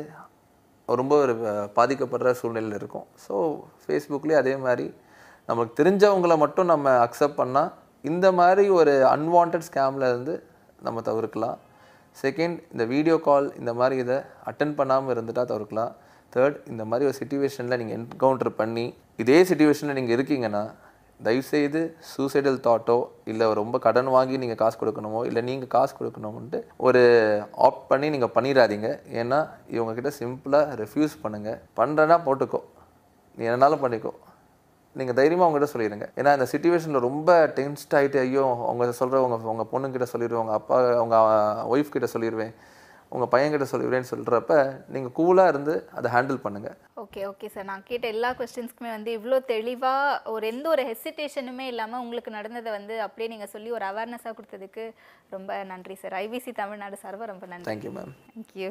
[1.01, 1.34] ரொம்ப ஒரு
[1.78, 3.07] பாதிக்கப்படுற சூழ்நிலையில் இருக்கும்.
[3.24, 3.34] ஸோ
[3.82, 4.86] ஃபேஸ்புக்லேயே அதே மாதிரி
[5.49, 7.70] நமக்கு தெரிஞ்சவங்கள மட்டும் நம்ம அக்செப்ட் பண்ணால்
[8.11, 10.34] இந்த மாதிரி ஒரு அன்வான்ட் ஸ்கேமில் இருந்து
[10.86, 11.59] நம்ம தவிர்க்கலாம்.
[12.22, 14.18] செகண்ட் இந்த வீடியோ கால் இந்த மாதிரி இதை
[14.51, 15.93] அட்டன் பண்ணாமல் இருந்துட்டால் தவிர்க்கலாம்.
[16.34, 18.86] தேர்ட் இந்த மாதிரி ஒரு சுச்சுவேஷனில் நீங்கள் என்கவுண்டர் பண்ணி
[19.22, 20.64] இதே சுச்சுவேஷனில் நீங்கள் இருக்கீங்கன்னா
[21.23, 27.03] தயவுசெய்து சூசைடல் தாட்டோ இல்லை ரொம்ப கடன் வாங்கி நீங்கள் காசு கொடுக்கணுமோ இல்லை நீங்கள் காசு கொடுக்கணும்ன்ட்டு ஒரு
[27.66, 28.91] ஆப்ட் பண்ணி நீங்கள் பண்ணிடாதீங்க
[29.21, 29.39] ஏன்னா
[29.71, 32.61] இவங்கக்கிட்ட சிம்பிளாக ரெஃப்யூஸ் பண்ணுங்கள் பண்ணுறேன்னா போட்டுக்கோ.
[33.39, 34.12] நீ என்னனாலும் பண்ணிக்கோ.
[34.97, 39.71] நீங்கள் தைரியமாக அவங்ககிட்ட சொல்லிடுங்க ஏன்னா இந்த சுச்சுவேஷனில் ரொம்ப டென்ஸ்ட் ஆகிட்டு ஐயோ அவங்க சொல்கிற உங்கள் உங்கள்
[39.73, 42.53] பொண்ணுக்கிட்ட சொல்லிடுவேன் உங்கள் அப்பா உங்கள் ஒய்ஃப் கிட்ட சொல்லிடுவேன்
[43.13, 44.55] உங்கள் பையன்கிட்ட சொல்லிடுவேன்னு சொல்கிறப்ப
[44.89, 49.39] நீங்கள் கூலாக இருந்து அதை ஹேண்டில் பண்ணுங்கள் ஓகே ஓகே சார் நான் கேட்ட எல்லா கொஸ்டின்ஸ்க்குமே வந்து இவ்வளோ
[49.47, 54.87] தெளிவாக ஒரு எந்த ஒரு ஹெசிடேஷனுமே இல்லாமல் உங்களுக்கு நடந்ததை வந்து அப்படியே நீங்கள் சொல்லி ஒரு அவேர்னஸாக கொடுத்ததுக்கு
[55.31, 57.69] ரொம்ப நன்றி சார் ஐபிசி தமிழ்நாடு சார்பாக ரொம்ப நன்றி.
[57.71, 58.71] Thank you ma'am thank you